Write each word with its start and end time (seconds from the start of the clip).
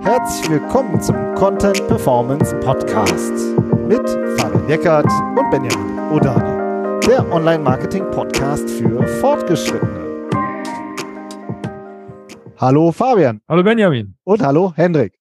Herzlich 0.00 0.50
willkommen 0.50 1.00
zum 1.00 1.16
Content 1.34 1.86
Performance 1.88 2.54
Podcast 2.60 3.32
mit 3.88 4.08
Fabian 4.38 4.68
Eckert 4.68 5.06
und 5.06 5.50
Benjamin 5.50 5.98
Odani, 6.12 7.00
der 7.06 7.30
Online-Marketing-Podcast 7.32 8.68
für 8.68 9.06
Fortgeschrittene. 9.20 10.28
Hallo 12.58 12.92
Fabian. 12.92 13.40
Hallo 13.48 13.62
Benjamin. 13.62 14.16
Und 14.24 14.42
hallo 14.42 14.72
Hendrik. 14.76 15.18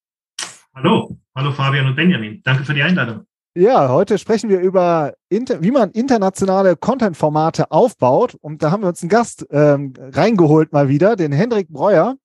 Hallo, 0.76 1.18
hallo 1.36 1.52
Fabian 1.52 1.88
und 1.88 1.96
Benjamin. 1.96 2.42
Danke 2.44 2.66
für 2.66 2.74
die 2.74 2.84
Einladung. 2.84 3.26
Ja, 3.56 3.90
heute 3.90 4.18
sprechen 4.18 4.50
wir 4.50 4.60
über, 4.60 5.14
wie 5.30 5.72
man 5.72 5.92
internationale 5.92 6.76
Content-Formate 6.76 7.70
aufbaut. 7.72 8.36
Und 8.42 8.64
da 8.64 8.72
haben 8.72 8.82
wir 8.82 8.90
uns 8.90 9.04
einen 9.04 9.10
Gast 9.10 9.46
ähm, 9.52 9.94
reingeholt 9.98 10.74
mal 10.74 10.90
wieder, 10.90 11.16
den 11.16 11.32
Hendrik 11.32 11.70
Breuer, 11.70 12.16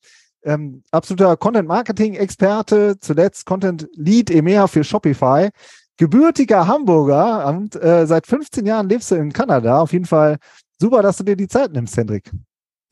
ähm, 0.44 0.82
absoluter 0.90 1.36
Content-Marketing-Experte, 1.36 2.98
zuletzt 3.00 3.46
Content-Lead 3.46 4.30
EMEA 4.30 4.66
für 4.66 4.84
Shopify, 4.84 5.50
gebürtiger 5.96 6.66
Hamburger 6.66 7.46
und 7.48 7.74
äh, 7.76 8.06
seit 8.06 8.26
15 8.26 8.64
Jahren 8.64 8.88
lebst 8.88 9.10
du 9.10 9.16
in 9.16 9.32
Kanada. 9.32 9.80
Auf 9.80 9.92
jeden 9.92 10.04
Fall 10.04 10.38
super, 10.78 11.02
dass 11.02 11.16
du 11.16 11.24
dir 11.24 11.36
die 11.36 11.48
Zeit 11.48 11.72
nimmst, 11.72 11.96
Hendrik. 11.96 12.30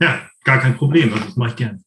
Ja, 0.00 0.20
gar 0.44 0.58
kein 0.58 0.76
Problem. 0.76 1.12
Also 1.12 1.24
das 1.24 1.36
mache 1.36 1.50
ich 1.50 1.56
gern. 1.56 1.82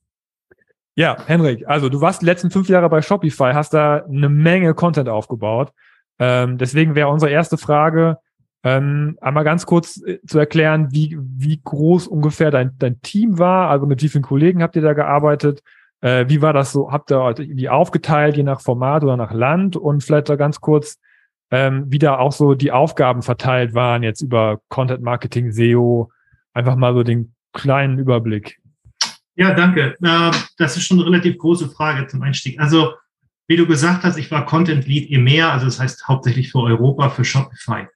Ja, 0.96 1.18
Henrik, 1.28 1.68
also 1.68 1.88
du 1.88 2.02
warst 2.02 2.22
die 2.22 2.26
letzten 2.26 2.52
fünf 2.52 2.68
Jahre 2.68 2.90
bei 2.90 3.02
Shopify, 3.02 3.52
hast 3.54 3.74
da 3.74 4.04
eine 4.04 4.28
Menge 4.28 4.74
Content 4.74 5.08
aufgebaut. 5.08 5.72
Ähm, 6.20 6.58
deswegen 6.58 6.96
wäre 6.96 7.08
unsere 7.10 7.32
erste 7.32 7.58
Frage, 7.58 8.18
ähm, 8.64 9.18
einmal 9.22 9.44
ganz 9.44 9.66
kurz 9.66 10.02
äh, 10.04 10.20
zu 10.26 10.38
erklären, 10.38 10.90
wie, 10.92 11.18
wie 11.20 11.62
groß 11.64 12.08
ungefähr 12.08 12.52
dein, 12.52 12.78
dein 12.78 13.02
Team 13.02 13.40
war, 13.40 13.70
also 13.70 13.86
mit 13.86 14.02
wie 14.04 14.10
vielen 14.10 14.24
Kollegen 14.24 14.62
habt 14.62 14.76
ihr 14.76 14.82
da 14.82 14.94
gearbeitet? 14.94 15.62
Äh, 16.02 16.26
wie 16.28 16.42
war 16.42 16.54
das 16.54 16.72
so? 16.72 16.92
Habt 16.92 17.12
ihr 17.12 17.34
die 17.34 17.70
aufgeteilt, 17.70 18.38
je 18.38 18.44
nach 18.44 18.62
Format 18.62 19.04
oder 19.04 19.18
nach 19.18 19.34
Land? 19.34 19.76
Und 19.76 20.04
vielleicht 20.04 20.30
da 20.30 20.36
ganz 20.36 20.60
kurz, 20.60 21.00
ähm, 21.52 21.86
wie 21.88 22.00
da 22.00 22.18
auch 22.18 22.32
so 22.32 22.54
die 22.54 22.72
Aufgaben 22.72 23.22
verteilt 23.22 23.74
waren, 23.74 24.04
jetzt 24.04 24.22
über 24.22 24.60
Content 24.68 25.02
Marketing, 25.02 25.52
SEO, 25.52 26.12
einfach 26.54 26.76
mal 26.76 26.94
so 26.94 27.04
den 27.04 27.34
kleinen 27.54 27.98
Überblick. 27.98 28.60
Ja, 29.36 29.54
danke. 29.54 29.96
Äh, 30.02 30.32
das 30.58 30.76
ist 30.76 30.84
schon 30.84 31.00
eine 31.00 31.10
relativ 31.10 31.38
große 31.38 31.70
Frage 31.70 32.08
zum 32.08 32.22
Einstieg. 32.22 32.60
Also 32.60 32.94
wie 33.48 33.56
du 33.56 33.66
gesagt 33.66 34.04
hast, 34.04 34.18
ich 34.18 34.30
war 34.32 34.46
Content 34.46 34.86
Lead 34.86 35.10
EMEA, 35.10 35.52
also 35.52 35.66
das 35.66 35.80
heißt 35.80 36.08
hauptsächlich 36.08 36.52
für 36.52 36.60
Europa, 36.60 37.10
für 37.10 37.24
Shopify. 37.24 37.88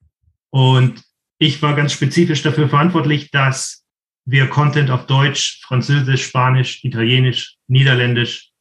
Und 0.53 1.01
ich 1.39 1.61
war 1.61 1.75
ganz 1.75 1.93
spezifisch 1.93 2.43
dafür 2.43 2.69
verantwortlich, 2.69 3.31
dass 3.31 3.83
wir 4.25 4.47
Content 4.47 4.91
auf 4.91 5.07
Deutsch, 5.07 5.61
Französisch, 5.65 6.25
Spanisch, 6.25 6.83
Italienisch, 6.83 7.55
Niederländisch 7.67 8.51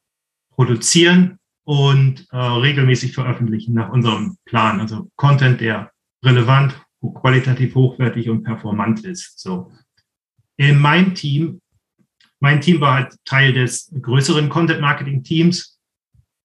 produzieren 0.51 1.37
und 1.63 2.27
äh, 2.31 2.37
regelmäßig 2.37 3.13
veröffentlichen 3.13 3.73
nach 3.73 3.89
unserem 3.89 4.37
Plan. 4.45 4.81
Also 4.81 5.09
Content, 5.15 5.61
der 5.61 5.91
relevant, 6.23 6.73
qualitativ 7.13 7.75
hochwertig 7.75 8.29
und 8.29 8.43
performant 8.43 9.05
ist. 9.05 9.39
So. 9.39 9.71
In 10.57 10.79
meinem 10.79 11.13
Team, 11.15 11.61
mein 12.39 12.59
Team 12.59 12.81
war 12.81 12.95
halt 12.95 13.15
Teil 13.25 13.53
des 13.53 13.93
größeren 14.01 14.49
Content 14.49 14.81
Marketing 14.81 15.23
Teams 15.23 15.73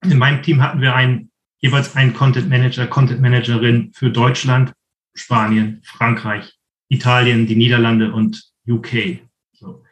in 0.05 0.19
meinem 0.19 0.43
Team 0.43 0.63
hatten 0.63 0.81
wir 0.81 0.95
einen, 0.95 1.31
jeweils 1.61 1.97
einen 1.97 2.15
Content 2.15 2.49
Manager, 2.49 2.87
Content 2.87 3.21
Managerin 3.21 3.93
für 3.95 4.11
Deutschland, 4.11 4.73
Spanien, 5.19 5.83
Frankreich, 5.85 6.55
Italien, 6.89 7.47
die 7.47 7.57
Niederlande 7.57 8.13
und 8.13 8.51
UK. 8.69 9.21
So. 9.53 9.83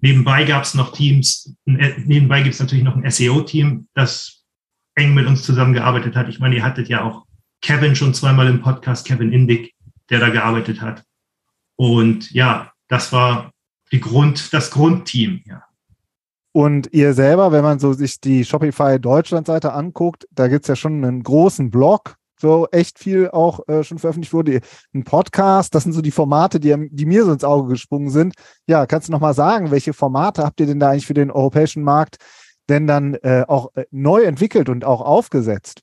Nebenbei 0.00 0.44
gab 0.44 0.64
es 0.64 0.74
noch 0.74 0.92
Teams, 0.92 1.56
nebenbei 1.64 2.42
gibt 2.42 2.54
es 2.54 2.60
natürlich 2.60 2.84
noch 2.84 2.96
ein 2.96 3.10
SEO-Team, 3.10 3.88
das 3.94 4.44
eng 4.94 5.14
mit 5.14 5.26
uns 5.26 5.42
zusammengearbeitet 5.42 6.16
hat. 6.16 6.28
Ich 6.28 6.38
meine, 6.38 6.56
ihr 6.56 6.62
hattet 6.62 6.88
ja 6.88 7.02
auch 7.02 7.26
Kevin 7.62 7.96
schon 7.96 8.14
zweimal 8.14 8.46
im 8.48 8.60
Podcast, 8.60 9.06
Kevin 9.06 9.32
Indig, 9.32 9.74
der 10.10 10.20
da 10.20 10.28
gearbeitet 10.28 10.80
hat. 10.80 11.02
Und 11.76 12.30
ja, 12.30 12.72
das 12.88 13.12
war 13.12 13.52
die 13.92 14.00
Grund, 14.00 14.52
das 14.52 14.70
Grundteam, 14.70 15.42
ja. 15.46 15.62
Und 16.52 16.88
ihr 16.92 17.12
selber, 17.12 17.52
wenn 17.52 17.62
man 17.62 17.78
so 17.78 17.92
sich 17.92 18.18
die 18.18 18.42
Shopify 18.42 18.98
Deutschland-Seite 18.98 19.74
anguckt, 19.74 20.26
da 20.30 20.48
gibt's 20.48 20.68
ja 20.68 20.76
schon 20.76 21.04
einen 21.04 21.22
großen 21.22 21.70
Blog, 21.70 22.16
so 22.40 22.68
echt 22.70 22.98
viel 22.98 23.30
auch 23.30 23.66
äh, 23.68 23.82
schon 23.84 23.98
veröffentlicht 23.98 24.32
wurde. 24.32 24.60
Ein 24.94 25.04
Podcast, 25.04 25.74
das 25.74 25.84
sind 25.84 25.92
so 25.92 26.02
die 26.02 26.10
Formate, 26.10 26.60
die, 26.60 26.88
die 26.90 27.06
mir 27.06 27.24
so 27.24 27.32
ins 27.32 27.44
Auge 27.44 27.68
gesprungen 27.70 28.10
sind. 28.10 28.34
Ja, 28.66 28.86
kannst 28.86 29.08
du 29.08 29.12
noch 29.12 29.20
mal 29.20 29.34
sagen, 29.34 29.70
welche 29.70 29.92
Formate 29.92 30.44
habt 30.44 30.60
ihr 30.60 30.66
denn 30.66 30.80
da 30.80 30.90
eigentlich 30.90 31.06
für 31.06 31.14
den 31.14 31.30
europäischen 31.30 31.82
Markt 31.82 32.16
denn 32.68 32.86
dann 32.86 33.14
äh, 33.14 33.44
auch 33.46 33.74
äh, 33.76 33.84
neu 33.90 34.22
entwickelt 34.22 34.68
und 34.68 34.84
auch 34.84 35.00
aufgesetzt? 35.00 35.82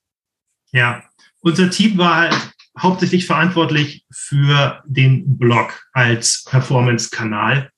Ja, 0.72 1.02
unser 1.40 1.70
Team 1.70 1.98
war 1.98 2.16
halt 2.16 2.54
hauptsächlich 2.78 3.26
verantwortlich 3.26 4.04
für 4.12 4.82
den 4.86 5.38
Blog 5.38 5.86
als 5.92 6.44
Performance-Kanal 6.48 7.70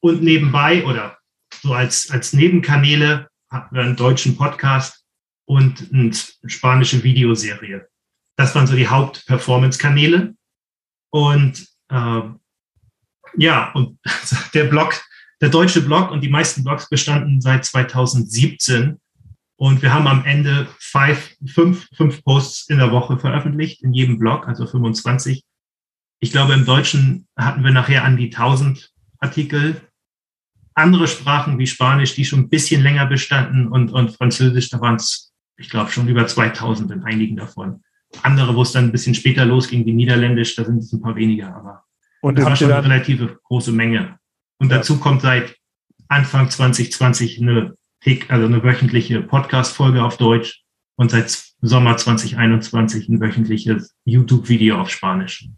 und 0.00 0.22
nebenbei 0.22 0.84
oder 0.84 1.18
so 1.62 1.72
als, 1.72 2.10
als 2.10 2.32
Nebenkanäle 2.32 3.28
hatten 3.50 3.74
wir 3.74 3.82
einen 3.82 3.96
deutschen 3.96 4.36
Podcast 4.36 5.04
und 5.46 5.90
eine 5.92 6.12
spanische 6.46 7.02
Videoserie. 7.02 7.88
Das 8.36 8.54
waren 8.54 8.66
so 8.66 8.74
die 8.74 8.88
Haupt-Performance-Kanäle. 8.88 10.34
Und 11.10 11.66
äh, 11.90 12.22
ja, 13.36 13.72
und 13.72 13.98
der 14.54 14.64
Blog, 14.64 15.00
der 15.40 15.48
deutsche 15.48 15.82
Blog 15.82 16.10
und 16.10 16.20
die 16.20 16.28
meisten 16.28 16.64
Blogs 16.64 16.88
bestanden 16.88 17.40
seit 17.40 17.64
2017. 17.64 19.00
Und 19.56 19.82
wir 19.82 19.92
haben 19.92 20.08
am 20.08 20.24
Ende 20.24 20.66
five, 20.78 21.36
fünf, 21.46 21.88
fünf 21.94 22.24
Posts 22.24 22.68
in 22.70 22.78
der 22.78 22.90
Woche 22.90 23.18
veröffentlicht, 23.18 23.82
in 23.82 23.92
jedem 23.92 24.18
Blog, 24.18 24.48
also 24.48 24.66
25. 24.66 25.44
Ich 26.20 26.32
glaube, 26.32 26.54
im 26.54 26.64
Deutschen 26.64 27.28
hatten 27.36 27.62
wir 27.62 27.70
nachher 27.70 28.04
an 28.04 28.16
die 28.16 28.34
1000 28.34 28.90
Artikel 29.20 29.80
andere 30.74 31.06
Sprachen 31.06 31.58
wie 31.58 31.66
Spanisch, 31.66 32.14
die 32.14 32.24
schon 32.24 32.40
ein 32.40 32.48
bisschen 32.48 32.82
länger 32.82 33.06
bestanden 33.06 33.68
und, 33.68 33.92
und 33.92 34.10
Französisch, 34.16 34.70
da 34.70 34.80
waren 34.80 34.96
es, 34.96 35.32
ich 35.56 35.70
glaube, 35.70 35.90
schon 35.90 36.08
über 36.08 36.26
2000 36.26 36.90
in 36.90 37.04
einigen 37.04 37.36
davon. 37.36 37.82
Andere, 38.22 38.54
wo 38.54 38.62
es 38.62 38.72
dann 38.72 38.84
ein 38.84 38.92
bisschen 38.92 39.14
später 39.14 39.44
losging, 39.44 39.84
wie 39.86 39.92
Niederländisch, 39.92 40.56
da 40.56 40.64
sind 40.64 40.78
es 40.78 40.92
ein 40.92 41.00
paar 41.00 41.16
weniger, 41.16 41.54
aber 41.54 41.84
und 42.20 42.38
das 42.38 42.46
war 42.46 42.56
schon 42.56 42.72
eine 42.72 42.84
relative 42.84 43.38
große 43.44 43.70
Menge. 43.70 44.18
Und 44.58 44.72
dazu 44.72 44.98
kommt 44.98 45.20
seit 45.20 45.56
Anfang 46.08 46.48
2020 46.48 47.40
eine, 47.40 47.76
also 48.28 48.46
eine 48.46 48.62
wöchentliche 48.62 49.20
Podcast-Folge 49.20 50.02
auf 50.02 50.16
Deutsch 50.16 50.64
und 50.96 51.10
seit 51.10 51.30
Sommer 51.60 51.96
2021 51.96 53.08
ein 53.08 53.20
wöchentliches 53.20 53.94
YouTube-Video 54.04 54.80
auf 54.80 54.88
Spanisch. 54.88 55.48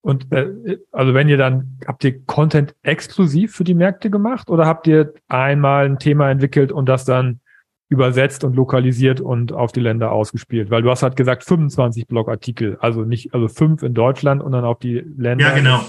Und 0.00 0.32
äh, 0.32 0.78
also 0.92 1.12
wenn 1.12 1.28
ihr 1.28 1.36
dann, 1.36 1.78
habt 1.86 2.02
ihr 2.04 2.24
Content 2.24 2.74
exklusiv 2.82 3.54
für 3.54 3.64
die 3.64 3.74
Märkte 3.74 4.10
gemacht 4.10 4.48
oder 4.48 4.64
habt 4.64 4.86
ihr 4.86 5.12
einmal 5.26 5.84
ein 5.84 5.98
Thema 5.98 6.30
entwickelt 6.30 6.72
und 6.72 6.86
das 6.88 7.04
dann 7.04 7.40
übersetzt 7.88 8.44
und 8.44 8.54
lokalisiert 8.54 9.20
und 9.20 9.52
auf 9.52 9.72
die 9.72 9.80
Länder 9.80 10.12
ausgespielt? 10.12 10.70
Weil 10.70 10.82
du 10.82 10.90
hast 10.90 11.02
halt 11.02 11.16
gesagt 11.16 11.44
25 11.44 12.06
Blogartikel, 12.06 12.76
also 12.80 13.02
nicht, 13.02 13.34
also 13.34 13.48
fünf 13.48 13.82
in 13.82 13.94
Deutschland 13.94 14.42
und 14.42 14.52
dann 14.52 14.64
auf 14.64 14.78
die 14.78 15.02
Länder. 15.16 15.48
Ja, 15.48 15.54
genau. 15.54 15.84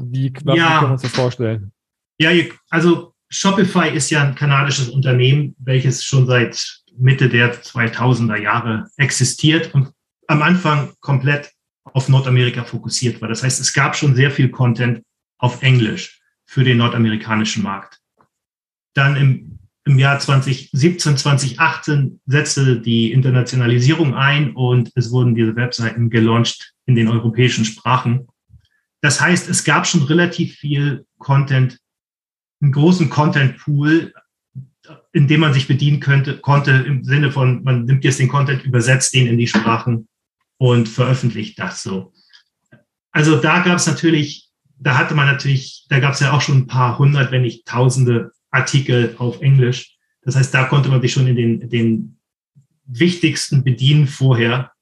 Wie, 0.00 0.32
was, 0.44 0.56
ja. 0.56 0.64
wie 0.64 0.78
können 0.78 0.88
wir 0.88 0.92
uns 0.92 1.02
das 1.02 1.12
vorstellen? 1.12 1.72
Ja, 2.18 2.30
also 2.70 3.14
Shopify 3.28 3.88
ist 3.88 4.10
ja 4.10 4.22
ein 4.22 4.34
kanadisches 4.34 4.88
Unternehmen, 4.88 5.56
welches 5.58 6.04
schon 6.04 6.26
seit 6.26 6.82
Mitte 6.96 7.28
der 7.28 7.54
2000er 7.60 8.36
Jahre 8.36 8.88
existiert 8.96 9.74
und 9.74 9.92
am 10.28 10.42
Anfang 10.42 10.92
komplett 11.00 11.50
auf 11.84 12.08
Nordamerika 12.08 12.64
fokussiert 12.64 13.20
war. 13.20 13.28
Das 13.28 13.42
heißt, 13.42 13.60
es 13.60 13.72
gab 13.72 13.96
schon 13.96 14.14
sehr 14.14 14.30
viel 14.30 14.48
Content 14.50 15.02
auf 15.38 15.62
Englisch 15.62 16.20
für 16.46 16.64
den 16.64 16.78
nordamerikanischen 16.78 17.62
Markt. 17.62 18.00
Dann 18.94 19.16
im, 19.16 19.53
im 19.86 19.98
Jahr 19.98 20.18
2017, 20.18 21.16
2018 21.18 22.20
setzte 22.26 22.80
die 22.80 23.12
Internationalisierung 23.12 24.14
ein 24.14 24.54
und 24.54 24.90
es 24.94 25.10
wurden 25.10 25.34
diese 25.34 25.56
Webseiten 25.56 26.08
gelauncht 26.08 26.72
in 26.86 26.94
den 26.94 27.08
europäischen 27.08 27.64
Sprachen. 27.64 28.26
Das 29.02 29.20
heißt, 29.20 29.48
es 29.50 29.64
gab 29.64 29.86
schon 29.86 30.02
relativ 30.04 30.56
viel 30.56 31.04
Content, 31.18 31.78
einen 32.62 32.72
großen 32.72 33.10
Content-Pool, 33.10 34.14
in 35.12 35.28
dem 35.28 35.40
man 35.40 35.52
sich 35.52 35.68
bedienen 35.68 36.00
könnte, 36.00 36.38
konnte 36.38 36.70
im 36.70 37.04
Sinne 37.04 37.30
von, 37.30 37.62
man 37.62 37.84
nimmt 37.84 38.04
jetzt 38.04 38.18
den 38.18 38.28
Content, 38.28 38.64
übersetzt 38.64 39.14
den 39.14 39.26
in 39.26 39.38
die 39.38 39.46
Sprachen 39.46 40.08
und 40.56 40.88
veröffentlicht 40.88 41.58
das 41.58 41.82
so. 41.82 42.14
Also 43.12 43.36
da 43.36 43.60
gab 43.60 43.76
es 43.76 43.86
natürlich, 43.86 44.48
da 44.78 44.96
hatte 44.96 45.14
man 45.14 45.26
natürlich, 45.26 45.84
da 45.90 46.00
gab 46.00 46.14
es 46.14 46.20
ja 46.20 46.32
auch 46.32 46.40
schon 46.40 46.58
ein 46.58 46.66
paar 46.66 46.98
hundert, 46.98 47.30
wenn 47.30 47.42
nicht 47.42 47.66
tausende 47.66 48.32
Artikel 48.54 49.14
auf 49.18 49.40
Englisch. 49.40 49.96
Das 50.22 50.36
heißt, 50.36 50.54
da 50.54 50.64
konnte 50.64 50.88
man 50.88 51.02
sich 51.02 51.12
schon 51.12 51.26
in 51.26 51.36
den, 51.36 51.68
den 51.68 52.18
wichtigsten 52.86 53.64
bedienen 53.64 54.06
vorher, 54.06 54.72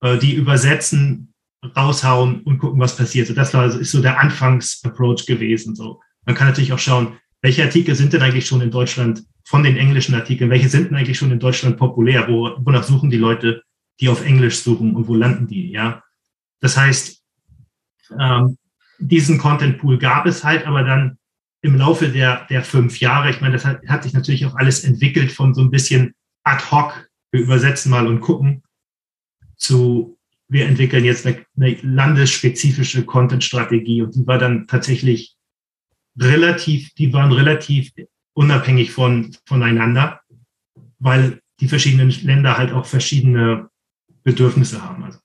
äh, 0.00 0.18
die 0.18 0.34
übersetzen, 0.34 1.34
raushauen 1.76 2.42
und 2.42 2.58
gucken, 2.58 2.80
was 2.80 2.96
passiert. 2.96 3.26
So, 3.26 3.34
das 3.34 3.54
war, 3.54 3.66
ist 3.66 3.90
so 3.90 4.02
der 4.02 4.20
Anfangsapproach 4.20 5.26
gewesen. 5.26 5.74
So. 5.74 6.00
Man 6.26 6.34
kann 6.34 6.48
natürlich 6.48 6.72
auch 6.72 6.78
schauen, 6.78 7.18
welche 7.40 7.62
Artikel 7.62 7.94
sind 7.94 8.12
denn 8.12 8.22
eigentlich 8.22 8.46
schon 8.46 8.60
in 8.60 8.70
Deutschland 8.70 9.24
von 9.44 9.62
den 9.62 9.76
englischen 9.76 10.14
Artikeln, 10.14 10.50
welche 10.50 10.68
sind 10.68 10.90
denn 10.90 10.96
eigentlich 10.96 11.18
schon 11.18 11.30
in 11.30 11.38
Deutschland 11.38 11.76
populär, 11.76 12.26
wo, 12.28 12.56
wonach 12.58 12.84
suchen 12.84 13.10
die 13.10 13.18
Leute, 13.18 13.62
die 14.00 14.08
auf 14.08 14.24
Englisch 14.24 14.60
suchen 14.60 14.96
und 14.96 15.08
wo 15.08 15.14
landen 15.14 15.46
die, 15.46 15.70
ja. 15.70 16.02
Das 16.60 16.76
heißt, 16.76 17.22
ähm, 18.18 18.56
diesen 18.98 19.38
Content 19.38 19.78
Pool 19.78 19.98
gab 19.98 20.26
es 20.26 20.44
halt, 20.44 20.66
aber 20.66 20.82
dann 20.82 21.18
im 21.64 21.76
Laufe 21.76 22.10
der, 22.10 22.44
der 22.50 22.62
fünf 22.62 23.00
Jahre, 23.00 23.30
ich 23.30 23.40
meine, 23.40 23.54
das 23.54 23.64
hat, 23.64 23.80
hat 23.88 24.02
sich 24.02 24.12
natürlich 24.12 24.44
auch 24.44 24.54
alles 24.54 24.84
entwickelt 24.84 25.32
von 25.32 25.54
so 25.54 25.62
ein 25.62 25.70
bisschen 25.70 26.14
ad 26.44 26.62
hoc, 26.70 27.08
wir 27.32 27.40
übersetzen 27.40 27.90
mal 27.90 28.06
und 28.06 28.20
gucken, 28.20 28.62
zu, 29.56 30.18
wir 30.46 30.66
entwickeln 30.66 31.06
jetzt 31.06 31.26
eine, 31.26 31.42
eine 31.56 31.78
landesspezifische 31.80 33.06
Content-Strategie 33.06 34.02
und 34.02 34.14
die 34.14 34.26
war 34.26 34.36
dann 34.36 34.66
tatsächlich 34.66 35.36
relativ, 36.18 36.92
die 36.96 37.14
waren 37.14 37.32
relativ 37.32 37.92
unabhängig 38.34 38.92
von, 38.92 39.34
voneinander, 39.46 40.20
weil 40.98 41.40
die 41.60 41.68
verschiedenen 41.68 42.10
Länder 42.10 42.58
halt 42.58 42.72
auch 42.72 42.84
verschiedene 42.84 43.70
Bedürfnisse 44.22 44.82
haben. 44.82 45.02
Also 45.02 45.18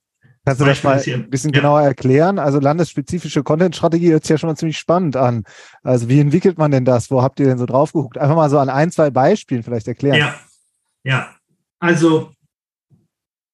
Kannst 0.57 0.61
du 0.61 0.65
das 0.65 0.83
mal 0.83 1.15
ein 1.21 1.29
bisschen 1.29 1.53
ja. 1.53 1.59
genauer 1.59 1.81
erklären? 1.81 2.39
Also 2.39 2.59
landesspezifische 2.59 3.43
Content-Strategie 3.43 4.11
hört 4.11 4.23
sich 4.23 4.31
ja 4.31 4.37
schon 4.39 4.49
mal 4.49 4.55
ziemlich 4.55 4.79
spannend 4.79 5.15
an. 5.15 5.43
Also 5.83 6.09
wie 6.09 6.19
entwickelt 6.19 6.57
man 6.57 6.71
denn 6.71 6.85
das? 6.85 7.11
Wo 7.11 7.21
habt 7.21 7.39
ihr 7.39 7.45
denn 7.45 7.59
so 7.59 7.67
drauf 7.67 7.93
geguckt? 7.93 8.17
Einfach 8.17 8.35
mal 8.35 8.49
so 8.49 8.57
an 8.57 8.69
ein, 8.69 8.91
zwei 8.91 9.11
Beispielen 9.11 9.61
vielleicht 9.61 9.87
erklären. 9.87 10.17
Ja, 10.17 10.35
ja. 11.03 11.35
Also 11.79 12.31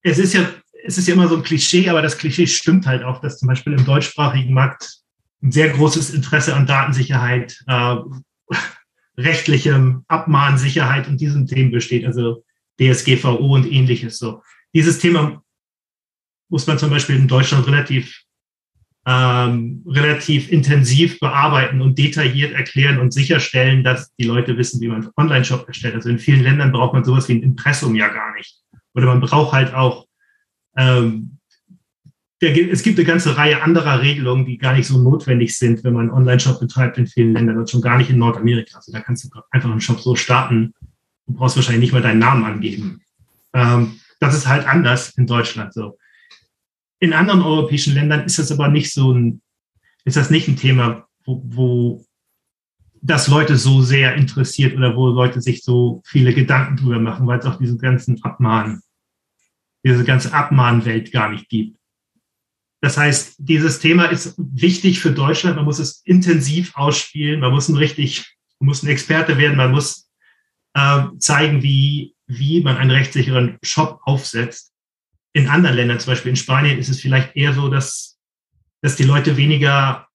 es 0.04 0.20
ist 0.20 0.34
ja, 0.34 0.48
es 0.86 0.98
ist 0.98 1.08
ja 1.08 1.16
immer 1.16 1.28
so 1.28 1.36
ein 1.36 1.44
Klischee, 1.44 1.90
aber 1.90 2.02
das 2.02 2.18
Klischee 2.18 2.48
stimmt 2.48 2.88
halt 2.88 3.04
auch, 3.04 3.20
dass 3.20 3.40
zum 3.40 3.50
Beispiel 3.50 3.74
im 3.74 3.84
deutschsprachigen 3.84 4.54
Markt 4.54 5.02
ein 5.44 5.52
sehr 5.52 5.70
großes 5.70 6.14
Interesse 6.14 6.56
an 6.56 6.66
Datensicherheit, 6.66 7.60
äh, 7.68 7.96
rechtlichem 9.18 10.06
Abmahnsicherheit 10.08 11.10
und 11.10 11.20
diesen 11.20 11.46
Themen 11.46 11.72
besteht, 11.72 12.06
also 12.06 12.44
DSGVO 12.80 13.54
und 13.54 13.70
ähnliches 13.70 14.18
so. 14.18 14.42
Dieses 14.74 15.00
Thema 15.00 15.42
muss 16.50 16.68
man 16.68 16.78
zum 16.78 16.90
Beispiel 16.90 17.16
in 17.16 17.28
Deutschland 17.28 17.68
relativ, 17.68 18.22
ähm, 19.06 19.84
relativ 19.88 20.52
intensiv 20.52 21.20
bearbeiten 21.20 21.82
und 21.82 21.98
detailliert 21.98 22.54
erklären 22.54 23.00
und 23.00 23.12
sicherstellen, 23.12 23.84
dass 23.84 24.14
die 24.16 24.26
Leute 24.26 24.58
wissen, 24.58 24.82
wie 24.82 24.88
man 24.88 25.02
einen 25.02 25.12
Online-Shop 25.18 25.68
erstellt. 25.68 25.96
Also 25.96 26.10
in 26.10 26.20
vielen 26.20 26.44
Ländern 26.44 26.72
braucht 26.72 26.94
man 26.94 27.04
sowas 27.04 27.28
wie 27.30 27.34
ein 27.34 27.44
Impressum 27.44 27.96
ja 27.96 28.08
gar 28.08 28.34
nicht. 28.36 28.56
Oder 28.94 29.08
man 29.08 29.22
braucht 29.22 29.54
halt 29.54 29.74
auch, 29.74 30.06
ähm, 30.78 31.38
der, 32.42 32.72
es 32.72 32.84
gibt 32.84 32.98
eine 32.98 33.08
ganze 33.08 33.38
Reihe 33.38 33.62
anderer 33.62 34.02
Regelungen, 34.02 34.46
die 34.46 34.58
gar 34.58 34.74
nicht 34.74 34.88
so 34.88 35.02
notwendig 35.02 35.58
sind, 35.58 35.84
wenn 35.84 35.94
man 35.94 36.10
einen 36.10 36.18
Online-Shop 36.18 36.60
betreibt 36.60 36.98
in 36.98 37.08
vielen 37.08 37.34
Ländern 37.34 37.58
und 37.58 37.70
schon 37.70 37.82
gar 37.82 37.98
nicht 37.98 38.10
in 38.10 38.18
Nordamerika. 38.18 38.78
Also 38.78 38.92
da 38.92 39.00
kannst 39.00 39.24
du 39.24 39.30
einfach 39.52 39.72
einen 39.72 39.82
Shop 39.82 40.00
so 40.00 40.16
starten 40.16 40.74
und 41.26 41.36
brauchst 41.38 41.56
wahrscheinlich 41.56 41.82
nicht 41.82 41.94
mal 41.94 42.02
deinen 42.02 42.20
Namen 42.20 42.44
angeben. 42.44 43.02
Ähm, 43.54 44.00
das 44.20 44.36
ist 44.36 44.48
halt 44.48 44.68
anders 44.68 45.12
in 45.18 45.28
Deutschland 45.28 45.74
so. 45.74 45.98
In 47.00 47.14
anderen 47.14 47.42
europäischen 47.42 47.94
Ländern 47.94 48.26
ist 48.26 48.40
das 48.40 48.52
aber 48.52 48.68
nicht 48.70 48.94
so 48.94 49.12
ein, 49.12 49.42
ist 50.06 50.18
das 50.18 50.30
nicht 50.30 50.48
ein 50.48 50.56
Thema, 50.56 51.08
wo, 51.26 51.42
wo 51.46 52.06
das 53.02 53.28
Leute 53.28 53.58
so 53.58 53.82
sehr 53.82 54.16
interessiert 54.16 54.76
oder 54.76 54.96
wo 54.96 55.08
Leute 55.08 55.42
sich 55.42 55.64
so 55.64 56.02
viele 56.06 56.34
Gedanken 56.34 56.78
drüber 56.78 57.00
machen, 57.00 57.28
weil 57.28 57.40
es 57.40 57.46
auch 57.46 57.58
diese 57.58 57.78
ganzen 57.78 58.24
Abmahnen, 58.24 58.82
diese 59.86 60.04
ganze 60.04 60.34
Abmahnwelt 60.34 61.12
gar 61.12 61.30
nicht 61.30 61.50
gibt. 61.50 61.78
Das 62.82 62.98
heißt, 62.98 63.36
dieses 63.40 63.80
Thema 63.80 64.06
ist 64.06 64.36
wichtig 64.38 65.00
für 65.00 65.12
Deutschland. 65.12 65.56
Man 65.56 65.66
muss 65.66 65.80
es 65.80 66.02
intensiv 66.06 66.76
ausspielen. 66.76 67.40
Man 67.40 67.52
muss 67.52 67.68
ein 67.68 67.78
richtig, 67.78 68.38
man 68.60 68.68
muss 68.68 68.84
ein 68.84 68.90
Experte 68.90 69.38
werden. 69.38 69.58
Man 69.58 69.72
muss 69.72 70.08
äh, 70.76 71.06
zeigen, 71.18 71.64
wie, 71.64 72.16
wie 72.28 72.62
man 72.62 72.78
einen 72.78 72.92
rechtssicheren 72.92 73.58
Shop 73.64 74.02
aufsetzt 74.04 74.75
in 75.36 75.50
anderen 75.50 75.76
Ländern, 75.76 76.00
zum 76.00 76.14
Beispiel 76.14 76.30
in 76.30 76.38
Spanien, 76.38 76.80
ist 76.80 76.88
es 76.88 77.02
vielleicht 77.02 77.36
eher 77.36 77.54
so, 77.54 77.68
dass, 77.68 78.18
dass 78.82 78.96
die 78.96 79.04
Leute 79.04 79.36
weniger, 79.36 80.08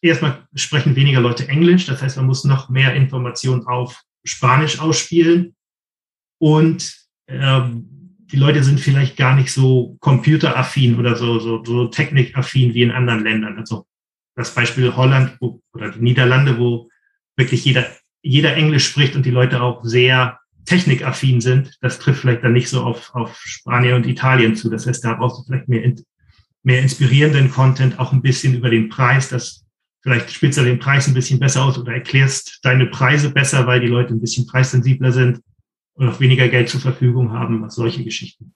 erstmal 0.00 0.46
sprechen 0.54 0.94
weniger 0.94 1.20
Leute 1.20 1.48
Englisch. 1.48 1.86
Das 1.86 2.00
heißt, 2.00 2.16
man 2.18 2.26
muss 2.26 2.44
noch 2.44 2.68
mehr 2.68 2.94
Informationen 2.94 3.66
auf 3.66 4.00
Spanisch 4.24 4.78
ausspielen. 4.78 5.56
Und 6.38 6.94
ähm, 7.26 8.16
die 8.30 8.36
Leute 8.36 8.62
sind 8.62 8.78
vielleicht 8.78 9.16
gar 9.16 9.34
nicht 9.34 9.50
so 9.50 9.96
computeraffin 9.98 10.96
oder 11.00 11.16
so, 11.16 11.40
so, 11.40 11.64
so 11.64 11.88
technikaffin 11.88 12.72
wie 12.72 12.82
in 12.82 12.92
anderen 12.92 13.24
Ländern. 13.24 13.58
Also 13.58 13.88
das 14.36 14.54
Beispiel 14.54 14.94
Holland 14.94 15.36
wo, 15.40 15.60
oder 15.72 15.90
die 15.90 16.00
Niederlande, 16.00 16.58
wo 16.60 16.88
wirklich 17.36 17.64
jeder, 17.64 17.88
jeder 18.22 18.54
Englisch 18.54 18.86
spricht 18.86 19.16
und 19.16 19.26
die 19.26 19.32
Leute 19.32 19.60
auch 19.60 19.84
sehr 19.84 20.38
technikaffin 20.64 21.40
sind, 21.40 21.76
das 21.80 21.98
trifft 21.98 22.20
vielleicht 22.20 22.44
dann 22.44 22.52
nicht 22.52 22.68
so 22.68 22.82
auf, 22.82 23.14
auf 23.14 23.36
Spanien 23.44 23.94
und 23.94 24.06
Italien 24.06 24.54
zu. 24.54 24.70
Das 24.70 24.86
heißt, 24.86 25.04
da 25.04 25.14
brauchst 25.14 25.38
du 25.38 25.44
vielleicht 25.44 25.68
mehr, 25.68 25.92
mehr 26.62 26.80
inspirierenden 26.80 27.50
Content, 27.50 27.98
auch 27.98 28.12
ein 28.12 28.22
bisschen 28.22 28.54
über 28.54 28.70
den 28.70 28.88
Preis, 28.88 29.28
das 29.28 29.64
vielleicht 30.02 30.30
spitzt 30.30 30.58
er 30.58 30.64
den 30.64 30.78
Preis 30.78 31.08
ein 31.08 31.14
bisschen 31.14 31.38
besser 31.38 31.64
aus 31.64 31.78
oder 31.78 31.92
erklärst 31.92 32.60
deine 32.62 32.86
Preise 32.86 33.30
besser, 33.30 33.66
weil 33.66 33.80
die 33.80 33.86
Leute 33.88 34.14
ein 34.14 34.20
bisschen 34.20 34.46
preissensibler 34.46 35.12
sind 35.12 35.40
und 35.94 36.08
auch 36.08 36.20
weniger 36.20 36.48
Geld 36.48 36.68
zur 36.68 36.80
Verfügung 36.80 37.32
haben, 37.32 37.68
solche 37.68 38.04
Geschichten. 38.04 38.54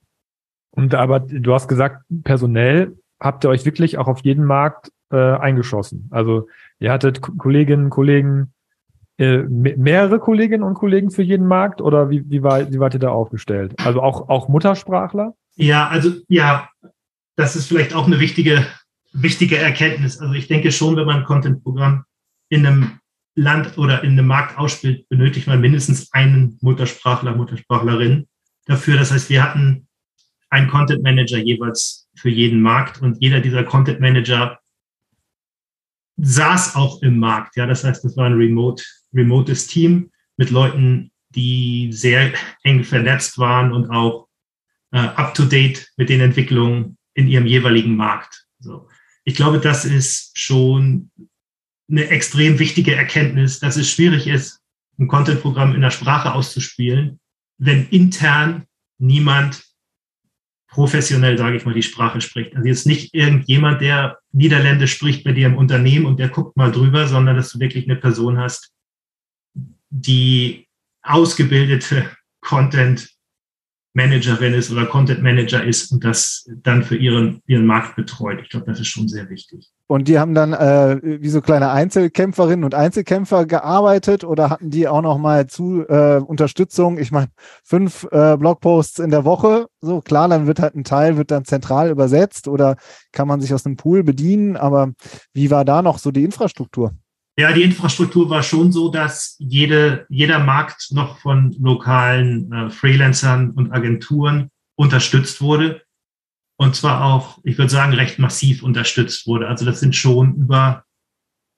Und 0.71 0.95
aber 0.95 1.21
du 1.21 1.55
hast 1.55 1.69
gesagt, 1.69 2.05
personell 2.25 2.97
habt 3.21 3.45
ihr 3.45 3.51
euch 3.51 3.65
wirklich 3.65 3.99
auch 3.99 4.09
auf 4.09 4.25
jeden 4.25 4.45
Markt 4.45 4.91
äh, 5.11 5.17
eingeschossen. 5.17 6.09
Also 6.11 6.49
ihr 6.81 6.91
hattet 6.91 7.21
Kolleginnen, 7.21 7.91
Kollegen 7.91 8.53
äh, 9.19 9.39
mehrere 9.39 10.19
Kolleginnen 10.19 10.65
und 10.65 10.75
Kollegen 10.75 11.11
für 11.11 11.23
jeden 11.23 11.47
Markt 11.47 11.81
oder 11.81 12.11
wie, 12.11 12.29
wie, 12.29 12.43
war, 12.43 12.71
wie 12.73 12.81
wart 12.81 12.95
ihr 12.95 13.01
da 13.01 13.11
aufgestellt? 13.11 13.75
Also 13.79 14.03
auch, 14.03 14.29
auch 14.29 14.49
Muttersprachler? 14.49 15.35
Ja, 15.57 15.89
also 15.89 16.13
ja, 16.29 16.69
das 17.37 17.55
ist 17.55 17.67
vielleicht 17.67 17.95
auch 17.95 18.07
eine 18.07 18.19
wichtige, 18.19 18.67
wichtige 19.13 19.57
Erkenntnis. 19.57 20.19
Also 20.19 20.35
ich 20.35 20.49
denke 20.49 20.73
schon, 20.73 20.97
wenn 20.97 21.07
man 21.07 21.19
ein 21.19 21.25
Content-Programm 21.25 22.05
in 22.49 22.67
einem 22.67 22.99
Land 23.37 23.79
oder 23.79 24.03
in 24.03 24.13
einem 24.13 24.27
Markt 24.27 24.59
ausspielt, 24.59 25.09
benötigt 25.09 25.47
man 25.47 25.61
mindestens 25.61 26.13
einen 26.13 26.59
Muttersprachler, 26.61 27.35
Muttersprachlerin 27.35 28.27
dafür. 28.67 28.97
Das 28.97 29.13
heißt, 29.13 29.31
wir 29.31 29.43
hatten 29.43 29.87
einen 30.51 30.69
Content 30.69 31.03
Manager 31.03 31.39
jeweils 31.39 32.09
für 32.17 32.31
jeden 32.31 32.61
Markt 32.61 33.03
und 33.03 33.21
jeder 33.21 33.41
dieser 33.41 33.65
Content 33.65 34.01
Manager 34.01 34.59
saß 36.17 36.77
auch 36.77 37.03
im 37.03 37.19
Markt. 37.19 37.57
Ja, 37.57 37.67
das 37.67 37.85
heißt, 37.85 38.05
das 38.05 38.17
war 38.17 38.27
ein 38.27 38.35
Remote, 38.35 38.83
remotes 39.13 39.67
Team 39.67 40.11
mit 40.37 40.51
Leuten, 40.51 41.11
die 41.31 41.91
sehr 41.93 42.33
eng 42.63 42.85
vernetzt 42.85 43.39
waren 43.39 43.73
und 43.73 43.91
auch 43.91 44.29
äh, 44.93 44.99
up 44.99 45.35
to 45.35 45.45
date 45.45 45.89
mit 45.97 46.09
den 46.09 46.21
Entwicklungen 46.21 46.97
in 47.15 47.29
ihrem 47.29 47.47
jeweiligen 47.47 47.97
Markt. 47.97 48.47
So. 48.61 48.89
Ich 49.25 49.35
glaube, 49.35 49.59
das 49.59 49.85
ist 49.85 50.39
schon 50.39 51.11
eine 51.89 52.09
extrem 52.09 52.59
wichtige 52.59 52.95
Erkenntnis, 52.95 53.59
dass 53.59 53.77
es 53.77 53.91
schwierig 53.91 54.27
ist, 54.27 54.61
ein 54.99 55.09
Content-Programm 55.09 55.75
in 55.75 55.81
der 55.81 55.91
Sprache 55.91 56.33
auszuspielen, 56.33 57.21
wenn 57.59 57.89
intern 57.89 58.67
niemand 58.99 59.65
professionell, 60.75 61.39
sage 61.39 61.57
ich 61.57 61.65
mal, 61.65 61.73
die 61.73 61.85
Sprache 61.85 62.21
spricht. 62.21 62.57
Also 62.57 62.67
jetzt 62.67 62.85
nicht 62.85 63.15
irgendjemand, 63.15 63.81
der 63.81 64.19
Niederländisch 64.33 64.95
spricht 64.95 65.23
bei 65.23 65.31
dir 65.31 65.47
im 65.47 65.57
Unternehmen 65.57 66.05
und 66.05 66.19
der 66.19 66.31
guckt 66.31 66.57
mal 66.57 66.73
drüber, 66.73 67.07
sondern 67.07 67.37
dass 67.37 67.51
du 67.51 67.61
wirklich 67.61 67.89
eine 67.89 67.95
Person 67.95 68.39
hast, 68.39 68.73
die 69.91 70.67
ausgebildete 71.03 72.11
Content 72.41 73.09
Managerin 73.95 74.55
ist 74.55 74.73
oder 74.73 74.87
Content 74.87 75.23
Manager 75.23 75.63
ist 75.63 75.93
und 75.93 76.05
das 76.05 76.47
dann 76.63 76.83
für 76.83 76.97
ihren, 76.97 77.41
ihren 77.47 77.65
Markt 77.65 77.95
betreut. 77.95 78.41
Ich 78.43 78.49
glaube, 78.49 78.67
das 78.67 78.81
ist 78.81 78.89
schon 78.89 79.09
sehr 79.09 79.31
wichtig. 79.31 79.71
Und 79.87 80.09
die 80.09 80.19
haben 80.19 80.35
dann 80.35 80.53
äh, 80.53 80.99
wie 81.03 81.29
so 81.29 81.41
kleine 81.41 81.71
Einzelkämpferinnen 81.71 82.65
und 82.65 82.75
Einzelkämpfer 82.75 83.47
gearbeitet 83.47 84.25
oder 84.25 84.51
hatten 84.51 84.71
die 84.71 84.89
auch 84.89 85.03
noch 85.03 85.19
mal 85.19 85.47
zu 85.47 85.87
äh, 85.87 86.17
Unterstützung? 86.17 86.99
Ich 86.99 87.13
meine, 87.13 87.29
fünf 87.63 88.05
äh, 88.11 88.37
Blogposts 88.37 88.99
in 88.99 89.11
der 89.11 89.25
Woche, 89.25 89.67
so 89.81 90.01
klar, 90.01 90.29
dann 90.29 90.49
wird 90.49 90.59
halt 90.59 90.75
ein 90.75 90.85
Teil 90.85 91.17
wird 91.17 91.31
dann 91.31 91.45
zentral 91.45 91.91
übersetzt 91.91 92.49
oder 92.49 92.77
kann 93.13 93.29
man 93.29 93.41
sich 93.41 93.55
aus 93.55 93.65
einem 93.65 93.77
Pool 93.77 94.03
bedienen. 94.03 94.57
Aber 94.57 94.93
wie 95.33 95.51
war 95.53 95.65
da 95.65 95.83
noch 95.83 95.99
so 95.99 96.11
die 96.11 96.25
Infrastruktur? 96.25 96.95
Ja, 97.37 97.53
die 97.53 97.65
Infrastruktur 97.65 98.31
war 98.31 98.45
schon 98.45 98.71
so, 98.71 98.91
dass 98.91 99.35
jede, 99.41 100.07
jeder 100.09 100.39
Markt 100.39 100.93
noch 100.93 101.19
von 101.19 101.53
lokalen 101.59 102.53
äh, 102.53 102.71
Freelancern 102.71 103.51
und 103.51 103.73
Agenturen 103.73 104.51
unterstützt 104.77 105.41
wurde. 105.41 105.83
Und 106.57 106.77
zwar 106.77 107.05
auch, 107.05 107.41
ich 107.43 107.59
würde 107.59 107.71
sagen, 107.73 107.93
recht 107.95 108.21
massiv 108.21 108.63
unterstützt 108.63 109.27
wurde. 109.27 109.49
Also 109.49 109.65
das 109.65 109.81
sind 109.81 109.97
schon 109.97 110.37
über, 110.37 110.85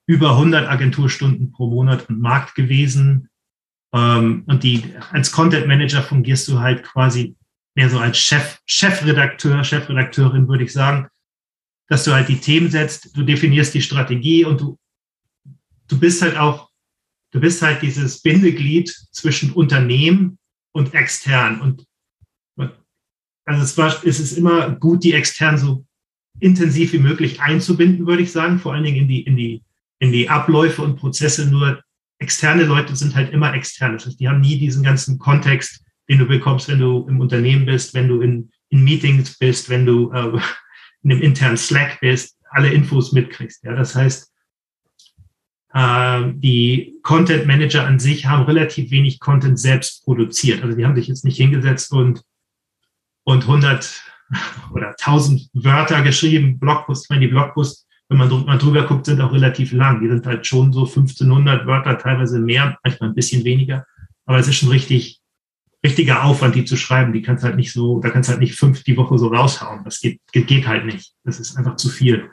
über 0.06 0.30
100 0.30 0.66
Agenturstunden 0.66 1.52
pro 1.52 1.68
Monat 1.68 2.08
und 2.08 2.20
Markt 2.20 2.54
gewesen. 2.54 3.28
Ähm, 3.92 4.44
und 4.46 4.62
die, 4.62 4.94
als 5.12 5.30
Content 5.30 5.66
Manager 5.66 6.02
fungierst 6.02 6.48
du 6.48 6.60
halt 6.60 6.84
quasi 6.84 7.36
mehr 7.74 7.90
so 7.90 7.98
als 7.98 8.16
Chef, 8.16 8.60
Chefredakteur, 8.64 9.62
Chefredakteurin, 9.62 10.48
würde 10.48 10.64
ich 10.64 10.72
sagen, 10.72 11.08
dass 11.88 12.04
du 12.04 12.12
halt 12.12 12.28
die 12.28 12.40
Themen 12.40 12.70
setzt, 12.70 13.14
du 13.14 13.22
definierst 13.22 13.74
die 13.74 13.82
Strategie 13.82 14.46
und 14.46 14.62
du 14.62 14.78
du 15.88 15.98
bist 15.98 16.22
halt 16.22 16.36
auch, 16.36 16.70
du 17.32 17.40
bist 17.40 17.62
halt 17.62 17.82
dieses 17.82 18.22
Bindeglied 18.22 18.88
zwischen 19.12 19.52
Unternehmen 19.52 20.38
und 20.72 20.94
extern. 20.94 21.60
Und 21.60 21.86
also 23.46 23.62
es, 23.62 23.78
war, 23.78 24.04
es 24.04 24.20
ist 24.20 24.36
immer 24.36 24.70
gut, 24.70 25.04
die 25.04 25.12
extern 25.12 25.56
so 25.56 25.86
intensiv 26.40 26.92
wie 26.92 26.98
möglich 26.98 27.40
einzubinden, 27.40 28.06
würde 28.06 28.22
ich 28.22 28.32
sagen, 28.32 28.58
vor 28.58 28.74
allen 28.74 28.84
Dingen 28.84 28.96
in 28.96 29.08
die, 29.08 29.22
in 29.22 29.36
die, 29.36 29.62
in 30.00 30.12
die 30.12 30.28
Abläufe 30.28 30.82
und 30.82 30.96
Prozesse. 30.96 31.48
Nur 31.48 31.82
externe 32.18 32.64
Leute 32.64 32.96
sind 32.96 33.14
halt 33.14 33.32
immer 33.32 33.54
extern. 33.54 33.94
Das 33.94 34.06
heißt, 34.06 34.20
die 34.20 34.28
haben 34.28 34.40
nie 34.40 34.58
diesen 34.58 34.82
ganzen 34.82 35.18
Kontext, 35.18 35.82
den 36.08 36.18
du 36.18 36.26
bekommst, 36.26 36.68
wenn 36.68 36.80
du 36.80 37.06
im 37.08 37.20
Unternehmen 37.20 37.66
bist, 37.66 37.94
wenn 37.94 38.08
du 38.08 38.20
in, 38.20 38.50
in 38.68 38.84
Meetings 38.84 39.38
bist, 39.38 39.68
wenn 39.68 39.86
du 39.86 40.12
äh, 40.12 40.28
in 41.02 41.12
einem 41.12 41.22
internen 41.22 41.56
Slack 41.56 42.00
bist, 42.00 42.36
alle 42.50 42.72
Infos 42.72 43.12
mitkriegst. 43.12 43.64
Ja, 43.64 43.74
das 43.74 43.94
heißt, 43.94 44.32
die 45.76 46.94
Content 47.02 47.46
Manager 47.46 47.84
an 47.86 47.98
sich 47.98 48.24
haben 48.24 48.44
relativ 48.44 48.90
wenig 48.90 49.20
Content 49.20 49.58
selbst 49.58 50.04
produziert. 50.04 50.62
Also 50.62 50.74
die 50.74 50.86
haben 50.86 50.96
sich 50.96 51.06
jetzt 51.06 51.24
nicht 51.24 51.36
hingesetzt 51.36 51.92
und, 51.92 52.22
und 53.24 53.42
100 53.42 54.02
oder 54.72 54.88
1000 54.98 55.50
Wörter 55.52 56.02
geschrieben, 56.02 56.58
Blogpost. 56.58 57.04
Ich 57.04 57.10
meine, 57.10 57.26
die 57.26 57.32
Blogposts, 57.32 57.86
wenn 58.08 58.16
man 58.16 58.46
mal 58.46 58.56
drüber 58.56 58.84
guckt, 58.84 59.04
sind 59.04 59.20
auch 59.20 59.32
relativ 59.32 59.72
lang. 59.72 60.00
Die 60.00 60.08
sind 60.08 60.24
halt 60.24 60.46
schon 60.46 60.72
so 60.72 60.86
1500 60.86 61.66
Wörter, 61.66 61.98
teilweise 61.98 62.38
mehr, 62.38 62.78
manchmal 62.82 63.10
ein 63.10 63.14
bisschen 63.14 63.44
weniger. 63.44 63.84
Aber 64.24 64.38
es 64.38 64.48
ist 64.48 64.56
schon 64.56 64.70
richtig 64.70 65.20
richtiger 65.84 66.24
Aufwand, 66.24 66.54
die 66.54 66.64
zu 66.64 66.76
schreiben. 66.76 67.12
Die 67.12 67.22
kannst 67.22 67.44
halt 67.44 67.56
nicht 67.56 67.72
so, 67.72 68.00
da 68.00 68.08
kannst 68.08 68.30
halt 68.30 68.40
nicht 68.40 68.54
fünf 68.54 68.82
die 68.82 68.96
Woche 68.96 69.18
so 69.18 69.28
raushauen. 69.28 69.84
Das 69.84 70.00
geht, 70.00 70.20
geht 70.32 70.66
halt 70.66 70.86
nicht. 70.86 71.12
Das 71.24 71.38
ist 71.38 71.56
einfach 71.56 71.76
zu 71.76 71.90
viel. 71.90 72.30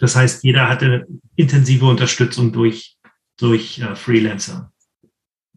Das 0.00 0.16
heißt, 0.16 0.44
jeder 0.44 0.68
hatte 0.68 1.06
intensive 1.36 1.86
Unterstützung 1.86 2.52
durch, 2.52 2.96
durch 3.38 3.80
äh, 3.80 3.94
Freelancer. 3.94 4.72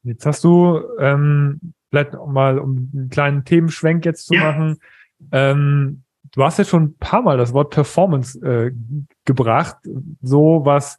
Jetzt 0.03 0.25
hast 0.25 0.43
du 0.43 0.81
ähm, 1.00 1.74
vielleicht 1.89 2.13
mal, 2.13 2.59
um 2.59 2.89
einen 2.93 3.09
kleinen 3.09 3.45
Themenschwenk 3.45 4.05
jetzt 4.05 4.27
zu 4.27 4.36
ja. 4.36 4.51
machen, 4.51 4.77
ähm, 5.31 6.03
du 6.31 6.43
hast 6.43 6.57
jetzt 6.57 6.69
schon 6.69 6.83
ein 6.83 6.98
paar 6.98 7.21
Mal 7.21 7.38
das 7.38 7.53
Wort 7.53 7.71
Performance 7.71 8.39
äh, 8.39 8.71
gebracht, 9.25 9.77
so 10.21 10.62
was 10.63 10.98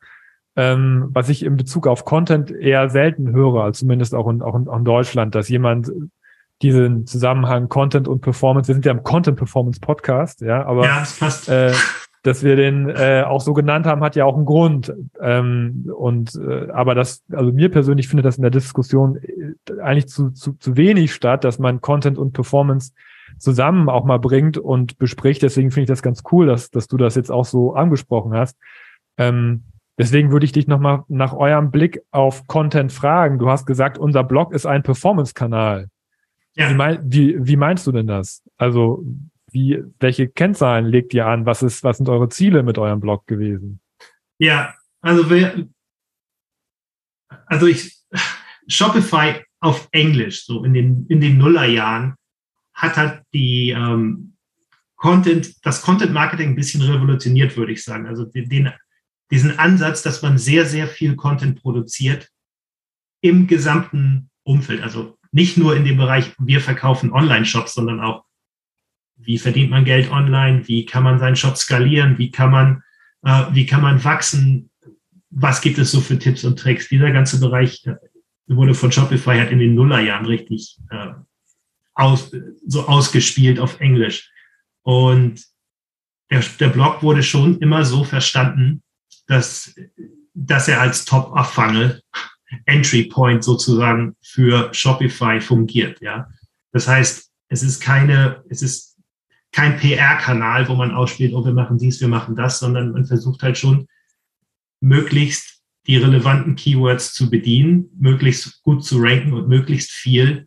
ähm, 0.57 1.09
was 1.11 1.29
ich 1.29 1.45
in 1.45 1.57
Bezug 1.57 1.87
auf 1.87 2.05
Content 2.05 2.51
eher 2.51 2.91
selten 2.91 3.33
höre, 3.33 3.63
also 3.63 3.81
zumindest 3.81 4.15
auch 4.15 4.29
in, 4.29 4.43
auch 4.43 4.57
in, 4.57 4.69
auch 4.69 4.77
in 4.79 4.85
Deutschland, 4.85 5.35
dass 5.35 5.49
jemand 5.49 5.91
diesen 6.61 7.07
Zusammenhang 7.07 7.69
Content 7.69 8.09
und 8.09 8.21
Performance, 8.21 8.69
wir 8.69 8.75
sind 8.75 8.85
ja 8.85 8.93
im 8.93 9.03
Content 9.03 9.39
Performance 9.39 9.81
Podcast, 9.81 10.41
ja, 10.41 10.65
aber 10.67 10.85
ja, 10.85 11.01
das 11.01 11.19
passt. 11.19 11.49
Äh, 11.49 11.73
dass 12.23 12.43
wir 12.43 12.57
den 12.57 12.89
äh, 12.89 13.25
auch 13.27 13.41
so 13.41 13.55
genannt 13.55 13.87
haben, 13.87 14.03
hat 14.03 14.17
ja 14.17 14.25
auch 14.25 14.37
einen 14.37 14.45
Grund. 14.45 14.93
Ähm, 15.21 15.91
und 15.97 16.35
äh, 16.35 16.71
aber 16.71 16.95
das, 16.95 17.23
also 17.33 17.53
mir 17.53 17.71
persönlich 17.71 18.09
finde 18.09 18.23
das 18.23 18.37
in 18.37 18.43
der 18.43 18.51
Diskussion 18.51 19.17
äh, 19.17 19.81
eigentlich 19.81 20.09
zu, 20.09 20.31
zu, 20.31 20.53
zu 20.55 20.77
wenig 20.77 21.15
statt, 21.15 21.45
dass 21.45 21.59
man 21.59 21.81
Content 21.81 22.19
und 22.19 22.33
Performance 22.33 22.93
zusammen 23.39 23.89
auch 23.89 24.05
mal 24.05 24.19
bringt 24.19 24.59
und 24.59 24.99
bespricht. 24.99 25.43
Deswegen 25.43 25.71
finde 25.71 25.85
ich 25.85 25.89
das 25.89 26.03
ganz 26.03 26.23
cool, 26.31 26.47
dass, 26.47 26.71
dass 26.71 26.89
du 26.89 26.97
das 26.97 27.15
jetzt 27.15 27.31
auch 27.31 27.45
so 27.45 27.75
angesprochen 27.75 28.35
hast. 28.35 28.57
Ähm, 29.17 29.65
Deswegen 30.01 30.33
würde 30.33 30.47
ich 30.47 30.53
dich 30.53 30.67
nochmal 30.67 31.05
nach 31.09 31.35
eurem 31.35 31.71
Blick 31.71 32.01
auf 32.11 32.47
Content 32.47 32.91
fragen. 32.91 33.39
Du 33.39 33.51
hast 33.51 33.67
gesagt, 33.67 33.99
unser 33.99 34.25
Blog 34.25 34.55
ist 34.55 34.65
ein 34.65 34.83
Performance-Kanal. 34.83 35.89
Ja. 36.55 36.71
Wie, 36.71 36.75
mein, 36.75 37.01
wie, 37.03 37.37
wie 37.47 37.57
meinst 37.57 37.87
du 37.87 37.93
denn 37.93 38.07
das? 38.07 38.43
Also, 38.57 39.05
wie, 39.53 39.83
welche 39.99 40.29
Kennzahlen 40.29 40.87
legt 40.87 41.15
ihr 41.15 41.27
an? 41.27 41.47
Was 41.47 41.63
ist, 41.63 41.85
was 41.85 41.99
sind 41.99 42.09
eure 42.09 42.29
Ziele 42.29 42.63
mit 42.63 42.79
eurem 42.79 43.01
Blog 43.01 43.27
gewesen? 43.27 43.81
Ja, 44.39 44.75
also 45.01 45.31
wir, 45.31 45.69
also 47.47 47.67
ich, 47.67 47.99
Shopify 48.67 49.45
auf 49.61 49.89
Englisch, 49.93 50.47
so 50.47 50.65
in 50.65 50.73
den, 50.73 51.07
in 51.09 51.21
den 51.21 51.39
Nullerjahren, 51.39 52.15
hat 52.75 52.97
halt 52.97 53.23
die 53.35 53.71
ähm, 53.71 54.37
Content, 54.97 55.55
das 55.65 55.83
Content 55.83 56.13
Marketing 56.13 56.51
ein 56.51 56.57
bisschen 56.57 56.83
revolutioniert, 56.83 57.57
würde 57.57 57.73
ich 57.73 57.85
sagen. 57.85 58.07
Also 58.07 58.25
den, 58.25 58.73
diesen 59.31 59.59
Ansatz, 59.59 60.03
dass 60.03 60.23
man 60.23 60.39
sehr, 60.39 60.67
sehr 60.67 60.87
viel 60.87 61.17
Content 61.17 61.61
produziert 61.61 62.29
im 63.23 63.47
gesamten 63.47 64.31
Umfeld. 64.45 64.83
Also 64.83 65.19
nicht 65.33 65.57
nur 65.57 65.77
in 65.77 65.85
dem 65.85 65.97
Bereich, 65.97 66.33
wir 66.39 66.61
verkaufen 66.61 67.13
Online-Shops, 67.13 67.75
sondern 67.75 68.01
auch, 68.01 68.25
wie 69.23 69.39
verdient 69.39 69.71
man 69.71 69.85
Geld 69.85 70.11
online, 70.11 70.67
wie 70.67 70.87
kann 70.87 71.03
man 71.03 71.19
seinen 71.19 71.37
Shop 71.37 71.57
skalieren, 71.57 72.19
wie 72.19 72.31
kann 72.31 72.51
man, 72.51 72.83
äh, 73.23 73.45
wie 73.53 73.67
kann 73.67 73.83
man 73.83 74.03
wachsen, 74.03 74.71
was 75.31 75.61
gibt 75.61 75.79
es 75.79 75.93
so 75.93 76.01
für 76.01 76.19
Tipps 76.19 76.45
und 76.45 76.59
Tricks. 76.59 76.89
Dieser 76.89 77.13
ganze 77.13 77.39
Bereich 77.39 77.87
wurde 78.47 78.75
von 78.75 78.91
Shopify 78.91 79.37
halt 79.37 79.53
in 79.53 79.59
den 79.59 79.75
Nullerjahren 79.75 80.27
richtig 80.27 80.79
äh, 80.91 81.13
aus, 81.95 82.33
so 82.67 82.87
ausgespielt 82.87 83.61
auf 83.61 83.81
Englisch. 83.81 84.31
Und 84.83 85.45
der, 86.31 86.43
der 86.59 86.69
Blog 86.69 87.03
wurde 87.03 87.23
schon 87.23 87.59
immer 87.59 87.85
so 87.85 88.05
verstanden, 88.05 88.83
dass, 89.27 89.75
dass 90.35 90.69
er 90.69 90.81
als 90.81 91.05
Top-of-Funnel 91.05 92.03
Entry 92.67 93.05
Point 93.05 93.45
sozusagen 93.45 94.17
für 94.23 94.73
Shopify 94.75 95.41
fungiert. 95.41 96.01
Ja, 96.01 96.29
das 96.73 96.89
heißt, 96.89 97.31
es 97.49 97.63
ist 97.63 97.81
keine, 97.81 98.43
es 98.49 98.63
ist 98.63 98.90
kein 99.53 99.77
PR-Kanal, 99.79 100.69
wo 100.69 100.75
man 100.75 100.93
ausspielt, 100.93 101.35
oh, 101.35 101.45
wir 101.45 101.53
machen 101.53 101.79
dies, 101.79 102.01
wir 102.01 102.09
machen 102.09 102.37
das, 102.37 102.59
sondern 102.59 102.93
man 102.93 103.05
versucht 103.05 103.43
halt 103.43 103.59
schon 103.59 103.87
möglichst 104.81 105.61
die 105.87 105.97
relevanten 105.97 106.57
Keywords 106.57 107.15
zu 107.15 107.31
bedienen, 107.31 107.91
möglichst 107.99 108.63
gut 108.63 108.85
zu 108.85 108.99
ranken 108.99 109.33
und 109.33 109.49
möglichst 109.49 109.91
viel 109.91 110.47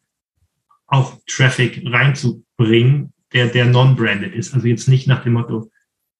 auch 0.87 1.19
Traffic 1.27 1.81
reinzubringen, 1.85 3.13
der, 3.33 3.47
der 3.47 3.65
non-branded 3.65 4.33
ist. 4.33 4.53
Also 4.53 4.67
jetzt 4.67 4.87
nicht 4.87 5.07
nach 5.07 5.23
dem 5.23 5.33
Motto, 5.33 5.71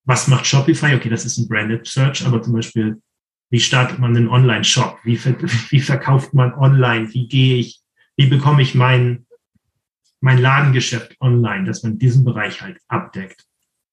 was 0.05 0.27
macht 0.27 0.45
Shopify? 0.45 0.95
Okay, 0.95 1.09
das 1.09 1.25
ist 1.25 1.37
ein 1.37 1.47
Branded 1.47 1.87
Search, 1.87 2.25
aber 2.25 2.41
zum 2.41 2.53
Beispiel, 2.53 3.01
wie 3.49 3.59
startet 3.59 3.99
man 3.99 4.15
einen 4.15 4.27
Online-Shop? 4.27 4.97
Wie, 5.03 5.19
wie 5.69 5.79
verkauft 5.79 6.33
man 6.33 6.53
online? 6.53 7.13
Wie 7.13 7.27
gehe 7.27 7.57
ich, 7.57 7.81
wie 8.17 8.27
bekomme 8.27 8.61
ich 8.61 8.75
mein, 8.75 9.25
mein 10.23 10.39
Ladengeschäft 10.39 11.19
online, 11.19 11.65
dass 11.65 11.83
man 11.83 11.99
diesen 11.99 12.23
Bereich 12.23 12.61
halt 12.61 12.79
abdeckt? 12.87 13.45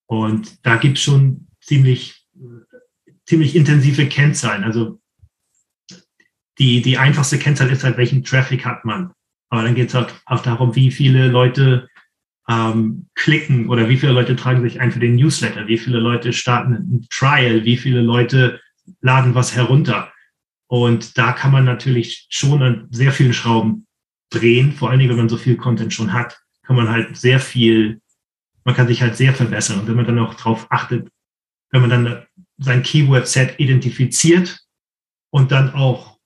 Und 0.07 0.65
da 0.65 0.77
gibt 0.77 0.97
es 0.97 1.05
schon 1.05 1.49
ziemlich, 1.61 2.25
ziemlich 3.27 3.57
intensive 3.57 4.07
Kennzahlen. 4.07 4.63
Also 4.63 5.01
die, 6.59 6.83
die 6.83 6.99
einfachste 6.99 7.39
Kennzahl 7.39 7.71
ist 7.71 7.83
halt, 7.83 7.97
welchen 7.97 8.23
Traffic 8.23 8.65
hat 8.65 8.85
man. 8.85 9.13
Aber 9.49 9.65
dann 9.65 9.75
geht 9.75 9.89
es 9.89 9.97
auch, 9.97 10.09
auch 10.27 10.43
darum, 10.43 10.77
wie 10.77 10.93
viele 10.93 11.27
Leute 11.27 11.89
ähm, 12.49 13.09
klicken 13.17 13.69
oder 13.69 13.89
wie 13.89 13.97
viele 13.97 14.13
Leute 14.13 14.37
tragen 14.37 14.63
sich 14.63 14.81
ein 14.81 14.93
für 14.93 15.01
den 15.01 15.17
Newsletter, 15.17 15.67
wie 15.67 15.79
viele 15.79 15.99
Leute 15.99 16.33
starten 16.33 16.75
ein 16.75 17.07
Trial, 17.11 17.65
wie 17.65 17.77
viele 17.77 18.03
Leute 18.03 18.61
laden 19.01 19.35
was 19.35 19.57
herunter. 19.57 20.13
Und 20.69 21.19
da 21.19 21.33
kann 21.33 21.51
man 21.51 21.65
natürlich 21.65 22.29
schon 22.31 22.63
an 22.63 22.87
sehr 22.91 23.11
vielen 23.11 23.35
Schrauben 23.35 23.89
drehen, 24.31 24.73
vor 24.73 24.91
allen 24.91 24.99
Dingen, 24.99 25.11
wenn 25.11 25.19
man 25.19 25.29
so 25.29 25.37
viel 25.37 25.57
Content 25.57 25.93
schon 25.93 26.13
hat, 26.13 26.41
kann 26.63 26.77
man 26.77 26.89
halt 26.89 27.17
sehr 27.17 27.41
viel, 27.41 28.01
man 28.65 28.75
kann 28.75 28.89
sich 28.89 29.03
halt 29.03 29.17
sehr 29.17 29.35
verbessern. 29.35 29.81
Und 29.81 29.89
wenn 29.89 29.97
man 29.97 30.07
dann 30.07 30.19
auch 30.19 30.35
darauf 30.35 30.67
achtet, 30.71 31.09
wenn 31.71 31.81
man 31.81 31.91
dann 31.91 32.23
sein 32.59 32.83
Keyword-Set 32.83 33.59
identifiziert 33.59 34.61
und 35.31 35.51
dann 35.51 35.75
auch 35.75 36.19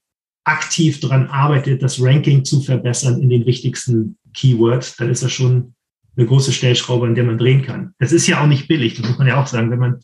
aktiv 0.45 1.01
daran 1.01 1.29
arbeitet, 1.29 1.83
das 1.83 2.01
Ranking 2.03 2.45
zu 2.45 2.61
verbessern 2.61 3.23
in 3.23 3.31
den 3.31 3.47
wichtigsten 3.47 4.19
Keywords, 4.35 4.97
dann 4.97 5.11
ist 5.11 5.23
das 5.23 5.33
schon 5.33 5.75
eine 6.17 6.27
große 6.27 6.53
Stellschraube, 6.53 7.07
an 7.07 7.15
der 7.15 7.25
man 7.25 7.39
drehen 7.39 7.63
kann. 7.63 7.95
Das 7.99 8.13
ist 8.13 8.27
ja 8.27 8.43
auch 8.43 8.47
nicht 8.47 8.69
billig, 8.69 8.95
das 8.95 9.09
muss 9.09 9.19
man 9.19 9.27
ja 9.27 9.41
auch 9.41 9.47
sagen. 9.47 9.71
Wenn 9.71 9.79
man, 9.79 10.01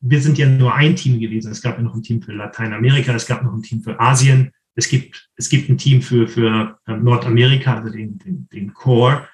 wir 0.00 0.20
sind 0.20 0.38
ja 0.38 0.46
nur 0.46 0.74
ein 0.74 0.96
Team 0.96 1.20
gewesen. 1.20 1.52
Es 1.52 1.62
gab 1.62 1.76
ja 1.76 1.82
noch 1.82 1.94
ein 1.94 2.02
Team 2.02 2.22
für 2.22 2.32
Lateinamerika, 2.32 3.14
es 3.14 3.26
gab 3.26 3.44
noch 3.44 3.52
ein 3.52 3.62
Team 3.62 3.82
für 3.82 4.00
Asien, 4.00 4.52
es 4.80 4.88
gibt, 4.88 5.28
es 5.36 5.48
gibt 5.48 5.68
ein 5.68 5.78
Team 5.78 6.02
für, 6.02 6.26
für 6.26 6.78
ähm, 6.88 7.04
Nordamerika, 7.04 7.76
also 7.76 7.90
den, 7.90 8.18
den, 8.18 8.48
den 8.52 8.74
Core. 8.74 9.28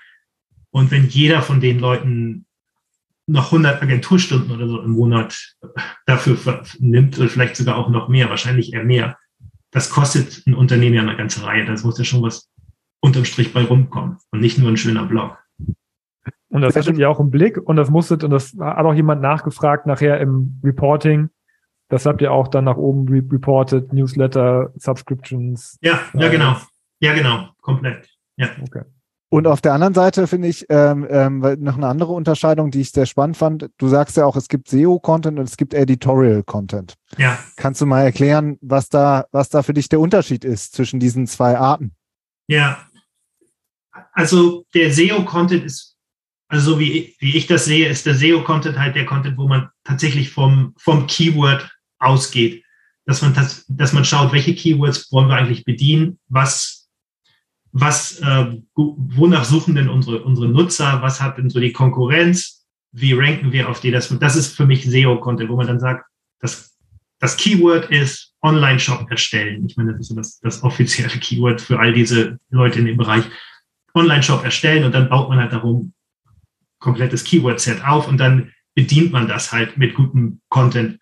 Und 0.70 0.90
wenn 0.90 1.06
jeder 1.06 1.42
von 1.42 1.60
den 1.60 1.78
Leuten 1.78 2.46
noch 3.26 3.46
100 3.46 3.82
Agenturstunden 3.82 4.50
oder 4.50 4.68
so 4.68 4.80
im 4.82 4.90
Monat 4.90 5.56
dafür 6.06 6.36
nimmt, 6.78 7.18
oder 7.18 7.28
vielleicht 7.28 7.56
sogar 7.56 7.76
auch 7.76 7.88
noch 7.88 8.08
mehr, 8.08 8.28
wahrscheinlich 8.28 8.72
eher 8.72 8.84
mehr, 8.84 9.18
das 9.70 9.90
kostet 9.90 10.46
ein 10.46 10.54
Unternehmen 10.54 10.94
ja 10.94 11.02
eine 11.02 11.16
ganze 11.16 11.42
Reihe. 11.44 11.64
Das 11.64 11.84
muss 11.84 11.98
ja 11.98 12.04
schon 12.04 12.22
was 12.22 12.48
unterm 13.00 13.24
Strich 13.24 13.52
bei 13.52 13.64
rumkommen 13.64 14.18
und 14.30 14.40
nicht 14.40 14.58
nur 14.58 14.68
ein 14.68 14.76
schöner 14.76 15.04
Blog. 15.04 15.38
Und 16.48 16.62
das 16.62 16.76
hattet 16.76 16.98
ihr 16.98 17.10
auch 17.10 17.20
im 17.20 17.30
Blick 17.30 17.58
und 17.58 17.76
das 17.76 17.90
musstet, 17.90 18.24
und 18.24 18.30
das 18.30 18.56
hat 18.58 18.84
auch 18.84 18.94
jemand 18.94 19.20
nachgefragt 19.20 19.86
nachher 19.86 20.20
im 20.20 20.60
Reporting. 20.64 21.28
Das 21.88 22.06
habt 22.06 22.20
ihr 22.20 22.32
auch 22.32 22.48
dann 22.48 22.64
nach 22.64 22.76
oben 22.76 23.08
re 23.08 23.22
reported, 23.30 23.92
Newsletter, 23.92 24.72
Subscriptions. 24.76 25.78
Ja, 25.80 26.00
ja, 26.14 26.28
genau. 26.28 26.56
Ja, 27.00 27.14
genau, 27.14 27.48
komplett. 27.60 28.08
Ja. 28.36 28.48
Okay. 28.62 28.82
Und 29.28 29.46
auf 29.46 29.60
der 29.60 29.72
anderen 29.72 29.94
Seite 29.94 30.26
finde 30.28 30.48
ich 30.48 30.66
ähm, 30.68 31.06
ähm, 31.10 31.40
noch 31.58 31.76
eine 31.76 31.88
andere 31.88 32.12
Unterscheidung, 32.12 32.70
die 32.70 32.80
ich 32.80 32.92
sehr 32.92 33.06
spannend 33.06 33.36
fand. 33.36 33.68
Du 33.76 33.88
sagst 33.88 34.16
ja 34.16 34.24
auch, 34.24 34.36
es 34.36 34.48
gibt 34.48 34.68
SEO-Content 34.68 35.38
und 35.38 35.48
es 35.48 35.56
gibt 35.56 35.74
Editorial-Content. 35.74 36.94
Ja. 37.18 37.38
Kannst 37.56 37.80
du 37.80 37.86
mal 37.86 38.02
erklären, 38.02 38.56
was 38.60 38.88
da, 38.88 39.26
was 39.32 39.48
da 39.48 39.62
für 39.62 39.74
dich 39.74 39.88
der 39.88 39.98
Unterschied 39.98 40.44
ist 40.44 40.74
zwischen 40.74 41.00
diesen 41.00 41.26
zwei 41.26 41.58
Arten? 41.58 41.94
Ja. 42.46 42.86
Also 44.12 44.64
der 44.74 44.92
SEO-Content 44.92 45.64
ist, 45.64 45.96
also 46.48 46.72
so 46.72 46.78
wie, 46.78 47.16
wie 47.18 47.36
ich 47.36 47.48
das 47.48 47.64
sehe, 47.64 47.88
ist 47.88 48.06
der 48.06 48.14
SEO-Content 48.14 48.78
halt 48.78 48.94
der 48.94 49.06
Content, 49.06 49.36
wo 49.36 49.48
man 49.48 49.68
tatsächlich 49.82 50.30
vom, 50.30 50.72
vom 50.78 51.08
Keyword 51.08 51.68
ausgeht. 51.98 52.64
Dass 53.04 53.22
man, 53.22 53.34
das, 53.34 53.64
dass 53.68 53.92
man 53.92 54.04
schaut, 54.04 54.32
welche 54.32 54.54
Keywords 54.54 55.10
wollen 55.12 55.28
wir 55.28 55.36
eigentlich 55.36 55.64
bedienen, 55.64 56.18
was 56.28 56.86
was, 57.78 58.20
äh, 58.20 58.56
wonach 58.74 59.44
suchen 59.44 59.74
denn 59.74 59.90
unsere, 59.90 60.22
unsere 60.22 60.48
Nutzer, 60.48 61.02
was 61.02 61.20
hat 61.20 61.36
denn 61.36 61.50
so 61.50 61.60
die 61.60 61.72
Konkurrenz, 61.72 62.66
wie 62.92 63.12
ranken 63.12 63.52
wir 63.52 63.68
auf 63.68 63.80
die, 63.80 63.90
das, 63.90 64.08
das 64.18 64.34
ist 64.34 64.56
für 64.56 64.64
mich 64.64 64.86
SEO-Content, 64.86 65.50
wo 65.50 65.56
man 65.56 65.66
dann 65.66 65.80
sagt, 65.80 66.06
das, 66.40 66.74
das 67.18 67.36
Keyword 67.36 67.90
ist 67.90 68.32
Online-Shop 68.40 69.10
erstellen. 69.10 69.66
Ich 69.66 69.76
meine, 69.76 69.92
das 69.92 70.10
ist 70.10 70.16
das, 70.16 70.40
das 70.40 70.62
offizielle 70.62 71.10
Keyword 71.20 71.60
für 71.60 71.78
all 71.78 71.92
diese 71.92 72.38
Leute 72.48 72.78
in 72.78 72.86
dem 72.86 72.96
Bereich. 72.96 73.24
Online-Shop 73.94 74.42
erstellen 74.42 74.84
und 74.84 74.94
dann 74.94 75.10
baut 75.10 75.28
man 75.28 75.38
halt 75.38 75.52
darum 75.52 75.92
komplettes 76.78 77.24
Keyword-Set 77.24 77.84
auf 77.84 78.08
und 78.08 78.18
dann 78.18 78.52
bedient 78.74 79.12
man 79.12 79.28
das 79.28 79.52
halt 79.52 79.76
mit 79.76 79.94
gutem 79.94 80.40
Content. 80.48 80.98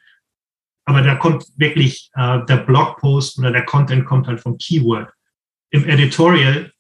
Aber 0.87 1.03
da 1.03 1.15
kommt 1.15 1.47
wirklich 1.57 2.11
äh, 2.15 2.45
der 2.47 2.59
Blogpost 2.59 3.39
oder 3.39 3.51
der 3.51 3.65
Content 3.65 4.05
kommt 4.05 4.27
halt 4.27 4.41
vom 4.41 4.59
Keyword 4.59 5.11
im 5.75 5.89
Editorial 5.89 6.71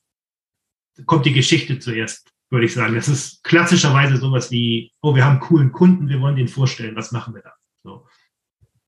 kommt 1.07 1.27
die 1.27 1.33
Geschichte 1.33 1.81
zuerst, 1.81 2.31
würde 2.49 2.67
ich 2.67 2.75
sagen. 2.75 2.95
Das 2.95 3.09
ist 3.09 3.43
klassischerweise 3.43 4.19
sowas 4.19 4.53
wie, 4.53 4.93
oh, 5.03 5.17
wir 5.17 5.25
haben 5.25 5.33
einen 5.33 5.41
coolen 5.41 5.73
Kunden, 5.73 6.09
wir 6.09 6.21
wollen 6.21 6.37
den 6.37 6.47
vorstellen, 6.47 6.95
was 6.95 7.11
machen 7.11 7.35
wir 7.35 7.43
da? 7.43 7.53
So. 7.83 8.07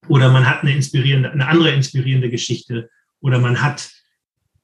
Oder 0.07 0.31
man 0.31 0.49
hat 0.49 0.63
eine 0.63 0.73
inspirierende, 0.73 1.33
eine 1.33 1.49
andere 1.49 1.73
inspirierende 1.73 2.31
Geschichte 2.31 2.89
oder 3.19 3.41
man 3.41 3.61
hat 3.61 3.91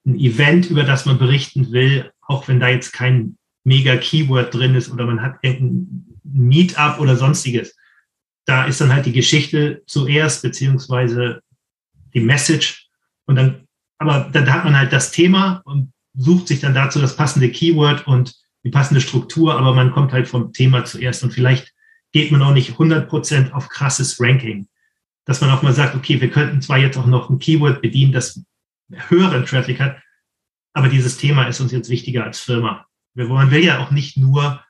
ein 0.06 0.14
Event, 0.14 0.70
über 0.70 0.84
das 0.84 1.06
man 1.06 1.18
berichten 1.18 1.72
will, 1.72 2.12
auch 2.20 2.46
wenn 2.46 2.60
da 2.60 2.68
jetzt 2.68 2.92
kein 2.92 3.36
mega 3.64 3.96
Keyword 3.96 4.54
drin 4.54 4.76
ist 4.76 4.92
oder 4.92 5.06
man 5.06 5.22
hat 5.22 5.38
irgendein 5.42 6.20
Meetup 6.22 7.00
oder 7.00 7.16
sonstiges. 7.16 7.76
Da 8.44 8.64
ist 8.64 8.80
dann 8.80 8.92
halt 8.92 9.06
die 9.06 9.12
Geschichte 9.12 9.82
zuerst, 9.86 10.42
beziehungsweise 10.42 11.42
die 12.14 12.20
Message 12.20 12.88
und 13.26 13.36
dann 13.36 13.66
aber 14.02 14.28
dann 14.32 14.52
hat 14.52 14.64
man 14.64 14.76
halt 14.76 14.92
das 14.92 15.12
Thema 15.12 15.62
und 15.64 15.92
sucht 16.14 16.48
sich 16.48 16.58
dann 16.58 16.74
dazu 16.74 16.98
das 16.98 17.14
passende 17.14 17.50
Keyword 17.50 18.06
und 18.08 18.34
die 18.64 18.70
passende 18.70 19.00
Struktur, 19.00 19.56
aber 19.56 19.74
man 19.74 19.92
kommt 19.92 20.12
halt 20.12 20.26
vom 20.26 20.52
Thema 20.52 20.84
zuerst 20.84 21.22
und 21.22 21.32
vielleicht 21.32 21.72
geht 22.10 22.32
man 22.32 22.42
auch 22.42 22.52
nicht 22.52 22.72
100% 22.72 23.52
auf 23.52 23.68
krasses 23.68 24.20
Ranking. 24.20 24.66
Dass 25.24 25.40
man 25.40 25.50
auch 25.50 25.62
mal 25.62 25.72
sagt, 25.72 25.94
okay, 25.94 26.20
wir 26.20 26.30
könnten 26.30 26.60
zwar 26.60 26.78
jetzt 26.78 26.98
auch 26.98 27.06
noch 27.06 27.30
ein 27.30 27.38
Keyword 27.38 27.80
bedienen, 27.80 28.12
das 28.12 28.42
höheren 29.08 29.46
Traffic 29.46 29.78
hat, 29.78 29.98
aber 30.74 30.88
dieses 30.88 31.16
Thema 31.16 31.46
ist 31.46 31.60
uns 31.60 31.70
jetzt 31.70 31.88
wichtiger 31.88 32.24
als 32.24 32.40
Firma. 32.40 32.86
Man 33.14 33.52
will 33.52 33.64
ja 33.64 33.78
auch 33.78 33.92
nicht 33.92 34.16
nur 34.16 34.64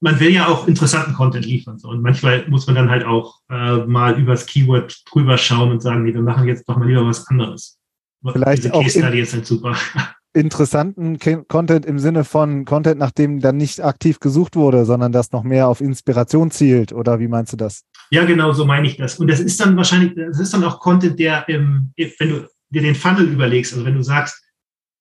man 0.00 0.20
will 0.20 0.30
ja 0.30 0.46
auch 0.48 0.68
interessanten 0.68 1.14
Content 1.14 1.44
liefern. 1.44 1.78
So. 1.78 1.88
Und 1.88 2.02
manchmal 2.02 2.46
muss 2.48 2.66
man 2.66 2.76
dann 2.76 2.90
halt 2.90 3.04
auch 3.04 3.40
äh, 3.50 3.78
mal 3.78 4.18
übers 4.18 4.46
Keyword 4.46 5.02
drüber 5.10 5.36
schauen 5.38 5.72
und 5.72 5.82
sagen, 5.82 6.04
nee, 6.04 6.14
wir 6.14 6.22
machen 6.22 6.46
jetzt 6.46 6.68
doch 6.68 6.76
mal 6.76 6.88
lieber 6.88 7.04
was 7.06 7.26
anderes. 7.28 7.78
Vielleicht 8.24 8.64
Diese 8.64 8.74
auch 8.74 8.82
Case 8.82 8.98
Study 8.98 9.20
ist 9.20 9.34
halt 9.34 9.46
super. 9.46 9.76
Interessanten 10.34 11.18
Content 11.48 11.86
im 11.86 11.98
Sinne 11.98 12.22
von 12.22 12.64
Content, 12.64 12.98
nach 12.98 13.10
dem 13.10 13.40
dann 13.40 13.56
nicht 13.56 13.82
aktiv 13.82 14.20
gesucht 14.20 14.56
wurde, 14.56 14.84
sondern 14.84 15.10
das 15.10 15.32
noch 15.32 15.42
mehr 15.42 15.68
auf 15.68 15.80
Inspiration 15.80 16.50
zielt. 16.50 16.92
Oder 16.92 17.18
wie 17.18 17.28
meinst 17.28 17.54
du 17.54 17.56
das? 17.56 17.82
Ja, 18.10 18.24
genau, 18.24 18.52
so 18.52 18.64
meine 18.64 18.86
ich 18.86 18.96
das. 18.96 19.18
Und 19.18 19.28
das 19.28 19.40
ist 19.40 19.58
dann 19.58 19.76
wahrscheinlich, 19.76 20.14
das 20.14 20.38
ist 20.38 20.52
dann 20.52 20.64
auch 20.64 20.80
Content, 20.80 21.18
der, 21.18 21.48
im, 21.48 21.92
wenn 21.96 22.28
du 22.28 22.48
dir 22.70 22.82
den 22.82 22.94
Funnel 22.94 23.26
überlegst, 23.26 23.72
also 23.72 23.84
wenn 23.84 23.94
du 23.94 24.02
sagst, 24.02 24.44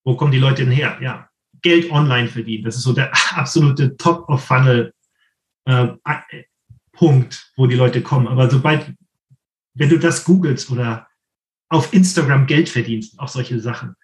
wo 0.05 0.15
kommen 0.15 0.31
die 0.31 0.39
Leute 0.39 0.63
denn 0.63 0.71
her? 0.71 0.97
Ja, 1.01 1.26
Geld 1.61 1.91
online 1.91 2.27
verdienen. 2.27 2.63
Das 2.63 2.75
ist 2.75 2.83
so 2.83 2.93
der 2.93 3.11
absolute 3.35 3.97
Top-of-Funnel 3.97 4.93
äh, 5.65 5.87
Punkt, 6.91 7.51
wo 7.55 7.67
die 7.67 7.75
Leute 7.75 8.01
kommen. 8.01 8.27
Aber 8.27 8.49
sobald, 8.49 8.93
wenn 9.75 9.89
du 9.89 9.99
das 9.99 10.23
googelst 10.23 10.71
oder 10.71 11.07
auf 11.69 11.93
Instagram 11.93 12.47
Geld 12.47 12.69
verdienst, 12.69 13.19
auch 13.19 13.27
solche 13.27 13.59
Sachen, 13.59 13.95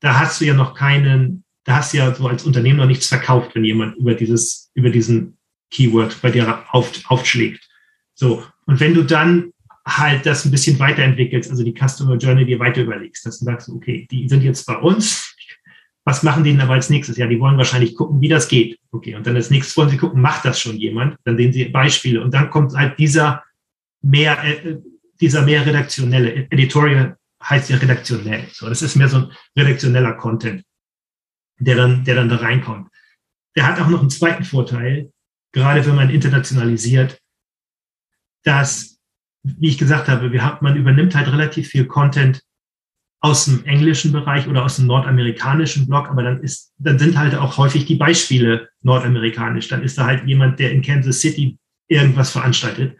da 0.00 0.18
hast 0.18 0.40
du 0.40 0.46
ja 0.46 0.54
noch 0.54 0.74
keinen, 0.74 1.44
da 1.64 1.76
hast 1.76 1.92
du 1.92 1.98
ja 1.98 2.14
so 2.14 2.26
als 2.26 2.44
Unternehmen 2.44 2.78
noch 2.78 2.86
nichts 2.86 3.06
verkauft, 3.06 3.54
wenn 3.54 3.64
jemand 3.64 3.96
über 3.96 4.14
dieses, 4.14 4.70
über 4.74 4.90
diesen 4.90 5.38
Keyword 5.70 6.20
bei 6.22 6.30
dir 6.30 6.64
auf, 6.70 6.90
aufschlägt. 7.08 7.68
So. 8.14 8.44
Und 8.66 8.80
wenn 8.80 8.94
du 8.94 9.04
dann 9.04 9.52
halt 9.86 10.26
das 10.26 10.44
ein 10.44 10.50
bisschen 10.50 10.78
weiterentwickelst, 10.78 11.50
also 11.50 11.62
die 11.62 11.74
Customer 11.74 12.16
Journey 12.16 12.44
dir 12.44 12.58
weiter 12.58 12.82
überlegst, 12.82 13.24
dass 13.24 13.38
du 13.38 13.44
sagst, 13.44 13.68
okay, 13.68 14.06
die 14.10 14.28
sind 14.28 14.42
jetzt 14.42 14.66
bei 14.66 14.76
uns, 14.76 15.27
was 16.04 16.22
machen 16.22 16.44
die 16.44 16.52
denn 16.52 16.60
aber 16.60 16.74
als 16.74 16.90
nächstes? 16.90 17.16
Ja, 17.16 17.26
die 17.26 17.38
wollen 17.38 17.58
wahrscheinlich 17.58 17.94
gucken, 17.94 18.20
wie 18.20 18.28
das 18.28 18.48
geht. 18.48 18.78
Okay, 18.90 19.14
und 19.14 19.26
dann 19.26 19.36
als 19.36 19.50
nächstes 19.50 19.76
wollen 19.76 19.90
sie 19.90 19.98
gucken, 19.98 20.20
macht 20.20 20.44
das 20.44 20.58
schon 20.58 20.76
jemand? 20.76 21.16
Dann 21.24 21.36
sehen 21.36 21.52
sie 21.52 21.66
Beispiele 21.66 22.22
und 22.22 22.32
dann 22.32 22.50
kommt 22.50 22.72
halt 22.74 22.98
dieser 22.98 23.44
mehr, 24.02 24.42
äh, 24.42 24.78
dieser 25.20 25.42
mehr 25.42 25.66
redaktionelle, 25.66 26.50
Editorial 26.50 27.16
heißt 27.42 27.70
ja 27.70 27.76
redaktionell. 27.76 28.48
So, 28.52 28.68
das 28.68 28.82
ist 28.82 28.96
mehr 28.96 29.08
so 29.08 29.18
ein 29.18 29.32
redaktioneller 29.56 30.14
Content, 30.14 30.64
der 31.58 31.76
dann, 31.76 32.04
der 32.04 32.14
dann 32.14 32.28
da 32.28 32.36
reinkommt. 32.36 32.88
Der 33.56 33.66
hat 33.66 33.80
auch 33.80 33.88
noch 33.88 34.00
einen 34.00 34.10
zweiten 34.10 34.44
Vorteil, 34.44 35.12
gerade 35.52 35.84
wenn 35.86 35.94
man 35.94 36.10
internationalisiert, 36.10 37.20
dass, 38.44 38.98
wie 39.42 39.68
ich 39.68 39.78
gesagt 39.78 40.08
habe, 40.08 40.32
wir 40.32 40.44
haben, 40.44 40.58
man 40.62 40.76
übernimmt 40.76 41.14
halt 41.14 41.28
relativ 41.28 41.68
viel 41.68 41.86
Content 41.86 42.42
aus 43.20 43.46
dem 43.46 43.64
englischen 43.64 44.12
Bereich 44.12 44.46
oder 44.46 44.64
aus 44.64 44.76
dem 44.76 44.86
nordamerikanischen 44.86 45.86
Block, 45.86 46.08
aber 46.08 46.22
dann 46.22 46.40
ist, 46.40 46.72
dann 46.78 46.98
sind 46.98 47.18
halt 47.18 47.34
auch 47.34 47.56
häufig 47.56 47.84
die 47.84 47.96
Beispiele 47.96 48.68
nordamerikanisch. 48.82 49.68
Dann 49.68 49.82
ist 49.82 49.98
da 49.98 50.06
halt 50.06 50.26
jemand, 50.26 50.58
der 50.60 50.70
in 50.70 50.82
Kansas 50.82 51.20
City 51.20 51.58
irgendwas 51.88 52.30
veranstaltet. 52.30 52.96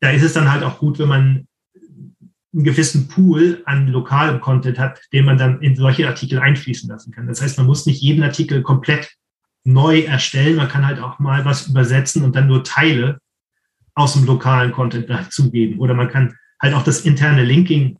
Da 0.00 0.10
ist 0.10 0.22
es 0.22 0.32
dann 0.32 0.50
halt 0.50 0.62
auch 0.62 0.78
gut, 0.78 0.98
wenn 0.98 1.08
man 1.08 1.48
einen 2.54 2.64
gewissen 2.64 3.08
Pool 3.08 3.62
an 3.64 3.88
lokalem 3.88 4.40
Content 4.40 4.78
hat, 4.78 5.00
den 5.12 5.24
man 5.24 5.38
dann 5.38 5.60
in 5.60 5.74
solche 5.74 6.06
Artikel 6.06 6.38
einfließen 6.38 6.88
lassen 6.88 7.12
kann. 7.12 7.26
Das 7.26 7.42
heißt, 7.42 7.58
man 7.58 7.66
muss 7.66 7.86
nicht 7.86 8.00
jeden 8.00 8.22
Artikel 8.22 8.62
komplett 8.62 9.12
neu 9.64 10.02
erstellen. 10.02 10.56
Man 10.56 10.68
kann 10.68 10.86
halt 10.86 11.00
auch 11.00 11.18
mal 11.18 11.44
was 11.44 11.66
übersetzen 11.66 12.22
und 12.22 12.36
dann 12.36 12.46
nur 12.46 12.62
Teile 12.62 13.18
aus 13.94 14.12
dem 14.12 14.24
lokalen 14.24 14.70
Content 14.70 15.10
dazugeben. 15.10 15.80
Oder 15.80 15.94
man 15.94 16.08
kann 16.08 16.36
halt 16.60 16.74
auch 16.74 16.84
das 16.84 17.00
interne 17.00 17.42
Linking 17.42 17.98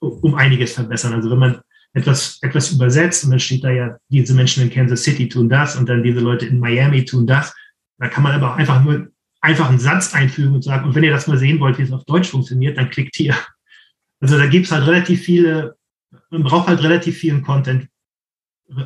um 0.00 0.34
einiges 0.34 0.72
verbessern. 0.72 1.14
Also 1.14 1.30
wenn 1.30 1.38
man 1.38 1.60
etwas, 1.92 2.38
etwas 2.42 2.72
übersetzt 2.72 3.24
und 3.24 3.30
dann 3.30 3.40
steht 3.40 3.64
da 3.64 3.70
ja, 3.70 3.96
diese 4.08 4.34
Menschen 4.34 4.62
in 4.62 4.70
Kansas 4.70 5.02
City 5.02 5.28
tun 5.28 5.48
das 5.48 5.76
und 5.76 5.88
dann 5.88 6.02
diese 6.02 6.20
Leute 6.20 6.46
in 6.46 6.60
Miami 6.60 7.04
tun 7.04 7.26
das, 7.26 7.54
da 7.98 8.08
kann 8.08 8.22
man 8.22 8.32
aber 8.32 8.52
auch 8.52 8.56
einfach 8.56 8.82
nur 8.82 9.08
einfach 9.40 9.68
einen 9.68 9.78
Satz 9.78 10.14
einfügen 10.14 10.54
und 10.54 10.62
sagen, 10.62 10.86
und 10.86 10.94
wenn 10.94 11.04
ihr 11.04 11.12
das 11.12 11.26
mal 11.26 11.38
sehen 11.38 11.60
wollt, 11.60 11.78
wie 11.78 11.82
es 11.82 11.92
auf 11.92 12.04
Deutsch 12.04 12.28
funktioniert, 12.28 12.76
dann 12.76 12.90
klickt 12.90 13.16
hier. 13.16 13.36
Also 14.20 14.36
da 14.36 14.46
gibt 14.46 14.66
es 14.66 14.72
halt 14.72 14.86
relativ 14.86 15.22
viele, 15.22 15.76
man 16.30 16.42
braucht 16.42 16.68
halt 16.68 16.82
relativ 16.82 17.18
vielen 17.18 17.42
Content, 17.42 17.88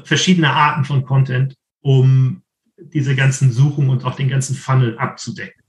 verschiedene 0.04 0.50
Arten 0.50 0.84
von 0.84 1.04
Content, 1.04 1.56
um 1.80 2.42
diese 2.76 3.16
ganzen 3.16 3.50
Suchen 3.50 3.88
und 3.88 4.04
auch 4.04 4.14
den 4.14 4.28
ganzen 4.28 4.54
Funnel 4.54 4.98
abzudecken. 4.98 5.61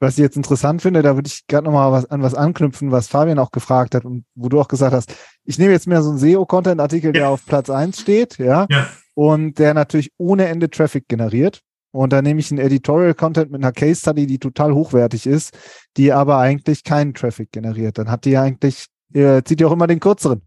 Was 0.00 0.14
ich 0.14 0.22
jetzt 0.22 0.36
interessant 0.36 0.80
finde, 0.80 1.02
da 1.02 1.14
würde 1.14 1.28
ich 1.28 1.46
gerade 1.46 1.66
nochmal 1.66 1.92
was, 1.92 2.06
an 2.06 2.22
was 2.22 2.34
anknüpfen, 2.34 2.90
was 2.90 3.08
Fabian 3.08 3.38
auch 3.38 3.50
gefragt 3.50 3.94
hat 3.94 4.06
und 4.06 4.24
wo 4.34 4.48
du 4.48 4.58
auch 4.58 4.68
gesagt 4.68 4.94
hast, 4.94 5.14
ich 5.44 5.58
nehme 5.58 5.72
jetzt 5.72 5.86
mehr 5.86 6.02
so 6.02 6.08
einen 6.08 6.18
SEO-Content-Artikel, 6.18 7.08
ja. 7.08 7.12
der 7.12 7.28
auf 7.28 7.44
Platz 7.44 7.68
eins 7.68 8.00
steht, 8.00 8.38
ja, 8.38 8.66
ja, 8.70 8.86
und 9.14 9.58
der 9.58 9.74
natürlich 9.74 10.10
ohne 10.16 10.48
Ende 10.48 10.70
Traffic 10.70 11.06
generiert. 11.06 11.60
Und 11.92 12.12
da 12.12 12.22
nehme 12.22 12.40
ich 12.40 12.50
einen 12.50 12.60
Editorial-Content 12.60 13.50
mit 13.50 13.62
einer 13.62 13.72
Case-Study, 13.72 14.26
die 14.26 14.38
total 14.38 14.72
hochwertig 14.72 15.26
ist, 15.26 15.58
die 15.96 16.12
aber 16.12 16.38
eigentlich 16.38 16.84
keinen 16.84 17.14
Traffic 17.14 17.52
generiert. 17.52 17.98
Dann 17.98 18.10
hat 18.10 18.24
die 18.24 18.30
ja 18.30 18.42
eigentlich, 18.42 18.86
äh, 19.12 19.42
zieht 19.42 19.60
die 19.60 19.64
auch 19.64 19.72
immer 19.72 19.88
den 19.88 20.00
kürzeren. 20.00 20.42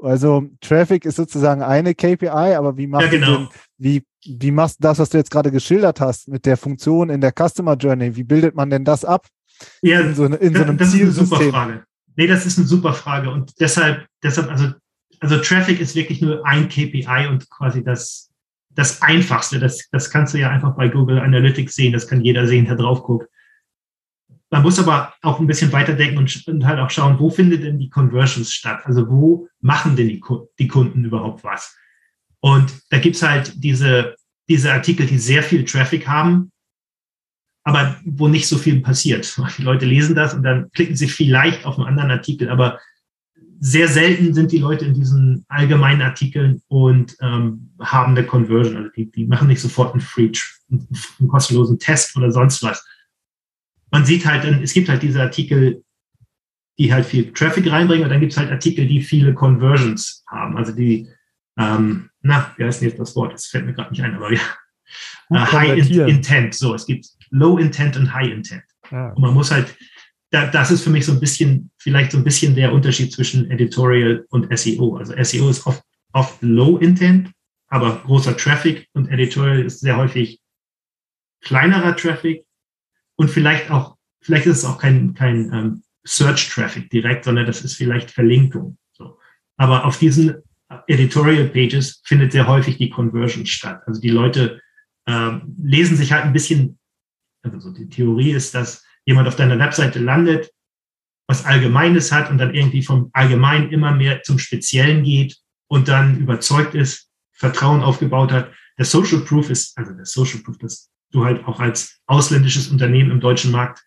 Also 0.00 0.48
Traffic 0.60 1.04
ist 1.04 1.16
sozusagen 1.16 1.62
eine 1.62 1.94
KPI, 1.94 2.28
aber 2.28 2.76
wie 2.76 2.86
macht 2.86 3.04
ja, 3.04 3.08
genau. 3.08 3.36
den, 3.36 3.48
wie, 3.78 4.04
wie 4.24 4.50
machst 4.50 4.78
du 4.78 4.82
das, 4.82 4.98
was 4.98 5.10
du 5.10 5.18
jetzt 5.18 5.30
gerade 5.30 5.50
geschildert 5.50 6.00
hast, 6.00 6.28
mit 6.28 6.46
der 6.46 6.56
Funktion 6.56 7.10
in 7.10 7.20
der 7.20 7.32
Customer 7.32 7.74
Journey? 7.74 8.14
Wie 8.14 8.24
bildet 8.24 8.54
man 8.54 8.70
denn 8.70 8.84
das 8.84 9.04
ab? 9.04 9.26
Ja, 9.82 10.00
in 10.00 10.14
so, 10.14 10.26
in 10.26 10.54
so 10.54 10.62
einem 10.62 10.78
das 10.78 10.92
Zielsystem? 10.92 11.24
ist 11.24 11.32
eine 11.32 11.40
super 11.40 11.50
Frage. 11.50 11.84
Nee, 12.16 12.26
das 12.26 12.46
ist 12.46 12.58
eine 12.58 12.66
super 12.66 12.94
Frage. 12.94 13.30
Und 13.30 13.60
deshalb, 13.60 14.06
deshalb, 14.22 14.50
also, 14.50 14.72
also 15.20 15.38
Traffic 15.38 15.80
ist 15.80 15.94
wirklich 15.94 16.20
nur 16.20 16.46
ein 16.46 16.68
KPI 16.68 17.26
und 17.28 17.48
quasi 17.50 17.82
das, 17.82 18.30
das 18.70 19.02
Einfachste. 19.02 19.58
Das, 19.58 19.88
das 19.90 20.10
kannst 20.10 20.34
du 20.34 20.38
ja 20.38 20.50
einfach 20.50 20.76
bei 20.76 20.88
Google 20.88 21.18
Analytics 21.18 21.74
sehen. 21.74 21.92
Das 21.92 22.06
kann 22.06 22.20
jeder 22.20 22.46
sehen, 22.46 22.66
der 22.66 22.76
drauf 22.76 23.02
guckt. 23.02 23.28
Man 24.50 24.62
muss 24.62 24.78
aber 24.78 25.14
auch 25.22 25.40
ein 25.40 25.46
bisschen 25.46 25.72
weiterdenken 25.72 26.18
und, 26.18 26.48
und 26.48 26.66
halt 26.66 26.78
auch 26.78 26.90
schauen, 26.90 27.18
wo 27.18 27.30
findet 27.30 27.64
denn 27.64 27.78
die 27.78 27.90
Conversions 27.90 28.52
statt? 28.52 28.80
Also 28.84 29.08
wo 29.08 29.48
machen 29.60 29.96
denn 29.96 30.08
die, 30.08 30.22
die 30.58 30.68
Kunden 30.68 31.04
überhaupt 31.04 31.44
was? 31.44 31.76
Und 32.40 32.72
da 32.90 32.98
gibt's 32.98 33.22
halt 33.22 33.52
diese, 33.62 34.14
diese 34.48 34.72
Artikel, 34.72 35.06
die 35.06 35.18
sehr 35.18 35.42
viel 35.42 35.64
Traffic 35.64 36.08
haben, 36.08 36.50
aber 37.64 37.96
wo 38.04 38.28
nicht 38.28 38.48
so 38.48 38.56
viel 38.56 38.80
passiert. 38.80 39.38
Die 39.58 39.62
Leute 39.62 39.84
lesen 39.84 40.14
das 40.14 40.32
und 40.32 40.42
dann 40.42 40.70
klicken 40.70 40.96
sie 40.96 41.08
vielleicht 41.08 41.66
auf 41.66 41.76
einen 41.76 41.88
anderen 41.88 42.10
Artikel, 42.10 42.48
aber 42.48 42.78
sehr 43.60 43.88
selten 43.88 44.34
sind 44.34 44.52
die 44.52 44.58
Leute 44.58 44.84
in 44.84 44.94
diesen 44.94 45.44
allgemeinen 45.48 46.00
Artikeln 46.00 46.62
und 46.68 47.16
ähm, 47.20 47.72
haben 47.80 48.12
eine 48.12 48.24
Conversion. 48.24 48.76
Also 48.76 48.90
die, 48.90 49.10
die 49.10 49.26
machen 49.26 49.48
nicht 49.48 49.60
sofort 49.60 49.92
einen 49.92 50.00
Free, 50.00 50.30
einen 50.70 51.28
kostenlosen 51.28 51.78
Test 51.78 52.16
oder 52.16 52.30
sonst 52.30 52.62
was. 52.62 52.86
Man 53.90 54.04
sieht 54.04 54.26
halt, 54.26 54.44
es 54.62 54.72
gibt 54.72 54.88
halt 54.88 55.02
diese 55.02 55.22
Artikel, 55.22 55.82
die 56.78 56.92
halt 56.92 57.06
viel 57.06 57.32
Traffic 57.32 57.70
reinbringen 57.70 58.04
und 58.04 58.10
dann 58.10 58.20
gibt 58.20 58.32
es 58.32 58.38
halt 58.38 58.50
Artikel, 58.50 58.86
die 58.86 59.00
viele 59.00 59.34
Conversions 59.34 60.24
haben. 60.28 60.56
Also 60.56 60.72
die, 60.72 61.08
ähm, 61.58 62.10
na, 62.20 62.52
wie 62.56 62.64
heißt 62.64 62.80
denn 62.80 62.88
jetzt 62.88 63.00
das 63.00 63.16
Wort? 63.16 63.32
Das 63.32 63.46
fällt 63.46 63.66
mir 63.66 63.72
gerade 63.72 63.90
nicht 63.90 64.02
ein, 64.02 64.14
aber 64.14 64.32
ja. 64.32 64.40
Uh, 65.30 65.36
High 65.52 65.90
Intent. 65.90 66.54
So, 66.54 66.74
es 66.74 66.86
gibt 66.86 67.06
Low 67.30 67.58
Intent 67.58 67.96
und 67.96 68.14
High 68.14 68.30
Intent. 68.30 68.62
Ah. 68.90 69.10
Und 69.10 69.20
man 69.20 69.34
muss 69.34 69.50
halt 69.50 69.74
da, 70.30 70.46
das 70.46 70.70
ist 70.70 70.82
für 70.82 70.90
mich 70.90 71.06
so 71.06 71.12
ein 71.12 71.20
bisschen, 71.20 71.70
vielleicht 71.78 72.12
so 72.12 72.18
ein 72.18 72.24
bisschen 72.24 72.54
der 72.54 72.72
Unterschied 72.72 73.12
zwischen 73.12 73.50
Editorial 73.50 74.26
und 74.30 74.46
SEO. 74.56 74.96
Also 74.96 75.14
SEO 75.22 75.48
ist 75.48 75.66
oft, 75.66 75.82
oft 76.12 76.42
Low 76.42 76.78
Intent, 76.78 77.32
aber 77.68 78.02
großer 78.04 78.36
Traffic 78.36 78.88
und 78.92 79.10
Editorial 79.10 79.62
ist 79.62 79.80
sehr 79.80 79.96
häufig 79.96 80.40
kleinerer 81.42 81.96
Traffic 81.96 82.44
und 83.18 83.30
vielleicht 83.30 83.70
auch, 83.70 83.96
vielleicht 84.22 84.46
ist 84.46 84.58
es 84.58 84.64
auch 84.64 84.78
kein, 84.78 85.12
kein 85.12 85.52
ähm, 85.52 85.82
Search 86.04 86.48
Traffic 86.48 86.88
direkt, 86.88 87.24
sondern 87.24 87.46
das 87.46 87.62
ist 87.62 87.74
vielleicht 87.74 88.10
Verlinkung. 88.10 88.78
So. 88.92 89.18
Aber 89.56 89.84
auf 89.84 89.98
diesen 89.98 90.36
Editorial 90.86 91.48
Pages 91.48 92.00
findet 92.04 92.32
sehr 92.32 92.46
häufig 92.46 92.78
die 92.78 92.90
Conversion 92.90 93.44
statt. 93.44 93.82
Also 93.86 94.00
die 94.00 94.10
Leute 94.10 94.60
ähm, 95.06 95.56
lesen 95.60 95.96
sich 95.96 96.12
halt 96.12 96.24
ein 96.24 96.32
bisschen, 96.32 96.78
also 97.42 97.58
so 97.58 97.72
die 97.72 97.88
Theorie 97.88 98.30
ist, 98.30 98.54
dass 98.54 98.84
jemand 99.04 99.26
auf 99.26 99.36
deiner 99.36 99.58
Webseite 99.58 99.98
landet, 99.98 100.52
was 101.26 101.44
Allgemeines 101.44 102.12
hat 102.12 102.30
und 102.30 102.38
dann 102.38 102.54
irgendwie 102.54 102.82
vom 102.82 103.10
Allgemeinen 103.12 103.70
immer 103.70 103.92
mehr 103.92 104.22
zum 104.22 104.38
Speziellen 104.38 105.02
geht 105.02 105.36
und 105.66 105.88
dann 105.88 106.18
überzeugt 106.18 106.74
ist, 106.74 107.10
Vertrauen 107.32 107.82
aufgebaut 107.82 108.30
hat. 108.30 108.52
Der 108.78 108.84
Social 108.84 109.20
Proof 109.20 109.50
ist, 109.50 109.76
also 109.76 109.92
der 109.92 110.06
Social 110.06 110.40
Proof, 110.40 110.58
dass 110.58 110.90
du 111.12 111.24
halt 111.24 111.44
auch 111.46 111.60
als 111.60 112.00
ausländisches 112.06 112.68
Unternehmen 112.68 113.10
im 113.10 113.20
deutschen 113.20 113.50
Markt 113.50 113.84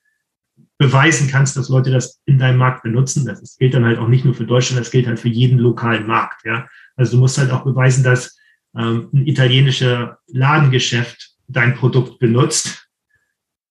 beweisen 0.78 1.28
kannst, 1.28 1.56
dass 1.58 1.70
Leute 1.70 1.92
das 1.92 2.20
in 2.26 2.40
deinem 2.40 2.58
Markt 2.58 2.82
benutzen. 2.84 3.26
Das 3.26 3.58
gilt 3.58 3.74
dann 3.74 3.86
halt 3.86 4.00
auch 4.00 4.08
nicht 4.08 4.26
nur 4.26 4.34
für 4.34 4.46
Deutschland, 4.46 4.80
das 4.80 4.92
gilt 4.92 5.06
halt 5.06 5.20
für 5.20 5.30
jeden 5.30 5.60
lokalen 5.60 6.08
Markt. 6.08 6.44
Ja, 6.44 6.68
also 6.96 7.14
du 7.14 7.20
musst 7.20 7.38
halt 7.38 7.52
auch 7.52 7.64
beweisen, 7.64 8.04
dass 8.04 8.38
ähm, 8.76 9.10
ein 9.14 9.28
italienischer 9.28 10.20
Ladengeschäft 10.28 11.36
dein 11.48 11.76
Produkt 11.76 12.20
benutzt. 12.20 12.88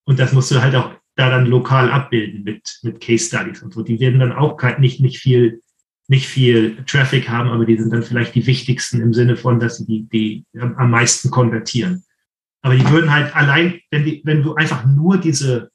Und 0.05 0.19
das 0.19 0.33
musst 0.33 0.51
du 0.51 0.61
halt 0.61 0.75
auch 0.75 0.93
da 1.17 1.31
dann 1.31 1.47
lokal 1.47 1.91
abbilden 1.91 2.45
mit, 2.45 2.79
mit 2.83 3.01
Case 3.01 3.27
Studies 3.27 3.63
und 3.63 3.73
so. 3.75 3.83
Die 3.83 4.01
werden 4.01 4.21
dann 4.21 4.33
auch 4.33 4.57
nicht, 4.79 5.01
nicht 5.01 5.19
viel, 5.19 5.63
nicht 6.09 6.27
viel 6.27 6.77
Traffic 6.87 7.29
haben, 7.29 7.51
aber 7.51 7.65
die 7.65 7.77
sind 7.77 7.93
dann 7.93 8.03
vielleicht 8.03 8.35
die 8.35 8.47
wichtigsten 8.47 9.01
im 9.01 9.13
Sinne 9.13 9.37
von, 9.37 9.61
dass 9.61 9.79
sie 9.79 9.87
die, 9.87 10.09
die 10.09 10.45
am 10.61 10.91
meisten 10.91 11.31
konvertieren. 11.31 12.05
Aber 12.63 12.77
die 12.77 12.89
würden 12.89 13.13
halt 13.13 13.35
allein, 13.35 13.81
wenn 13.91 14.05
die, 14.05 14.23
wenn 14.25 14.43
du 14.43 14.55
einfach 14.55 14.85
nur 14.85 15.19
diese, 15.19 15.71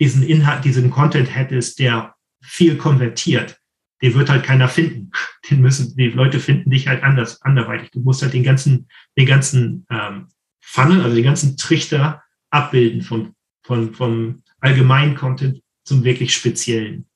diesen 0.00 0.22
Inhalt, 0.22 0.64
diesen 0.64 0.90
Content 0.90 1.34
hättest, 1.34 1.78
der 1.78 2.14
viel 2.42 2.76
konvertiert, 2.76 3.58
den 4.02 4.14
wird 4.14 4.28
halt 4.28 4.44
keiner 4.44 4.68
finden. 4.68 5.10
Den 5.48 5.62
müssen, 5.62 5.96
die 5.96 6.08
Leute 6.08 6.40
finden 6.40 6.70
dich 6.70 6.88
halt 6.88 7.04
anders, 7.04 7.40
anderweitig. 7.42 7.92
Du 7.92 8.00
musst 8.00 8.20
halt 8.20 8.34
den 8.34 8.42
ganzen, 8.42 8.88
den 9.16 9.26
ganzen 9.26 9.86
ähm, 9.90 10.28
Funnel, 10.60 11.02
also 11.02 11.14
den 11.14 11.24
ganzen 11.24 11.56
Trichter 11.56 12.22
abbilden 12.50 13.02
von 13.02 13.36
von, 13.66 13.92
vom 13.92 14.42
allgemeinen 14.60 15.14
Content 15.14 15.60
zum 15.84 16.04
wirklich 16.04 16.34
speziellen. 16.34 17.06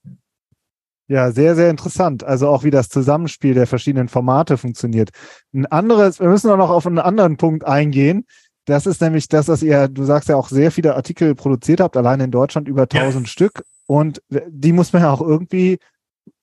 Ja, 1.10 1.32
sehr, 1.32 1.56
sehr 1.56 1.70
interessant. 1.70 2.22
Also 2.22 2.46
auch 2.46 2.62
wie 2.62 2.70
das 2.70 2.88
Zusammenspiel 2.88 3.52
der 3.52 3.66
verschiedenen 3.66 4.06
Formate 4.06 4.56
funktioniert. 4.56 5.10
Ein 5.52 5.66
anderes, 5.66 6.20
wir 6.20 6.28
müssen 6.28 6.48
auch 6.52 6.56
noch 6.56 6.70
auf 6.70 6.86
einen 6.86 7.00
anderen 7.00 7.36
Punkt 7.36 7.66
eingehen. 7.66 8.26
Das 8.64 8.86
ist 8.86 9.00
nämlich 9.00 9.26
das, 9.26 9.48
was 9.48 9.64
ihr, 9.64 9.88
du 9.88 10.04
sagst 10.04 10.28
ja 10.28 10.36
auch 10.36 10.48
sehr 10.48 10.70
viele 10.70 10.94
Artikel 10.94 11.34
produziert 11.34 11.80
habt, 11.80 11.96
allein 11.96 12.20
in 12.20 12.30
Deutschland 12.30 12.68
über 12.68 12.82
1000 12.82 13.26
ja. 13.26 13.28
Stück. 13.28 13.64
Und 13.88 14.22
die 14.28 14.72
muss 14.72 14.92
man 14.92 15.02
ja 15.02 15.10
auch 15.10 15.20
irgendwie 15.20 15.80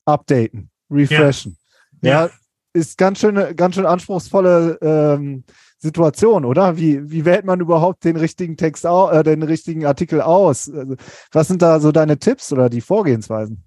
updaten, 0.04 0.70
refreshen. 0.92 1.58
Ja, 2.02 2.26
ja 2.26 2.30
ist 2.74 2.98
ganz 2.98 3.20
schön, 3.20 3.56
ganz 3.56 3.76
schön 3.76 3.86
anspruchsvolle 3.86 4.80
ähm, 4.82 5.46
Situation, 5.78 6.44
oder? 6.44 6.76
Wie, 6.76 7.10
wie 7.10 7.24
wählt 7.24 7.46
man 7.46 7.62
überhaupt 7.62 8.04
den 8.04 8.18
richtigen 8.18 8.58
Text, 8.58 8.86
au 8.86 9.10
äh, 9.12 9.24
den 9.24 9.44
richtigen 9.44 9.86
Artikel 9.86 10.20
aus? 10.22 10.70
Also, 10.70 10.98
was 11.32 11.48
sind 11.48 11.62
da 11.62 11.80
so 11.80 11.94
deine 11.94 12.20
Tipps 12.20 12.52
oder 12.52 12.70
die 12.70 12.82
Vorgehensweisen? 12.82 13.64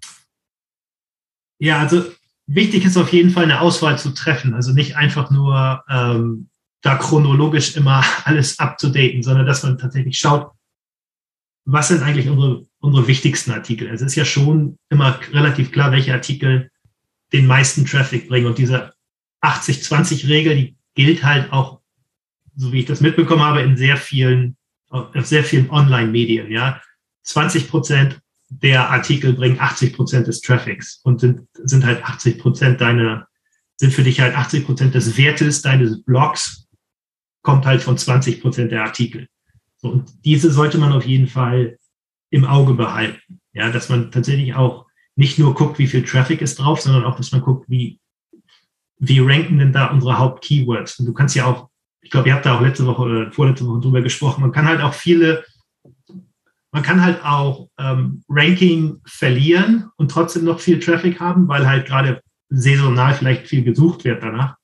Ja, 1.61 1.79
also 1.79 2.03
wichtig 2.47 2.85
ist 2.85 2.97
auf 2.97 3.13
jeden 3.13 3.29
Fall 3.29 3.43
eine 3.43 3.61
Auswahl 3.61 3.97
zu 3.99 4.11
treffen. 4.11 4.55
Also 4.55 4.73
nicht 4.73 4.95
einfach 4.97 5.29
nur 5.29 5.83
ähm, 5.87 6.49
da 6.81 6.95
chronologisch 6.95 7.75
immer 7.75 8.03
alles 8.25 8.57
abzudaten, 8.57 9.21
sondern 9.21 9.45
dass 9.45 9.61
man 9.61 9.77
tatsächlich 9.77 10.17
schaut, 10.17 10.51
was 11.65 11.89
sind 11.89 12.01
eigentlich 12.01 12.27
unsere, 12.27 12.65
unsere 12.79 13.07
wichtigsten 13.07 13.51
Artikel. 13.51 13.87
Es 13.89 14.01
ist 14.01 14.15
ja 14.15 14.25
schon 14.25 14.79
immer 14.89 15.19
relativ 15.31 15.71
klar, 15.71 15.91
welche 15.91 16.13
Artikel 16.13 16.71
den 17.31 17.45
meisten 17.45 17.85
Traffic 17.85 18.27
bringen. 18.27 18.47
Und 18.47 18.57
diese 18.57 18.93
80-20-Regel, 19.43 20.55
die 20.55 20.75
gilt 20.95 21.23
halt 21.23 21.53
auch 21.53 21.81
so 22.55 22.73
wie 22.73 22.79
ich 22.79 22.85
das 22.85 23.01
mitbekommen 23.01 23.43
habe, 23.43 23.61
in 23.61 23.77
sehr 23.77 23.97
vielen, 23.97 24.57
sehr 25.15 25.43
vielen 25.43 25.69
Online-Medien, 25.69 26.51
ja. 26.51 26.81
20 27.23 27.69
Prozent 27.69 28.19
der 28.51 28.89
Artikel 28.89 29.33
bringen 29.33 29.59
80 29.59 29.93
Prozent 29.93 30.27
des 30.27 30.41
Traffics 30.41 30.99
und 31.03 31.21
sind, 31.21 31.47
sind 31.53 31.85
halt 31.85 32.03
80 32.03 32.37
Prozent 32.39 32.81
deiner, 32.81 33.27
sind 33.77 33.93
für 33.93 34.03
dich 34.03 34.19
halt 34.19 34.35
80 34.35 34.65
Prozent 34.65 34.93
des 34.93 35.17
Wertes 35.17 35.61
deines 35.61 36.03
Blogs, 36.03 36.67
kommt 37.41 37.65
halt 37.65 37.81
von 37.81 37.97
20 37.97 38.41
Prozent 38.41 38.71
der 38.71 38.83
Artikel. 38.83 39.27
So, 39.77 39.89
und 39.89 40.25
diese 40.25 40.51
sollte 40.51 40.77
man 40.77 40.91
auf 40.91 41.05
jeden 41.05 41.27
Fall 41.27 41.77
im 42.29 42.45
Auge 42.45 42.73
behalten. 42.73 43.39
Ja, 43.53 43.71
dass 43.71 43.89
man 43.89 44.11
tatsächlich 44.11 44.53
auch 44.53 44.85
nicht 45.15 45.39
nur 45.39 45.55
guckt, 45.55 45.79
wie 45.79 45.87
viel 45.87 46.03
Traffic 46.03 46.41
ist 46.41 46.59
drauf, 46.59 46.81
sondern 46.81 47.05
auch, 47.05 47.15
dass 47.15 47.31
man 47.31 47.41
guckt, 47.41 47.69
wie, 47.69 47.99
wie 48.97 49.19
ranken 49.19 49.57
denn 49.57 49.73
da 49.73 49.87
unsere 49.87 50.19
Haupt-Keywords. 50.19 50.99
Und 50.99 51.05
du 51.05 51.13
kannst 51.13 51.35
ja 51.35 51.45
auch 51.45 51.71
ich 52.01 52.09
glaube, 52.09 52.29
ihr 52.29 52.35
habt 52.35 52.45
da 52.45 52.57
auch 52.57 52.61
letzte 52.61 52.85
Woche 52.85 53.01
oder 53.03 53.31
vorletzte 53.31 53.67
Woche 53.67 53.79
drüber 53.79 54.01
gesprochen. 54.01 54.41
Man 54.41 54.51
kann 54.51 54.67
halt 54.67 54.81
auch 54.81 54.93
viele, 54.93 55.45
man 56.71 56.83
kann 56.83 57.03
halt 57.03 57.23
auch 57.23 57.69
ähm, 57.77 58.23
Ranking 58.29 59.01
verlieren 59.05 59.89
und 59.97 60.09
trotzdem 60.09 60.45
noch 60.45 60.59
viel 60.59 60.79
Traffic 60.79 61.19
haben, 61.19 61.47
weil 61.47 61.67
halt 61.67 61.85
gerade 61.85 62.21
saisonal 62.49 63.13
vielleicht 63.13 63.47
viel 63.47 63.63
gesucht 63.63 64.03
wird 64.05 64.23
danach. 64.23 64.55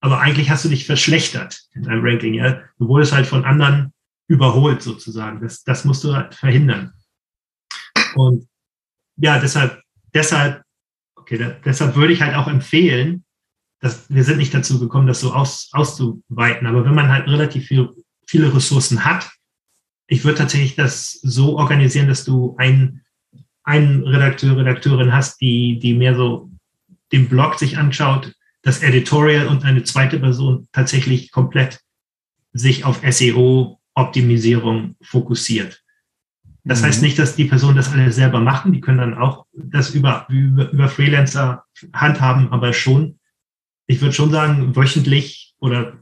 Aber 0.00 0.20
eigentlich 0.20 0.50
hast 0.50 0.64
du 0.64 0.70
dich 0.70 0.86
verschlechtert 0.86 1.60
in 1.72 1.82
deinem 1.82 2.02
Ranking. 2.02 2.34
Ja? 2.34 2.60
Du 2.78 2.88
wurdest 2.88 3.12
halt 3.12 3.26
von 3.26 3.44
anderen 3.44 3.92
überholt 4.28 4.82
sozusagen. 4.82 5.40
Das, 5.42 5.62
das 5.62 5.84
musst 5.84 6.02
du 6.04 6.14
halt 6.14 6.34
verhindern. 6.34 6.92
Und 8.14 8.46
ja, 9.16 9.38
deshalb, 9.38 9.82
deshalb, 10.14 10.62
okay, 11.16 11.36
da, 11.36 11.50
deshalb 11.64 11.94
würde 11.96 12.14
ich 12.14 12.22
halt 12.22 12.34
auch 12.34 12.48
empfehlen, 12.48 13.24
das, 13.80 14.08
wir 14.08 14.24
sind 14.24 14.38
nicht 14.38 14.54
dazu 14.54 14.78
gekommen, 14.78 15.06
das 15.06 15.20
so 15.20 15.32
aus, 15.32 15.68
auszuweiten. 15.72 16.66
Aber 16.66 16.84
wenn 16.84 16.94
man 16.94 17.08
halt 17.08 17.28
relativ 17.28 17.66
viel, 17.66 17.90
viele 18.26 18.54
Ressourcen 18.54 19.04
hat, 19.04 19.30
ich 20.10 20.24
würde 20.24 20.38
tatsächlich 20.38 20.74
das 20.74 21.12
so 21.22 21.56
organisieren, 21.56 22.08
dass 22.08 22.24
du 22.24 22.54
einen, 22.58 23.02
einen 23.62 24.06
Redakteur, 24.06 24.56
Redakteurin 24.56 25.12
hast, 25.12 25.40
die, 25.40 25.78
die 25.78 25.94
mehr 25.94 26.14
so 26.16 26.50
den 27.12 27.28
Blog 27.28 27.58
sich 27.58 27.78
anschaut, 27.78 28.34
das 28.62 28.82
Editorial 28.82 29.46
und 29.46 29.64
eine 29.64 29.84
zweite 29.84 30.18
Person 30.18 30.68
tatsächlich 30.72 31.30
komplett 31.30 31.80
sich 32.52 32.84
auf 32.84 33.00
SEO-Optimisierung 33.08 34.96
fokussiert. 35.00 35.82
Das 36.64 36.82
mhm. 36.82 36.86
heißt 36.86 37.02
nicht, 37.02 37.18
dass 37.18 37.36
die 37.36 37.46
Personen 37.46 37.76
das 37.76 37.92
alle 37.92 38.12
selber 38.12 38.40
machen. 38.40 38.72
Die 38.72 38.80
können 38.80 38.98
dann 38.98 39.16
auch 39.16 39.46
das 39.52 39.94
über, 39.94 40.26
über, 40.28 40.70
über 40.70 40.88
Freelancer 40.88 41.64
handhaben, 41.94 42.52
aber 42.52 42.72
schon 42.72 43.20
ich 43.90 44.00
würde 44.00 44.14
schon 44.14 44.30
sagen, 44.30 44.76
wöchentlich 44.76 45.54
oder 45.58 45.99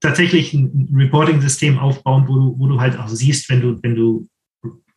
tatsächlich 0.00 0.52
ein 0.54 0.88
Reporting-System 0.94 1.78
aufbauen, 1.78 2.26
wo 2.28 2.36
du, 2.36 2.58
wo 2.58 2.68
du 2.68 2.80
halt 2.80 2.98
auch 2.98 3.08
siehst, 3.08 3.48
wenn 3.50 3.60
du, 3.60 3.82
wenn 3.82 3.94
du 3.94 4.28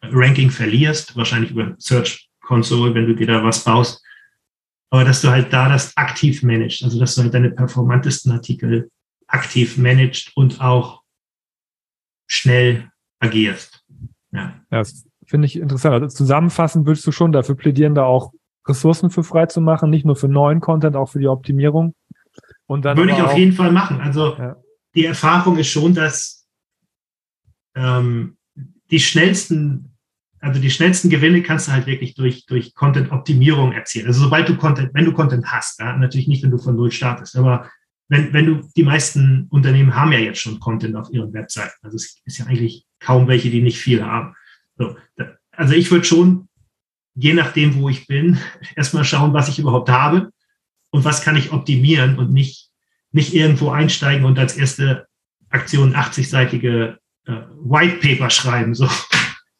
Ranking 0.02 0.50
verlierst, 0.50 1.16
wahrscheinlich 1.16 1.52
über 1.52 1.76
Search 1.78 2.30
Console, 2.42 2.94
wenn 2.94 3.08
du 3.08 3.16
dir 3.16 3.28
da 3.28 3.44
was 3.44 3.64
baust, 3.64 4.04
aber 4.90 5.06
dass 5.06 5.22
du 5.22 5.30
halt 5.30 5.54
da 5.54 5.70
das 5.70 5.96
aktiv 5.96 6.44
managst, 6.44 6.84
also 6.84 7.00
dass 7.00 7.16
du 7.16 7.22
halt 7.22 7.34
deine 7.34 7.52
performantesten 7.52 8.32
Artikel 8.32 8.90
aktiv 9.28 9.78
managst 9.78 10.36
und 10.36 10.60
auch 10.60 11.02
schnell 12.28 12.90
agierst. 13.20 13.84
Ja. 14.32 14.60
Das 14.70 15.06
finde 15.26 15.46
ich 15.46 15.56
interessant. 15.58 15.94
Also 15.94 16.08
zusammenfassend 16.08 16.86
würdest 16.86 17.06
du 17.08 17.12
schon 17.12 17.32
dafür 17.32 17.56
plädieren, 17.56 17.96
da 17.96 18.04
auch 18.04 18.34
Ressourcen 18.68 19.10
für 19.10 19.24
frei 19.24 19.46
zu 19.46 19.62
machen, 19.62 19.90
nicht 19.90 20.06
nur 20.06 20.16
für 20.16 20.28
neuen 20.28 20.60
Content, 20.60 20.96
auch 20.96 21.10
für 21.10 21.20
die 21.20 21.28
Optimierung. 21.28 21.96
Und 22.68 22.86
dann 22.86 22.98
Würde 22.98 23.14
ich 23.14 23.22
auf 23.22 23.38
jeden 23.38 23.54
Fall 23.54 23.72
machen. 23.72 24.00
Also 24.02 24.36
ja. 24.38 24.58
Die 24.96 25.06
Erfahrung 25.06 25.58
ist 25.58 25.70
schon, 25.70 25.94
dass 25.94 26.48
ähm, 27.76 28.38
die 28.90 29.00
schnellsten, 29.00 29.98
also 30.40 30.60
die 30.60 30.72
schnellsten 30.72 31.10
Gewinne 31.10 31.44
kannst 31.44 31.68
du 31.68 31.72
halt 31.72 31.88
wirklich 31.88 32.16
durch, 32.16 32.46
durch 32.46 32.74
Content-Optimierung 32.74 33.72
erzielen. 33.72 34.08
Also 34.08 34.22
sobald 34.22 34.50
du 34.50 34.58
Content, 34.58 34.94
wenn 34.94 35.06
du 35.06 35.14
Content 35.14 35.46
hast, 35.46 35.80
ja, 35.80 35.96
natürlich 35.96 36.28
nicht, 36.28 36.44
wenn 36.44 36.52
du 36.52 36.58
von 36.58 36.76
null 36.76 36.92
startest, 36.92 37.36
aber 37.36 37.70
wenn, 38.10 38.34
wenn 38.34 38.46
du, 38.46 38.70
die 38.76 38.84
meisten 38.84 39.48
Unternehmen 39.50 39.96
haben 39.96 40.12
ja 40.12 40.20
jetzt 40.20 40.42
schon 40.42 40.60
Content 40.60 40.98
auf 40.98 41.10
ihren 41.12 41.32
Webseiten. 41.32 41.78
Also 41.82 41.96
es 41.96 42.18
ist 42.26 42.40
ja 42.40 42.46
eigentlich 42.46 42.86
kaum 43.00 43.28
welche, 43.28 43.50
die 43.50 43.62
nicht 43.62 43.78
viel 43.78 44.04
haben. 44.04 44.36
So, 44.78 44.98
also 45.52 45.74
ich 45.74 45.90
würde 45.92 46.04
schon, 46.04 46.50
je 47.16 47.34
nachdem, 47.34 47.76
wo 47.76 47.88
ich 47.88 48.08
bin, 48.08 48.38
erstmal 48.76 49.06
schauen, 49.06 49.34
was 49.34 49.48
ich 49.48 49.60
überhaupt 49.60 49.90
habe 49.90 50.32
und 50.90 51.06
was 51.06 51.22
kann 51.22 51.38
ich 51.38 51.54
optimieren 51.54 52.18
und 52.18 52.34
nicht, 52.34 52.71
nicht 53.12 53.34
irgendwo 53.34 53.70
einsteigen 53.70 54.26
und 54.26 54.40
als 54.40 54.58
erste 54.58 55.08
Aktion 55.50 55.96
80-seitige 55.96 56.98
äh, 57.26 57.32
White 57.64 57.98
Paper 57.98 58.30
schreiben. 58.30 58.74
So, 58.74 58.88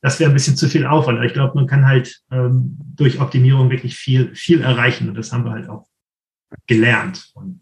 das 0.02 0.20
wäre 0.20 0.32
ein 0.32 0.34
bisschen 0.34 0.56
zu 0.56 0.68
viel 0.68 0.86
Aufwand. 0.86 1.24
ich 1.24 1.34
glaube, 1.34 1.56
man 1.56 1.68
kann 1.68 1.86
halt 1.86 2.22
ähm, 2.32 2.78
durch 2.96 3.20
Optimierung 3.20 3.70
wirklich 3.70 3.96
viel, 3.96 4.34
viel 4.36 4.62
erreichen 4.62 5.10
und 5.10 5.16
das 5.16 5.32
haben 5.32 5.46
wir 5.46 5.52
halt 5.52 5.70
auch 5.70 5.88
gelernt. 6.68 7.32
Und 7.34 7.62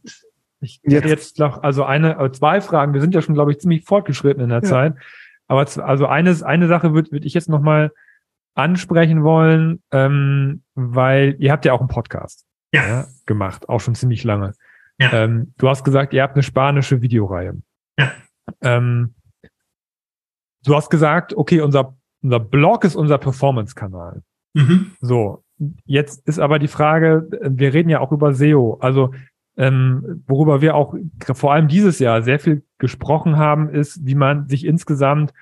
ich 0.62 0.80
hätte 0.86 1.08
jetzt 1.08 1.40
noch, 1.40 1.64
also 1.64 1.84
eine, 1.84 2.18
äh, 2.20 2.32
zwei 2.32 2.62
Fragen. 2.62 2.94
Wir 2.94 3.02
sind 3.02 3.16
ja 3.16 3.22
schon, 3.22 3.36
glaube 3.36 3.52
ich, 3.52 3.60
ziemlich 3.60 3.86
fortgeschritten 3.86 4.44
in 4.44 4.50
der 4.50 4.62
ja. 4.62 4.70
Zeit. 4.70 4.96
Aber 5.48 5.62
also 5.62 6.06
eine, 6.06 6.46
eine 6.46 6.68
Sache 6.68 6.94
würde 6.94 7.12
würd 7.12 7.26
ich 7.26 7.34
jetzt 7.34 7.50
noch 7.50 7.62
mal 7.62 7.92
ansprechen 8.56 9.24
wollen, 9.24 9.82
ähm, 9.92 10.64
weil 10.76 11.36
ihr 11.40 11.52
habt 11.52 11.66
ja 11.66 11.74
auch 11.74 11.80
einen 11.80 11.90
Podcast 11.90 12.46
ja. 12.74 12.88
ja 12.88 13.08
gemacht, 13.26 13.70
auch 13.70 13.80
schon 13.80 13.96
ziemlich 13.96 14.24
lange. 14.24 14.54
Ja. 15.00 15.14
Ähm, 15.14 15.54
du 15.58 15.70
hast 15.70 15.84
gesagt, 15.84 16.14
ihr 16.14 16.22
habt 16.22 16.36
eine 16.36 16.44
spanische 16.44 17.02
Videoreihe. 17.02 17.62
Ja. 17.98 18.12
Ähm, 18.62 19.16
du 20.64 20.76
hast 20.76 20.90
gesagt, 20.90 21.34
okay, 21.36 21.62
unser, 21.62 21.98
unser 22.22 22.40
Blog 22.40 22.84
ist 22.84 22.96
unser 22.96 23.18
Performance-Kanal. 23.18 24.22
Mhm. 24.54 24.92
So, 25.00 25.44
jetzt 25.86 26.28
ist 26.28 26.40
aber 26.40 26.60
die 26.60 26.68
Frage, 26.68 27.28
wir 27.42 27.74
reden 27.74 27.90
ja 27.90 28.00
auch 28.00 28.12
über 28.12 28.34
SEO. 28.34 28.78
Also 28.82 29.14
ähm, 29.58 30.24
worüber 30.28 30.62
wir 30.62 30.76
auch 30.76 30.96
vor 31.34 31.54
allem 31.54 31.68
dieses 31.68 32.00
Jahr 32.00 32.22
sehr 32.22 32.40
viel 32.40 32.64
gesprochen 32.78 33.38
haben, 33.38 33.70
ist, 33.70 34.06
wie 34.06 34.16
man 34.16 34.48
sich 34.48 34.66
insgesamt 34.66 35.34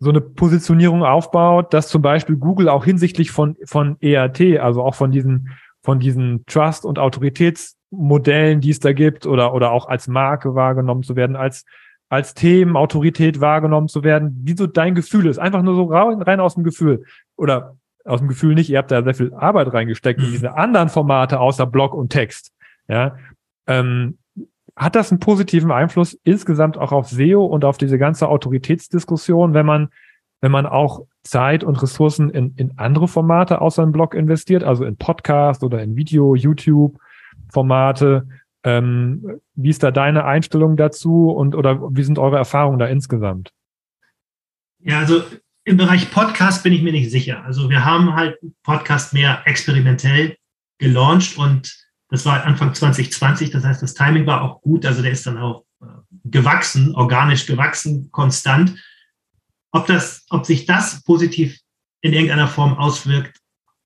so 0.00 0.10
eine 0.10 0.20
Positionierung 0.20 1.02
aufbaut, 1.02 1.74
dass 1.74 1.88
zum 1.88 2.02
Beispiel 2.02 2.36
Google 2.36 2.68
auch 2.68 2.84
hinsichtlich 2.84 3.30
von, 3.32 3.56
von 3.64 3.96
ERT, 4.00 4.58
also 4.60 4.82
auch 4.82 4.94
von 4.94 5.10
diesen, 5.10 5.50
von 5.82 5.98
diesen 5.98 6.44
Trust- 6.46 6.84
und 6.84 6.98
Autoritätsmodellen, 7.90 8.60
die 8.60 8.70
es 8.70 8.80
da 8.80 8.92
gibt, 8.92 9.26
oder, 9.26 9.54
oder 9.54 9.72
auch 9.72 9.88
als 9.88 10.08
Marke 10.08 10.54
wahrgenommen 10.54 11.02
zu 11.02 11.16
werden, 11.16 11.36
als, 11.36 11.64
als 12.08 12.34
Themenautorität 12.34 13.40
wahrgenommen 13.40 13.88
zu 13.88 14.02
werden, 14.02 14.40
wie 14.44 14.56
so 14.56 14.66
dein 14.66 14.94
Gefühl 14.94 15.26
ist. 15.26 15.38
Einfach 15.38 15.62
nur 15.62 15.74
so 15.74 15.84
rein, 15.84 16.22
rein 16.22 16.40
aus 16.40 16.54
dem 16.54 16.64
Gefühl. 16.64 17.04
Oder 17.36 17.76
aus 18.04 18.20
dem 18.20 18.28
Gefühl 18.28 18.54
nicht, 18.54 18.70
ihr 18.70 18.78
habt 18.78 18.90
da 18.90 19.02
sehr 19.02 19.14
viel 19.14 19.34
Arbeit 19.34 19.72
reingesteckt 19.72 20.20
in 20.20 20.28
mhm. 20.28 20.32
diese 20.32 20.54
anderen 20.54 20.88
Formate 20.88 21.40
außer 21.40 21.66
Blog 21.66 21.94
und 21.94 22.10
Text. 22.10 22.52
Ja, 22.88 23.16
ähm, 23.66 24.18
hat 24.74 24.94
das 24.94 25.10
einen 25.10 25.20
positiven 25.20 25.72
Einfluss 25.72 26.18
insgesamt 26.22 26.78
auch 26.78 26.92
auf 26.92 27.08
SEO 27.08 27.44
und 27.44 27.64
auf 27.64 27.78
diese 27.78 27.98
ganze 27.98 28.28
Autoritätsdiskussion, 28.28 29.52
wenn 29.52 29.66
man, 29.66 29.88
wenn 30.40 30.52
man 30.52 30.66
auch 30.66 31.04
Zeit 31.24 31.64
und 31.64 31.82
Ressourcen 31.82 32.30
in, 32.30 32.54
in 32.56 32.78
andere 32.78 33.08
Formate 33.08 33.60
außer 33.60 33.82
im 33.82 33.92
Blog 33.92 34.14
investiert, 34.14 34.62
also 34.62 34.84
in 34.84 34.96
Podcast 34.96 35.64
oder 35.64 35.82
in 35.82 35.96
Video, 35.96 36.34
YouTube 36.34 36.98
Formate? 37.52 38.28
Ähm, 38.64 39.40
wie 39.54 39.70
ist 39.70 39.82
da 39.82 39.90
deine 39.90 40.24
Einstellung 40.24 40.76
dazu 40.76 41.30
und 41.30 41.54
oder 41.54 41.80
wie 41.94 42.02
sind 42.02 42.18
eure 42.18 42.36
Erfahrungen 42.36 42.78
da 42.78 42.86
insgesamt? 42.86 43.50
Ja, 44.80 44.98
also 44.98 45.22
im 45.64 45.76
Bereich 45.76 46.10
Podcast 46.10 46.62
bin 46.62 46.72
ich 46.72 46.82
mir 46.82 46.92
nicht 46.92 47.10
sicher. 47.10 47.44
Also 47.44 47.70
wir 47.70 47.84
haben 47.84 48.14
halt 48.14 48.38
Podcast 48.62 49.12
mehr 49.12 49.42
experimentell 49.44 50.36
gelauncht 50.78 51.36
und 51.36 51.76
das 52.08 52.24
war 52.24 52.44
Anfang 52.44 52.74
2020, 52.74 53.50
das 53.50 53.64
heißt, 53.64 53.82
das 53.82 53.94
Timing 53.94 54.26
war 54.26 54.42
auch 54.42 54.62
gut, 54.62 54.86
also 54.86 55.02
der 55.02 55.12
ist 55.12 55.26
dann 55.26 55.36
auch 55.36 55.64
äh, 55.82 55.86
gewachsen, 56.24 56.94
organisch 56.94 57.46
gewachsen, 57.46 58.10
konstant. 58.10 58.82
Ob, 59.70 59.86
das, 59.86 60.24
ob 60.30 60.46
sich 60.46 60.64
das 60.64 61.04
positiv 61.04 61.58
in 62.00 62.14
irgendeiner 62.14 62.48
Form 62.48 62.74
auswirkt 62.78 63.38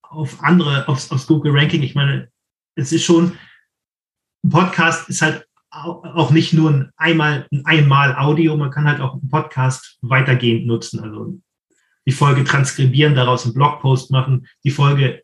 auf 0.02 0.42
andere, 0.42 0.86
aufs, 0.86 1.10
aufs 1.10 1.26
Google 1.26 1.52
Ranking, 1.52 1.82
ich 1.82 1.94
meine, 1.94 2.28
es 2.74 2.92
ist 2.92 3.04
schon, 3.04 3.36
ein 4.44 4.50
Podcast 4.50 5.08
ist 5.08 5.22
halt 5.22 5.46
auch 5.70 6.30
nicht 6.30 6.52
nur 6.52 6.70
ein 6.70 6.90
einmal, 6.96 7.46
ein 7.50 7.64
einmal 7.64 8.14
Audio, 8.16 8.56
man 8.56 8.70
kann 8.70 8.86
halt 8.86 9.00
auch 9.00 9.14
einen 9.14 9.28
Podcast 9.28 9.98
weitergehend 10.02 10.66
nutzen. 10.66 11.00
Also 11.00 11.38
die 12.06 12.12
Folge 12.12 12.44
transkribieren, 12.44 13.14
daraus 13.14 13.44
einen 13.44 13.54
Blogpost 13.54 14.10
machen, 14.10 14.46
die 14.64 14.70
Folge 14.70 15.22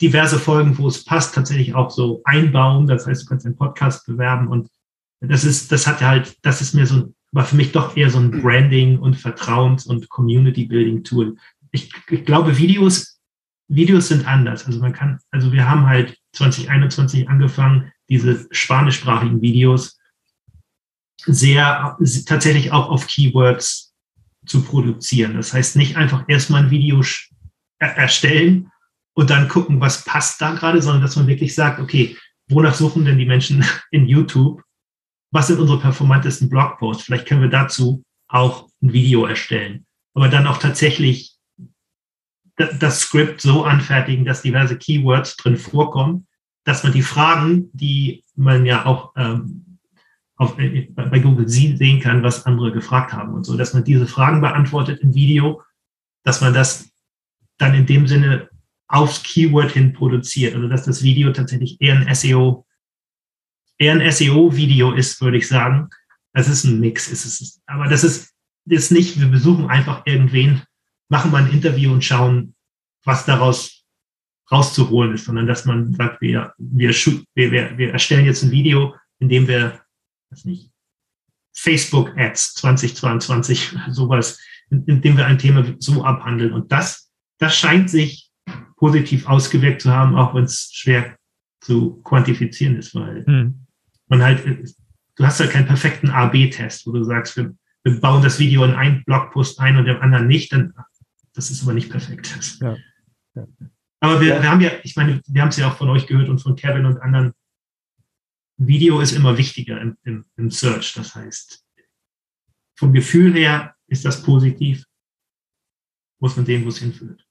diverse 0.00 0.38
Folgen, 0.38 0.76
wo 0.78 0.88
es 0.88 1.04
passt, 1.04 1.34
tatsächlich 1.34 1.74
auch 1.74 1.90
so 1.90 2.22
einbauen. 2.24 2.86
Das 2.86 3.06
heißt, 3.06 3.22
du 3.22 3.26
kannst 3.26 3.46
einen 3.46 3.56
Podcast 3.56 4.06
bewerben 4.06 4.48
und 4.48 4.68
das 5.20 5.44
ist, 5.44 5.70
das 5.70 5.86
hat 5.86 6.00
halt, 6.00 6.36
das 6.42 6.60
ist 6.60 6.74
mir 6.74 6.86
so, 6.86 7.14
war 7.30 7.44
für 7.44 7.56
mich 7.56 7.72
doch 7.72 7.96
eher 7.96 8.10
so 8.10 8.18
ein 8.18 8.42
Branding 8.42 8.98
und 8.98 9.16
Vertrauens- 9.16 9.86
und 9.86 10.08
Community-Building-Tool. 10.08 11.36
Ich, 11.70 11.90
ich 12.10 12.24
glaube, 12.24 12.58
Videos, 12.58 13.20
Videos 13.68 14.08
sind 14.08 14.26
anders. 14.26 14.66
Also 14.66 14.80
man 14.80 14.92
kann, 14.92 15.20
also 15.30 15.52
wir 15.52 15.68
haben 15.70 15.86
halt 15.86 16.18
2021 16.32 17.28
angefangen, 17.28 17.92
diese 18.08 18.46
spanischsprachigen 18.50 19.40
Videos 19.42 19.98
sehr, 21.24 21.96
tatsächlich 22.26 22.72
auch 22.72 22.88
auf 22.88 23.06
Keywords 23.06 23.92
zu 24.46 24.62
produzieren. 24.62 25.34
Das 25.34 25.52
heißt, 25.52 25.76
nicht 25.76 25.96
einfach 25.96 26.24
erstmal 26.28 26.64
ein 26.64 26.70
Video 26.70 27.02
erstellen 27.78 28.70
und 29.14 29.30
dann 29.30 29.48
gucken, 29.48 29.80
was 29.80 30.04
passt 30.04 30.40
da 30.40 30.54
gerade, 30.54 30.82
sondern 30.82 31.02
dass 31.02 31.16
man 31.16 31.26
wirklich 31.26 31.54
sagt, 31.54 31.80
okay, 31.80 32.16
wonach 32.48 32.74
suchen 32.74 33.04
denn 33.04 33.18
die 33.18 33.26
Menschen 33.26 33.64
in 33.90 34.06
YouTube? 34.06 34.62
Was 35.32 35.46
sind 35.46 35.60
unsere 35.60 35.80
performantesten 35.80 36.48
Blogposts? 36.48 37.04
Vielleicht 37.04 37.26
können 37.26 37.42
wir 37.42 37.48
dazu 37.48 38.04
auch 38.28 38.68
ein 38.82 38.92
Video 38.92 39.26
erstellen. 39.26 39.86
Aber 40.14 40.28
dann 40.28 40.46
auch 40.46 40.58
tatsächlich 40.58 41.31
das 42.66 43.00
Skript 43.00 43.40
so 43.40 43.64
anfertigen, 43.64 44.24
dass 44.24 44.42
diverse 44.42 44.76
Keywords 44.76 45.36
drin 45.36 45.56
vorkommen, 45.56 46.26
dass 46.64 46.84
man 46.84 46.92
die 46.92 47.02
Fragen, 47.02 47.70
die 47.72 48.24
man 48.36 48.66
ja 48.66 48.86
auch 48.86 49.12
ähm, 49.16 49.78
auf, 50.36 50.58
äh, 50.58 50.88
bei 50.94 51.18
Google 51.18 51.48
sehen 51.48 52.00
kann, 52.00 52.22
was 52.22 52.46
andere 52.46 52.72
gefragt 52.72 53.12
haben 53.12 53.34
und 53.34 53.44
so, 53.44 53.56
dass 53.56 53.74
man 53.74 53.84
diese 53.84 54.06
Fragen 54.06 54.40
beantwortet 54.40 55.00
im 55.00 55.14
Video, 55.14 55.62
dass 56.24 56.40
man 56.40 56.54
das 56.54 56.90
dann 57.58 57.74
in 57.74 57.86
dem 57.86 58.06
Sinne 58.06 58.48
aufs 58.88 59.22
Keyword 59.22 59.72
hin 59.72 59.92
produziert. 59.92 60.54
Also 60.54 60.68
dass 60.68 60.84
das 60.84 61.02
Video 61.02 61.32
tatsächlich 61.32 61.80
eher 61.80 61.96
ein 61.96 62.14
SEO, 62.14 62.66
eher 63.78 63.94
ein 63.94 64.12
SEO-Video 64.12 64.92
ist, 64.92 65.20
würde 65.20 65.38
ich 65.38 65.48
sagen. 65.48 65.88
Das 66.32 66.48
ist 66.48 66.64
ein 66.64 66.80
Mix. 66.80 67.10
Es 67.10 67.60
aber 67.66 67.88
das 67.88 68.04
ist, 68.04 68.34
ist 68.66 68.92
nicht, 68.92 69.20
wir 69.20 69.28
besuchen 69.28 69.68
einfach 69.68 70.02
irgendwen, 70.06 70.62
machen 71.12 71.30
mal 71.30 71.44
ein 71.44 71.52
Interview 71.52 71.92
und 71.92 72.02
schauen, 72.02 72.54
was 73.04 73.26
daraus 73.26 73.84
rauszuholen 74.50 75.12
ist, 75.12 75.26
sondern 75.26 75.46
dass 75.46 75.66
man 75.66 75.92
sagt, 75.94 76.22
wir, 76.22 76.54
wir, 76.56 76.90
wir, 77.34 77.78
wir 77.78 77.92
erstellen 77.92 78.24
jetzt 78.24 78.42
ein 78.42 78.50
Video, 78.50 78.94
in 79.18 79.28
dem 79.28 79.46
wir, 79.46 79.82
weiß 80.30 80.46
nicht, 80.46 80.70
Facebook 81.54 82.16
Ads 82.16 82.54
2022, 82.54 83.76
sowas, 83.90 84.40
in, 84.70 85.02
dem 85.02 85.18
wir 85.18 85.26
ein 85.26 85.36
Thema 85.36 85.64
so 85.78 86.02
abhandeln. 86.02 86.54
Und 86.54 86.72
das, 86.72 87.12
das 87.38 87.54
scheint 87.54 87.90
sich 87.90 88.30
positiv 88.76 89.26
ausgewirkt 89.28 89.82
zu 89.82 89.90
haben, 89.90 90.16
auch 90.16 90.34
wenn 90.34 90.44
es 90.44 90.70
schwer 90.72 91.14
zu 91.60 92.00
quantifizieren 92.04 92.78
ist, 92.78 92.94
weil 92.94 93.22
mhm. 93.26 93.66
man 94.08 94.22
halt, 94.22 94.42
du 95.16 95.24
hast 95.26 95.40
halt 95.40 95.50
keinen 95.50 95.66
perfekten 95.66 96.08
A-B-Test, 96.08 96.86
wo 96.86 96.92
du 96.92 97.04
sagst, 97.04 97.36
wir, 97.36 97.54
wir, 97.84 98.00
bauen 98.00 98.22
das 98.22 98.38
Video 98.38 98.64
in 98.64 98.72
einen 98.72 99.04
Blogpost 99.04 99.60
ein 99.60 99.76
und 99.76 99.86
im 99.86 100.00
anderen 100.00 100.26
nicht, 100.26 100.52
dann 100.52 100.72
das 101.34 101.50
ist 101.50 101.62
aber 101.62 101.72
nicht 101.72 101.90
perfekt. 101.90 102.58
Ja. 102.60 102.76
Ja. 103.34 103.46
Aber 104.00 104.20
wir, 104.20 104.34
ja. 104.34 104.42
wir 104.42 104.50
haben 104.50 104.60
ja, 104.60 104.70
ich 104.82 104.96
meine, 104.96 105.22
wir 105.26 105.42
haben 105.42 105.48
es 105.48 105.56
ja 105.56 105.70
auch 105.70 105.76
von 105.76 105.88
euch 105.88 106.06
gehört 106.06 106.28
und 106.28 106.38
von 106.38 106.56
Kevin 106.56 106.86
und 106.86 106.98
anderen. 106.98 107.32
Video 108.58 109.00
ist 109.00 109.12
immer 109.12 109.38
wichtiger 109.38 109.80
im, 109.80 109.96
im, 110.04 110.24
im 110.36 110.50
Search. 110.50 110.94
Das 110.94 111.14
heißt, 111.14 111.64
vom 112.76 112.92
Gefühl 112.92 113.34
her 113.34 113.74
ist 113.86 114.04
das 114.04 114.22
positiv, 114.22 114.84
muss 116.20 116.36
man 116.36 116.46
sehen, 116.46 116.64
wo 116.64 116.68
es 116.68 116.78
hinführt. 116.78 117.26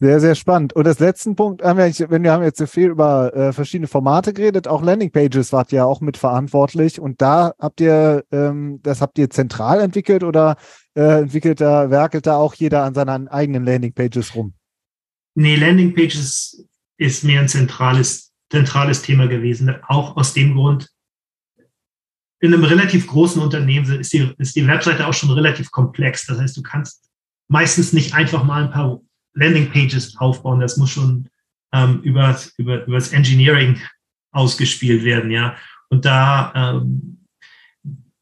Sehr, 0.00 0.20
sehr 0.20 0.34
spannend. 0.34 0.72
Und 0.72 0.84
das 0.84 0.98
letzten 0.98 1.36
Punkt 1.36 1.62
haben 1.62 1.78
wir, 1.78 2.10
wenn 2.10 2.24
wir 2.24 2.32
haben 2.32 2.42
jetzt 2.42 2.58
so 2.58 2.66
viel 2.66 2.88
über 2.88 3.34
äh, 3.34 3.52
verschiedene 3.52 3.86
Formate 3.86 4.32
geredet, 4.32 4.66
auch 4.66 4.82
Landingpages 4.82 5.52
wart 5.52 5.72
ihr 5.72 5.86
auch 5.86 6.00
mitverantwortlich 6.00 7.00
und 7.00 7.22
da 7.22 7.54
habt 7.60 7.80
ihr, 7.80 8.24
ähm, 8.32 8.80
das 8.82 9.00
habt 9.00 9.18
ihr 9.18 9.30
zentral 9.30 9.80
entwickelt 9.80 10.24
oder 10.24 10.56
äh, 10.94 11.22
entwickelt 11.22 11.60
da, 11.60 11.90
werkelt 11.90 12.26
da 12.26 12.36
auch 12.36 12.54
jeder 12.54 12.84
an 12.84 12.94
seinen 12.94 13.28
eigenen 13.28 13.64
Landingpages 13.64 14.34
rum? 14.34 14.54
Nee, 15.34 15.56
Landingpages 15.56 16.66
ist 16.96 17.24
mehr 17.24 17.40
ein 17.40 17.48
zentrales, 17.48 18.32
zentrales 18.50 19.02
Thema 19.02 19.26
gewesen. 19.26 19.74
Auch 19.88 20.16
aus 20.16 20.32
dem 20.32 20.54
Grund, 20.54 20.88
in 22.40 22.52
einem 22.52 22.64
relativ 22.64 23.06
großen 23.06 23.42
Unternehmen 23.42 24.00
ist 24.00 24.12
die, 24.12 24.32
ist 24.38 24.54
die 24.54 24.66
Webseite 24.66 25.06
auch 25.06 25.14
schon 25.14 25.30
relativ 25.30 25.70
komplex. 25.70 26.26
Das 26.26 26.38
heißt, 26.38 26.56
du 26.56 26.62
kannst 26.62 27.10
meistens 27.48 27.92
nicht 27.92 28.14
einfach 28.14 28.44
mal 28.44 28.64
ein 28.64 28.70
paar 28.70 29.00
Landingpages 29.34 30.16
aufbauen. 30.18 30.60
Das 30.60 30.76
muss 30.76 30.90
schon 30.90 31.28
ähm, 31.72 32.00
über, 32.02 32.38
über, 32.56 32.84
über 32.84 32.96
das 32.96 33.12
Engineering 33.12 33.80
ausgespielt 34.32 35.04
werden, 35.04 35.30
ja. 35.30 35.56
Und 35.88 36.04
da, 36.04 36.52
ähm, 36.54 37.26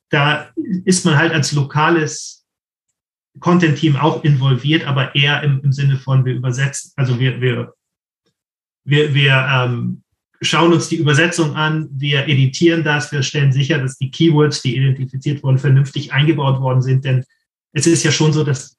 da 0.09 0.51
ist 0.85 1.05
man 1.05 1.17
halt 1.17 1.33
als 1.33 1.53
lokales 1.53 2.42
Content-Team 3.41 3.97
auch 3.97 4.25
involviert, 4.25 4.87
aber 4.87 5.15
eher 5.15 5.43
im, 5.43 5.61
im 5.63 5.73
Sinne 5.73 5.97
von, 5.97 6.25
wir 6.25 6.35
übersetzen, 6.35 6.93
also 6.97 7.19
wir, 7.19 7.41
wir, 7.41 7.75
wir, 8.85 9.15
wir 9.15 9.47
ähm, 9.51 10.03
schauen 10.41 10.73
uns 10.73 10.89
die 10.89 10.97
Übersetzung 10.97 11.55
an, 11.55 11.89
wir 11.93 12.29
editieren 12.29 12.85
das, 12.85 13.13
wir 13.13 13.23
stellen 13.23 13.53
sicher, 13.53 13.79
dass 13.79 13.97
die 13.97 14.11
Keywords, 14.11 14.63
die 14.63 14.77
identifiziert 14.77 15.43
wurden, 15.43 15.59
vernünftig 15.59 16.13
eingebaut 16.13 16.61
worden 16.61 16.83
sind, 16.83 17.05
denn 17.05 17.25
es 17.73 17.87
ist 17.87 18.03
ja 18.03 18.13
schon 18.13 18.33
so, 18.33 18.45
dass 18.45 18.79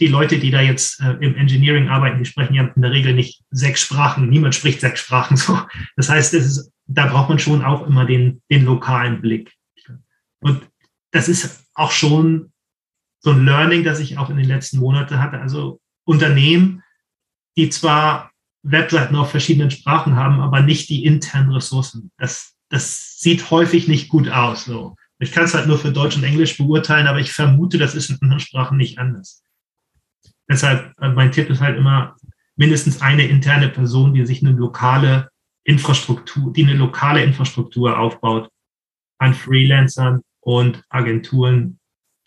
die 0.00 0.06
Leute, 0.06 0.38
die 0.38 0.50
da 0.50 0.60
jetzt 0.60 1.00
äh, 1.00 1.12
im 1.20 1.36
Engineering 1.36 1.88
arbeiten, 1.88 2.18
die 2.18 2.24
sprechen 2.24 2.54
ja 2.54 2.64
in 2.64 2.82
der 2.82 2.90
Regel 2.90 3.14
nicht 3.14 3.42
sechs 3.50 3.82
Sprachen. 3.82 4.28
Niemand 4.28 4.54
spricht 4.54 4.80
sechs 4.80 5.00
Sprachen 5.00 5.36
so. 5.36 5.60
Das 5.96 6.08
heißt, 6.08 6.34
es 6.34 6.46
ist, 6.46 6.72
da 6.86 7.06
braucht 7.06 7.28
man 7.28 7.38
schon 7.38 7.62
auch 7.62 7.86
immer 7.86 8.04
den, 8.04 8.42
den 8.50 8.64
lokalen 8.64 9.20
Blick. 9.20 9.52
Und 10.40 10.62
das 11.12 11.28
ist 11.28 11.66
auch 11.74 11.92
schon 11.92 12.52
so 13.24 13.30
ein 13.30 13.44
Learning, 13.46 13.84
das 13.84 14.00
ich 14.00 14.18
auch 14.18 14.28
in 14.28 14.36
den 14.36 14.46
letzten 14.46 14.78
Monaten 14.78 15.18
hatte. 15.18 15.40
Also 15.40 15.80
Unternehmen, 16.04 16.82
die 17.56 17.70
zwar 17.70 18.30
Webseiten 18.62 19.16
auf 19.16 19.30
verschiedenen 19.30 19.70
Sprachen 19.70 20.16
haben, 20.16 20.40
aber 20.40 20.60
nicht 20.60 20.90
die 20.90 21.04
internen 21.06 21.50
Ressourcen. 21.50 22.10
Das, 22.18 22.54
das 22.68 23.18
sieht 23.18 23.50
häufig 23.50 23.88
nicht 23.88 24.10
gut 24.10 24.28
aus. 24.28 24.66
So. 24.66 24.94
Ich 25.18 25.32
kann 25.32 25.44
es 25.44 25.54
halt 25.54 25.66
nur 25.66 25.78
für 25.78 25.90
Deutsch 25.90 26.16
und 26.16 26.24
Englisch 26.24 26.58
beurteilen, 26.58 27.06
aber 27.06 27.18
ich 27.18 27.32
vermute, 27.32 27.78
das 27.78 27.94
ist 27.94 28.10
in 28.10 28.18
anderen 28.20 28.40
Sprachen 28.40 28.76
nicht 28.76 28.98
anders. 28.98 29.42
Deshalb, 30.48 30.92
äh, 31.00 31.08
mein 31.08 31.32
Tipp 31.32 31.48
ist 31.48 31.62
halt 31.62 31.78
immer 31.78 32.16
mindestens 32.56 33.00
eine 33.00 33.26
interne 33.26 33.70
Person, 33.70 34.12
die 34.12 34.26
sich 34.26 34.42
eine 34.42 34.54
lokale 34.54 35.30
Infrastruktur, 35.64 36.52
die 36.52 36.64
eine 36.64 36.74
lokale 36.74 37.24
Infrastruktur 37.24 37.98
aufbaut 37.98 38.50
an 39.18 39.32
Freelancern 39.32 40.20
und 40.40 40.84
Agenturen, 40.90 41.78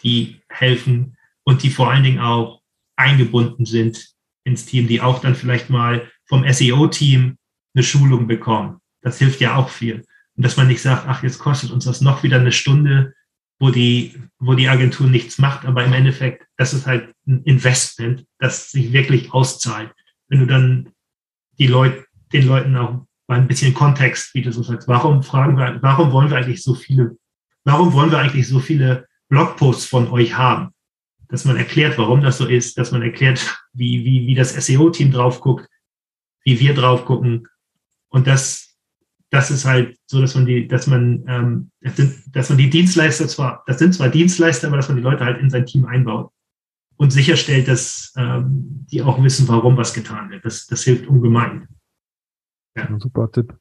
die 0.04 0.42
helfen 0.50 1.18
und 1.44 1.64
die 1.64 1.70
vor 1.70 1.92
allen 1.92 2.04
Dingen 2.04 2.20
auch 2.20 2.62
eingebunden 2.96 3.66
sind 3.66 4.10
ins 4.44 4.66
Team, 4.66 4.88
die 4.88 5.02
auch 5.02 5.20
dann 5.20 5.36
vielleicht 5.36 5.70
mal 5.70 6.10
vom 6.26 6.46
SEO-Team 6.48 7.38
eine 7.74 7.84
Schulung 7.84 8.28
bekommen. 8.28 8.80
Das 9.02 9.20
hilft 9.20 9.40
ja 9.40 9.56
auch 9.56 9.70
viel. 9.70 10.04
Und 10.36 10.46
dass 10.46 10.58
man 10.58 10.68
nicht 10.68 10.82
sagt, 10.82 11.06
ach, 11.08 11.24
jetzt 11.24 11.40
kostet 11.40 11.72
uns 11.72 11.86
das 11.86 12.02
noch 12.02 12.24
wieder 12.24 12.40
eine 12.40 12.52
Stunde, 12.52 13.14
wo 13.60 13.72
die, 13.72 14.16
wo 14.40 14.54
die 14.54 14.70
Agentur 14.70 15.08
nichts 15.08 15.40
macht, 15.40 15.66
aber 15.66 15.84
im 15.84 15.94
Endeffekt, 15.94 16.46
das 16.58 16.74
ist 16.74 16.86
halt 16.86 17.14
ein 17.26 17.44
Investment, 17.44 18.26
das 18.40 18.72
sich 18.72 18.94
wirklich 18.94 19.34
auszahlt. 19.34 19.92
Wenn 20.28 20.42
du 20.42 20.46
dann 20.46 20.90
die 21.58 21.68
Leute, 21.68 22.06
den 22.34 22.46
Leuten 22.46 22.76
auch 22.76 23.06
mal 23.28 23.40
ein 23.40 23.48
bisschen 23.48 23.74
Kontext 23.74 24.34
bietest 24.34 24.58
und 24.58 24.64
sagst, 24.64 24.88
warum 24.88 25.24
fragen 25.24 25.58
wir, 25.58 25.80
warum 25.82 26.12
wollen 26.12 26.30
wir 26.30 26.38
eigentlich 26.38 26.62
so 26.62 26.76
viele, 26.76 27.18
warum 27.64 27.94
wollen 27.94 28.12
wir 28.12 28.20
eigentlich 28.20 28.48
so 28.48 28.60
viele 28.60 29.07
Blogposts 29.30 29.86
von 29.86 30.10
euch 30.10 30.38
haben? 30.38 30.74
Dass 31.30 31.46
man 31.46 31.58
erklärt, 31.58 31.98
warum 31.98 32.22
das 32.22 32.38
so 32.38 32.46
ist, 32.46 32.78
dass 32.78 32.92
man 32.92 33.02
erklärt, 33.02 33.60
wie, 33.74 34.06
wie, 34.06 34.28
wie 34.28 34.36
das 34.36 34.54
SEO-Team 34.54 35.12
drauf 35.12 35.42
guckt, 35.42 35.68
wie 36.44 36.60
wir 36.60 36.74
drauf 36.74 37.06
gucken. 37.06 37.48
Und 38.10 38.28
das 38.28 38.68
das 39.30 39.52
ist 39.52 39.66
halt 39.66 39.98
so, 40.06 40.22
dass 40.22 40.36
man 40.36 40.46
die, 40.46 40.68
dass 40.68 40.88
man, 40.88 41.24
ähm, 41.28 41.72
dass 42.32 42.50
man 42.50 42.58
die 42.58 42.70
Dienstleister 42.70 43.28
zwar, 43.28 43.63
das 43.68 43.80
sind 43.80 43.94
zwar 43.94 44.10
Dienstleister, 44.10 44.68
aber 44.68 44.78
dass 44.78 44.88
man 44.88 44.98
die 44.98 45.04
Leute 45.04 45.26
halt 45.26 45.40
in 45.40 45.50
sein 45.50 45.66
Team 45.66 45.86
einbaut 45.86 46.32
und 46.96 47.12
sicherstellt, 47.12 47.68
dass 47.68 48.13
ähm, 48.16 48.86
die 48.92 49.02
auch 49.02 49.22
wissen, 49.22 49.48
warum 49.48 49.76
was 49.78 49.94
getan 49.94 50.30
wird. 50.30 50.46
Das, 50.46 50.66
das 50.68 50.84
hilft 50.84 51.08
ungemein. 51.08 51.68
Ja. 52.78 52.88
Super 53.00 53.32
Tipp. 53.32 53.54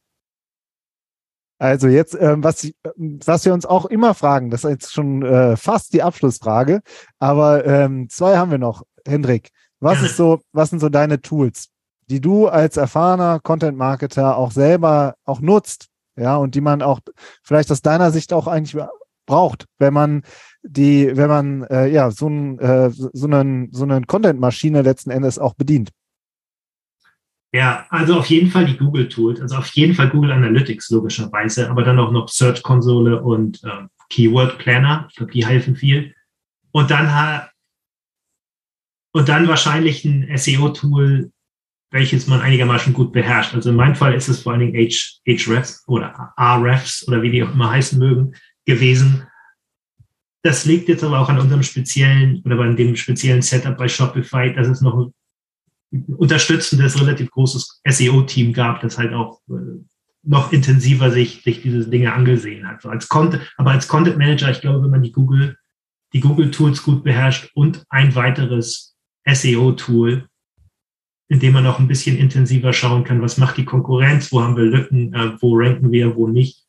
Also 1.58 1.88
jetzt, 1.88 2.16
ähm, 2.20 2.44
was, 2.44 2.70
was 2.96 3.44
wir 3.44 3.54
uns 3.54 3.64
auch 3.64 3.86
immer 3.86 4.14
fragen, 4.14 4.50
das 4.50 4.64
ist 4.64 4.70
jetzt 4.70 4.92
schon 4.92 5.22
äh, 5.22 5.56
fast 5.56 5.92
die 5.92 6.02
Abschlussfrage, 6.02 6.80
aber 7.18 7.64
ähm, 7.64 8.08
zwei 8.10 8.36
haben 8.36 8.50
wir 8.50 8.58
noch. 8.58 8.82
Hendrik, 9.06 9.50
was 9.80 10.02
ist 10.02 10.16
so, 10.16 10.40
was 10.52 10.70
sind 10.70 10.80
so 10.80 10.88
deine 10.88 11.20
Tools? 11.20 11.70
die 12.08 12.20
du 12.20 12.48
als 12.48 12.76
erfahrener 12.76 13.40
Content-Marketer 13.40 14.36
auch 14.36 14.52
selber 14.52 15.14
auch 15.24 15.40
nutzt, 15.40 15.88
ja, 16.16 16.36
und 16.36 16.54
die 16.54 16.60
man 16.60 16.82
auch 16.82 17.00
vielleicht 17.42 17.70
aus 17.70 17.82
deiner 17.82 18.10
Sicht 18.10 18.32
auch 18.32 18.46
eigentlich 18.46 18.82
braucht, 19.26 19.66
wenn 19.78 19.92
man 19.92 20.22
die, 20.62 21.16
wenn 21.16 21.28
man 21.28 21.62
äh, 21.64 21.88
ja 21.88 22.10
so, 22.10 22.28
ein, 22.28 22.58
äh, 22.58 22.90
so 22.90 23.26
einen 23.26 23.70
so 23.72 23.82
einen 23.82 24.06
Content-Maschine 24.06 24.82
letzten 24.82 25.10
Endes 25.10 25.38
auch 25.38 25.54
bedient. 25.54 25.90
Ja, 27.56 27.86
also 27.88 28.18
auf 28.18 28.26
jeden 28.26 28.50
Fall 28.50 28.66
die 28.66 28.76
Google 28.76 29.08
Tools, 29.08 29.40
also 29.40 29.56
auf 29.56 29.68
jeden 29.68 29.94
Fall 29.94 30.10
Google 30.10 30.32
Analytics 30.32 30.90
logischerweise, 30.90 31.70
aber 31.70 31.84
dann 31.84 31.98
auch 31.98 32.12
noch 32.12 32.28
Search 32.28 32.62
Konsole 32.62 33.22
und 33.22 33.64
äh, 33.64 33.86
Keyword 34.10 34.58
Planner. 34.58 35.06
Ich 35.08 35.16
glaube, 35.16 35.32
die 35.32 35.46
helfen 35.46 35.74
viel. 35.74 36.14
Und 36.72 36.90
dann 36.90 37.48
und 39.14 39.30
dann 39.30 39.48
wahrscheinlich 39.48 40.04
ein 40.04 40.36
SEO-Tool, 40.36 41.32
welches 41.90 42.26
man 42.26 42.42
einigermaßen 42.42 42.92
gut 42.92 43.14
beherrscht. 43.14 43.54
Also 43.54 43.70
in 43.70 43.76
meinem 43.76 43.94
Fall 43.94 44.12
ist 44.12 44.28
es 44.28 44.42
vor 44.42 44.52
allen 44.52 44.70
Dingen 44.70 44.90
Hrefs 45.26 45.82
oder 45.86 46.34
Refs 46.36 47.08
oder 47.08 47.22
wie 47.22 47.30
die 47.30 47.42
auch 47.42 47.54
immer 47.54 47.70
heißen 47.70 47.98
mögen 47.98 48.34
gewesen. 48.66 49.26
Das 50.42 50.66
liegt 50.66 50.90
jetzt 50.90 51.02
aber 51.02 51.20
auch 51.20 51.30
an 51.30 51.38
unserem 51.38 51.62
speziellen 51.62 52.42
oder 52.44 52.56
bei 52.56 52.70
dem 52.74 52.96
speziellen 52.96 53.40
Setup 53.40 53.78
bei 53.78 53.88
Shopify, 53.88 54.52
dass 54.52 54.68
es 54.68 54.82
noch 54.82 55.10
unterstützendes, 55.90 57.00
relativ 57.00 57.30
großes 57.30 57.80
SEO-Team 57.86 58.52
gab, 58.52 58.80
das 58.80 58.98
halt 58.98 59.12
auch 59.12 59.40
äh, 59.48 59.80
noch 60.22 60.52
intensiver 60.52 61.10
sich, 61.10 61.42
sich 61.42 61.62
diese 61.62 61.88
Dinge 61.88 62.12
angesehen 62.12 62.66
hat. 62.68 62.82
So 62.82 62.88
als 62.88 63.08
Content, 63.08 63.42
aber 63.56 63.70
als 63.70 63.86
Content 63.86 64.18
Manager, 64.18 64.50
ich 64.50 64.60
glaube, 64.60 64.82
wenn 64.82 64.90
man 64.90 65.02
die 65.02 65.12
Google, 65.12 65.56
die 66.12 66.20
Google 66.20 66.50
Tools 66.50 66.82
gut 66.82 67.04
beherrscht 67.04 67.50
und 67.54 67.84
ein 67.88 68.14
weiteres 68.14 68.96
SEO-Tool, 69.26 70.28
indem 71.28 71.52
man 71.52 71.66
auch 71.66 71.78
ein 71.78 71.88
bisschen 71.88 72.16
intensiver 72.16 72.72
schauen 72.72 73.04
kann, 73.04 73.22
was 73.22 73.38
macht 73.38 73.56
die 73.56 73.64
Konkurrenz, 73.64 74.32
wo 74.32 74.42
haben 74.42 74.56
wir 74.56 74.64
Lücken, 74.64 75.14
äh, 75.14 75.32
wo 75.40 75.56
ranken 75.56 75.90
wir, 75.92 76.14
wo 76.16 76.26
nicht. 76.26 76.64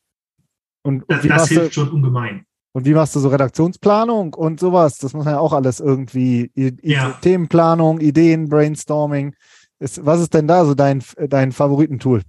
Und, 0.82 1.04
das, 1.08 1.26
das 1.26 1.48
hilft 1.48 1.74
schon 1.74 1.88
ungemein. 1.90 2.46
Und 2.78 2.86
wie 2.86 2.94
machst 2.94 3.14
du 3.14 3.20
so 3.20 3.28
Redaktionsplanung 3.28 4.34
und 4.34 4.60
sowas? 4.60 4.98
Das 4.98 5.12
muss 5.12 5.24
man 5.24 5.34
ja 5.34 5.40
auch 5.40 5.52
alles 5.52 5.80
irgendwie, 5.80 6.50
ja. 6.82 7.10
Themenplanung, 7.20 8.00
Ideen, 8.00 8.48
Brainstorming. 8.48 9.34
Ist, 9.78 10.04
was 10.04 10.20
ist 10.20 10.34
denn 10.34 10.48
da 10.48 10.64
so 10.64 10.74
dein, 10.74 11.02
dein 11.28 11.52
Favoritentool? 11.52 12.22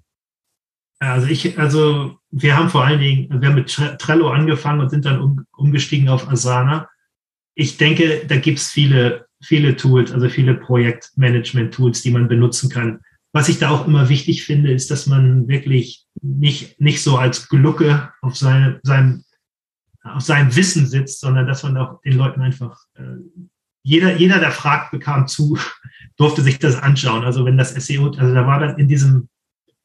Also 1.00 1.28
ich, 1.28 1.58
also 1.58 2.18
wir 2.32 2.58
haben 2.58 2.70
vor 2.70 2.84
allen 2.84 3.00
Dingen, 3.00 3.42
wir 3.42 3.48
haben 3.48 3.56
mit 3.56 3.70
Trello 4.00 4.30
angefangen 4.30 4.82
und 4.82 4.90
sind 4.90 5.06
dann 5.06 5.22
um, 5.22 5.46
umgestiegen 5.56 6.10
auf 6.10 6.28
Asana. 6.28 6.90
Ich 7.56 7.78
denke, 7.78 8.26
da 8.28 8.36
gibt 8.36 8.60
es 8.60 8.68
viele 8.68 9.26
viele 9.42 9.76
Tools, 9.76 10.12
also 10.12 10.30
viele 10.30 10.56
Projektmanagement-Tools, 10.56 12.02
die 12.02 12.12
man 12.12 12.28
benutzen 12.28 12.70
kann. 12.70 13.00
Was 13.32 13.48
ich 13.48 13.60
da 13.60 13.70
auch 13.70 13.88
immer 13.88 14.10
wichtig 14.10 14.44
finde, 14.44 14.72
ist, 14.72 14.90
dass 14.92 15.06
man 15.06 15.48
wirklich 15.48 16.06
nicht, 16.22 16.80
nicht 16.82 17.02
so 17.02 17.18
als 17.18 17.48
Glucke 17.48 18.12
auf, 18.22 18.36
seine, 18.36 18.80
seinem, 18.84 19.24
auf 20.16 20.22
seinem 20.22 20.56
Wissen 20.56 20.88
sitzt, 20.88 21.20
sondern 21.20 21.48
dass 21.48 21.64
man 21.64 21.78
auch 21.78 22.02
den 22.02 22.18
Leuten 22.18 22.42
einfach, 22.42 22.80
äh, 22.96 23.04
jeder, 23.84 24.16
jeder, 24.16 24.40
der 24.40 24.52
fragt, 24.52 24.92
bekam 24.92 25.28
zu, 25.28 25.58
durfte 26.18 26.42
sich 26.42 26.60
das 26.60 26.76
anschauen. 26.76 27.24
Also 27.24 27.46
wenn 27.46 27.58
das 27.58 27.74
SEO, 27.74 28.12
also 28.12 28.34
da 28.34 28.46
war 28.46 28.60
dann 28.60 28.78
in 28.78 28.88
diesem, 28.88 29.30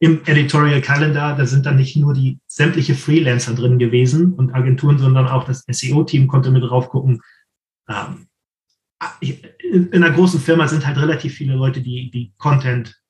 im 0.00 0.20
Editorial 0.26 0.80
Calendar, 0.80 1.36
da 1.36 1.46
sind 1.46 1.66
dann 1.66 1.76
nicht 1.76 1.96
nur 1.96 2.12
die 2.12 2.38
sämtliche 2.46 2.94
Freelancer 2.94 3.54
drin 3.54 3.78
gewesen 3.78 4.34
und 4.34 4.52
Agenturen, 4.54 4.98
sondern 4.98 5.28
auch 5.28 5.44
das 5.44 5.64
SEO-Team 5.68 6.26
konnte 6.26 6.50
mit 6.50 6.62
drauf 6.62 6.88
gucken. 6.88 7.22
Ähm, 7.88 8.26
in 9.20 9.92
einer 9.92 10.10
großen 10.10 10.40
Firma 10.40 10.68
sind 10.68 10.86
halt 10.86 10.98
relativ 10.98 11.34
viele 11.34 11.54
Leute, 11.54 11.80
die, 11.80 12.10
die 12.10 12.32
Content, 12.38 13.00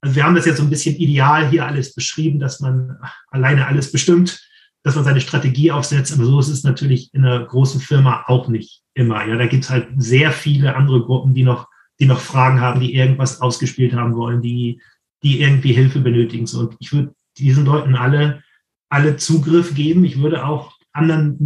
also 0.00 0.16
wir 0.16 0.24
haben 0.24 0.34
das 0.34 0.46
jetzt 0.46 0.58
so 0.58 0.62
ein 0.62 0.70
bisschen 0.70 0.96
ideal 0.96 1.48
hier 1.48 1.66
alles 1.66 1.94
beschrieben, 1.94 2.38
dass 2.38 2.60
man 2.60 2.98
alleine 3.28 3.66
alles 3.66 3.92
bestimmt, 3.92 4.40
dass 4.82 4.96
man 4.96 5.04
seine 5.04 5.20
Strategie 5.20 5.70
aufsetzt, 5.70 6.12
aber 6.12 6.24
so 6.24 6.40
ist 6.40 6.48
es 6.48 6.64
natürlich 6.64 7.12
in 7.14 7.24
einer 7.24 7.44
großen 7.44 7.80
Firma 7.80 8.24
auch 8.26 8.48
nicht 8.48 8.82
immer. 8.94 9.24
Ja, 9.26 9.36
da 9.36 9.46
gibt 9.46 9.64
es 9.64 9.70
halt 9.70 9.88
sehr 9.96 10.32
viele 10.32 10.74
andere 10.74 11.02
Gruppen, 11.02 11.34
die 11.34 11.44
noch, 11.44 11.68
die 12.00 12.06
noch 12.06 12.20
Fragen 12.20 12.60
haben, 12.60 12.80
die 12.80 12.94
irgendwas 12.94 13.40
ausgespielt 13.40 13.94
haben 13.94 14.16
wollen, 14.16 14.42
die, 14.42 14.80
die 15.22 15.40
irgendwie 15.40 15.72
Hilfe 15.72 16.00
benötigen. 16.00 16.48
Und 16.56 16.76
ich 16.80 16.92
würde 16.92 17.14
diesen 17.38 17.64
Leuten 17.64 17.94
alle, 17.94 18.42
alle 18.88 19.16
Zugriff 19.16 19.74
geben. 19.74 20.04
Ich 20.04 20.20
würde 20.20 20.44
auch 20.44 20.76
anderen, 20.92 21.38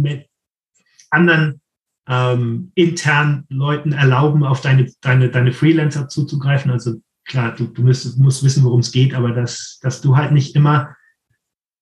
anderen 1.11 1.61
ähm, 2.07 2.71
intern 2.73 3.45
Leuten 3.49 3.91
erlauben, 3.91 4.43
auf 4.43 4.61
deine, 4.61 4.91
deine, 5.01 5.29
deine 5.29 5.53
Freelancer 5.53 6.07
zuzugreifen. 6.07 6.71
Also 6.71 6.95
klar, 7.25 7.53
du, 7.55 7.67
du 7.67 7.83
musst, 7.83 8.17
musst 8.17 8.43
wissen, 8.43 8.63
worum 8.63 8.79
es 8.79 8.91
geht, 8.91 9.13
aber 9.13 9.31
dass, 9.31 9.79
dass 9.81 10.01
du 10.01 10.17
halt 10.17 10.31
nicht 10.31 10.55
immer, 10.55 10.95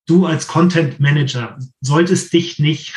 du 0.05 0.25
als 0.25 0.47
Content 0.47 0.99
Manager 0.99 1.57
solltest 1.81 2.33
dich 2.33 2.59
nicht 2.59 2.93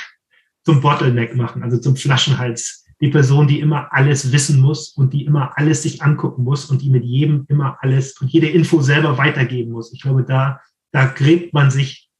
zum 0.65 0.81
Bottleneck 0.81 1.35
machen, 1.35 1.63
also 1.63 1.79
zum 1.79 1.97
Flaschenhals. 1.97 2.85
Die 3.01 3.09
Person, 3.09 3.47
die 3.47 3.61
immer 3.61 3.93
alles 3.93 4.33
wissen 4.33 4.61
muss 4.61 4.89
und 4.89 5.13
die 5.13 5.25
immer 5.25 5.57
alles 5.57 5.83
sich 5.85 6.03
angucken 6.03 6.43
muss 6.43 6.67
und 6.67 6.83
die 6.83 6.91
mit 6.91 7.05
jedem 7.05 7.45
immer 7.49 7.79
alles 7.81 8.21
und 8.21 8.29
jede 8.29 8.49
Info 8.49 8.83
selber 8.83 9.17
weitergeben 9.19 9.73
muss. 9.73 9.93
Ich 9.93 10.03
glaube, 10.03 10.25
da, 10.25 10.61
da 10.91 11.07
gräbt 11.07 11.55
man 11.55 11.71
sich 11.71 12.11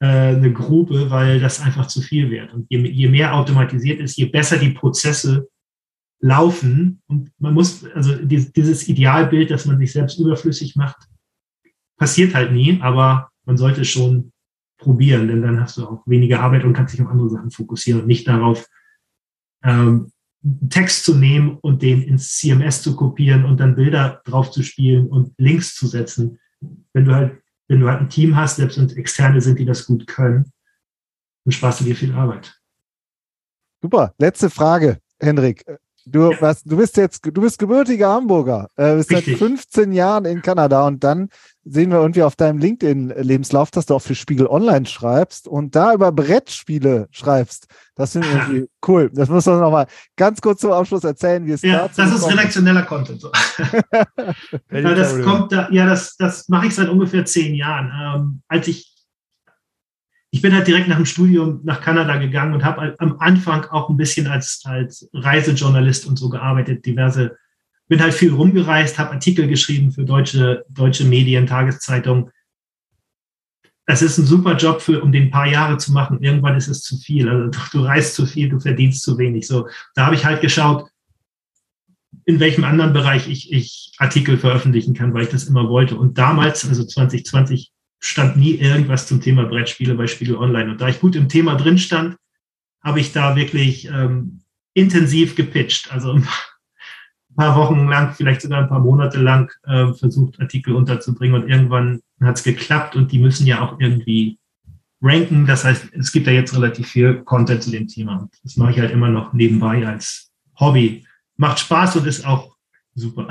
äh, 0.00 0.06
eine 0.06 0.52
Grube, 0.52 1.10
weil 1.10 1.40
das 1.40 1.60
einfach 1.60 1.86
zu 1.86 2.00
viel 2.00 2.30
wird. 2.30 2.52
Und 2.52 2.66
je, 2.68 2.78
je 2.88 3.08
mehr 3.08 3.34
automatisiert 3.34 4.00
ist, 4.00 4.16
je 4.16 4.26
besser 4.26 4.58
die 4.58 4.70
Prozesse 4.70 5.48
laufen. 6.20 7.00
Und 7.06 7.30
man 7.38 7.54
muss, 7.54 7.84
also 7.94 8.14
dieses 8.16 8.88
Idealbild, 8.88 9.50
dass 9.50 9.66
man 9.66 9.78
sich 9.78 9.92
selbst 9.92 10.18
überflüssig 10.18 10.76
macht, 10.76 10.96
passiert 11.96 12.34
halt 12.34 12.52
nie, 12.52 12.78
aber 12.80 13.30
man 13.48 13.56
sollte 13.56 13.86
schon 13.86 14.32
probieren, 14.76 15.26
denn 15.26 15.40
dann 15.40 15.58
hast 15.58 15.78
du 15.78 15.86
auch 15.86 16.06
weniger 16.06 16.40
Arbeit 16.40 16.64
und 16.64 16.74
kannst 16.74 16.92
dich 16.94 17.02
auf 17.02 17.08
andere 17.08 17.30
Sachen 17.30 17.50
fokussieren 17.50 18.02
und 18.02 18.06
nicht 18.06 18.28
darauf, 18.28 18.68
ähm, 19.64 20.12
Text 20.68 21.04
zu 21.04 21.16
nehmen 21.16 21.58
und 21.62 21.82
den 21.82 22.02
ins 22.02 22.36
CMS 22.36 22.82
zu 22.82 22.94
kopieren 22.94 23.44
und 23.44 23.58
dann 23.58 23.74
Bilder 23.74 24.20
drauf 24.24 24.50
zu 24.50 24.62
spielen 24.62 25.08
und 25.08 25.32
Links 25.38 25.74
zu 25.74 25.86
setzen. 25.86 26.38
Wenn 26.92 27.06
du 27.06 27.14
halt 27.14 27.42
wenn 27.68 27.80
du 27.80 27.88
halt 27.88 28.00
ein 28.00 28.08
Team 28.08 28.34
hast, 28.36 28.56
selbst 28.56 28.78
es 28.78 28.94
externe 28.94 29.40
sind, 29.40 29.58
die 29.58 29.66
das 29.66 29.86
gut 29.86 30.06
können, 30.06 30.52
dann 31.44 31.52
sparst 31.52 31.80
du 31.80 31.84
dir 31.84 31.96
viel 31.96 32.14
Arbeit. 32.14 32.58
Super. 33.82 34.14
Letzte 34.18 34.50
Frage, 34.50 34.98
Henrik. 35.20 35.64
Du, 36.10 36.32
was, 36.40 36.62
du 36.62 36.76
bist 36.76 36.96
jetzt, 36.96 37.24
du 37.24 37.40
bist 37.40 37.58
gebürtiger 37.58 38.08
Hamburger, 38.08 38.68
äh, 38.76 38.96
bist 38.96 39.10
Richtig. 39.10 39.38
seit 39.38 39.48
15 39.48 39.92
Jahren 39.92 40.24
in 40.24 40.42
Kanada 40.42 40.86
und 40.86 41.04
dann 41.04 41.28
sehen 41.64 41.90
wir 41.90 41.98
irgendwie 41.98 42.22
auf 42.22 42.34
deinem 42.34 42.58
LinkedIn-Lebenslauf, 42.58 43.70
dass 43.70 43.86
du 43.86 43.94
auch 43.94 44.02
für 44.02 44.14
Spiegel 44.14 44.46
Online 44.46 44.86
schreibst 44.86 45.46
und 45.46 45.76
da 45.76 45.92
über 45.92 46.12
Brettspiele 46.12 47.08
schreibst. 47.10 47.66
Das 47.94 48.12
finde 48.12 48.28
ich 48.28 48.34
irgendwie 48.48 48.70
cool. 48.86 49.10
Das 49.12 49.28
muss 49.28 49.44
man 49.46 49.60
nochmal 49.60 49.86
ganz 50.16 50.40
kurz 50.40 50.60
zum 50.60 50.72
Abschluss 50.72 51.04
erzählen, 51.04 51.44
wie 51.46 51.52
es 51.52 51.62
ja, 51.62 51.88
dazu 51.88 52.00
Das 52.00 52.14
ist 52.14 52.20
kommt. 52.22 52.32
redaktioneller 52.32 52.82
Content. 52.82 53.20
So. 53.20 53.30
ja, 54.70 54.94
das 54.94 55.20
kommt 55.22 55.52
da, 55.52 55.68
ja, 55.70 55.86
das, 55.86 56.16
das 56.16 56.48
mache 56.48 56.68
ich 56.68 56.74
seit 56.74 56.88
ungefähr 56.88 57.24
zehn 57.24 57.54
Jahren. 57.54 57.92
Ähm, 58.00 58.42
als 58.48 58.66
ich 58.68 58.87
ich 60.38 60.42
bin 60.42 60.54
halt 60.54 60.68
direkt 60.68 60.86
nach 60.86 60.94
dem 60.94 61.04
Studium 61.04 61.58
nach 61.64 61.80
Kanada 61.80 62.16
gegangen 62.16 62.54
und 62.54 62.64
habe 62.64 62.94
am 63.00 63.18
Anfang 63.18 63.64
auch 63.70 63.88
ein 63.88 63.96
bisschen 63.96 64.28
als, 64.28 64.62
als 64.64 65.10
Reisejournalist 65.12 66.06
und 66.06 66.16
so 66.16 66.28
gearbeitet, 66.28 66.86
diverse, 66.86 67.36
bin 67.88 68.00
halt 68.00 68.14
viel 68.14 68.32
rumgereist, 68.32 69.00
habe 69.00 69.10
Artikel 69.10 69.48
geschrieben 69.48 69.90
für 69.90 70.04
deutsche, 70.04 70.64
deutsche 70.68 71.04
Medien, 71.04 71.48
Tageszeitungen. 71.48 72.30
Das 73.84 74.00
ist 74.00 74.16
ein 74.18 74.26
super 74.26 74.56
Job 74.56 74.80
für, 74.80 75.02
um 75.02 75.10
den 75.10 75.32
paar 75.32 75.48
Jahre 75.48 75.76
zu 75.76 75.90
machen. 75.90 76.22
Irgendwann 76.22 76.56
ist 76.56 76.68
es 76.68 76.82
zu 76.82 76.96
viel. 76.98 77.28
Also 77.28 77.48
du, 77.50 77.58
du 77.72 77.84
reist 77.84 78.14
zu 78.14 78.24
viel, 78.24 78.48
du 78.48 78.60
verdienst 78.60 79.02
zu 79.02 79.18
wenig. 79.18 79.48
So, 79.48 79.66
da 79.96 80.06
habe 80.06 80.14
ich 80.14 80.24
halt 80.24 80.40
geschaut, 80.40 80.88
in 82.26 82.38
welchem 82.38 82.62
anderen 82.62 82.92
Bereich 82.92 83.28
ich, 83.28 83.52
ich 83.52 83.92
Artikel 83.98 84.38
veröffentlichen 84.38 84.94
kann, 84.94 85.12
weil 85.14 85.24
ich 85.24 85.30
das 85.30 85.48
immer 85.48 85.68
wollte. 85.68 85.96
Und 85.96 86.16
damals, 86.16 86.64
also 86.64 86.84
2020, 86.84 87.72
stand 88.00 88.36
nie 88.36 88.54
irgendwas 88.54 89.06
zum 89.06 89.20
Thema 89.20 89.44
Brettspiele 89.44 89.94
bei 89.94 90.06
Spiegel 90.06 90.36
Online. 90.36 90.70
Und 90.70 90.80
da 90.80 90.88
ich 90.88 91.00
gut 91.00 91.16
im 91.16 91.28
Thema 91.28 91.56
drin 91.56 91.78
stand, 91.78 92.16
habe 92.82 93.00
ich 93.00 93.12
da 93.12 93.36
wirklich 93.36 93.88
ähm, 93.88 94.40
intensiv 94.74 95.34
gepitcht. 95.34 95.92
Also 95.92 96.12
ein 96.12 96.28
paar 97.36 97.56
Wochen 97.56 97.88
lang, 97.88 98.14
vielleicht 98.14 98.42
sogar 98.42 98.62
ein 98.62 98.68
paar 98.68 98.80
Monate 98.80 99.18
lang 99.20 99.52
äh, 99.64 99.92
versucht, 99.94 100.40
Artikel 100.40 100.74
unterzubringen. 100.74 101.42
Und 101.42 101.48
irgendwann 101.48 102.00
hat 102.20 102.36
es 102.36 102.44
geklappt 102.44 102.96
und 102.96 103.12
die 103.12 103.18
müssen 103.18 103.46
ja 103.46 103.60
auch 103.60 103.80
irgendwie 103.80 104.38
ranken. 105.00 105.46
Das 105.46 105.64
heißt, 105.64 105.88
es 105.92 106.12
gibt 106.12 106.26
ja 106.26 106.32
jetzt 106.32 106.54
relativ 106.54 106.88
viel 106.88 107.22
Content 107.24 107.62
zu 107.62 107.70
dem 107.70 107.88
Thema. 107.88 108.28
Das 108.42 108.56
mache 108.56 108.72
ich 108.72 108.80
halt 108.80 108.92
immer 108.92 109.08
noch 109.08 109.32
nebenbei 109.32 109.86
als 109.86 110.30
Hobby. 110.58 111.04
Macht 111.36 111.60
Spaß 111.60 111.96
und 111.96 112.06
ist 112.06 112.26
auch 112.26 112.56
super. 112.94 113.28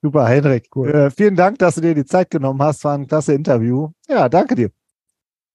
Super, 0.00 0.26
Henrik. 0.28 0.68
Cool. 0.74 0.90
Äh, 0.90 1.10
vielen 1.10 1.34
Dank, 1.36 1.58
dass 1.58 1.74
du 1.74 1.80
dir 1.80 1.94
die 1.94 2.04
Zeit 2.04 2.30
genommen 2.30 2.62
hast. 2.62 2.84
War 2.84 2.94
ein 2.94 3.06
klasse 3.06 3.34
Interview. 3.34 3.90
Ja, 4.08 4.28
danke 4.28 4.54
dir. 4.54 4.70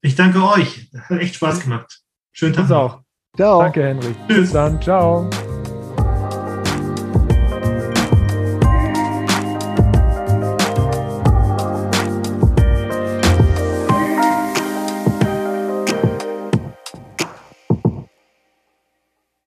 Ich 0.02 0.16
danke 0.16 0.44
euch. 0.44 0.90
Hat 1.10 1.20
echt 1.20 1.36
Spaß 1.36 1.62
gemacht. 1.62 2.02
Schönen 2.34 2.54
Tag. 2.54 2.70
auch. 2.72 3.02
Ciao. 3.36 3.62
Danke, 3.62 3.84
Henrik. 3.84 4.16
Tschüss. 4.28 4.38
Bis 4.38 4.52
dann. 4.52 4.82
Ciao. 4.82 5.30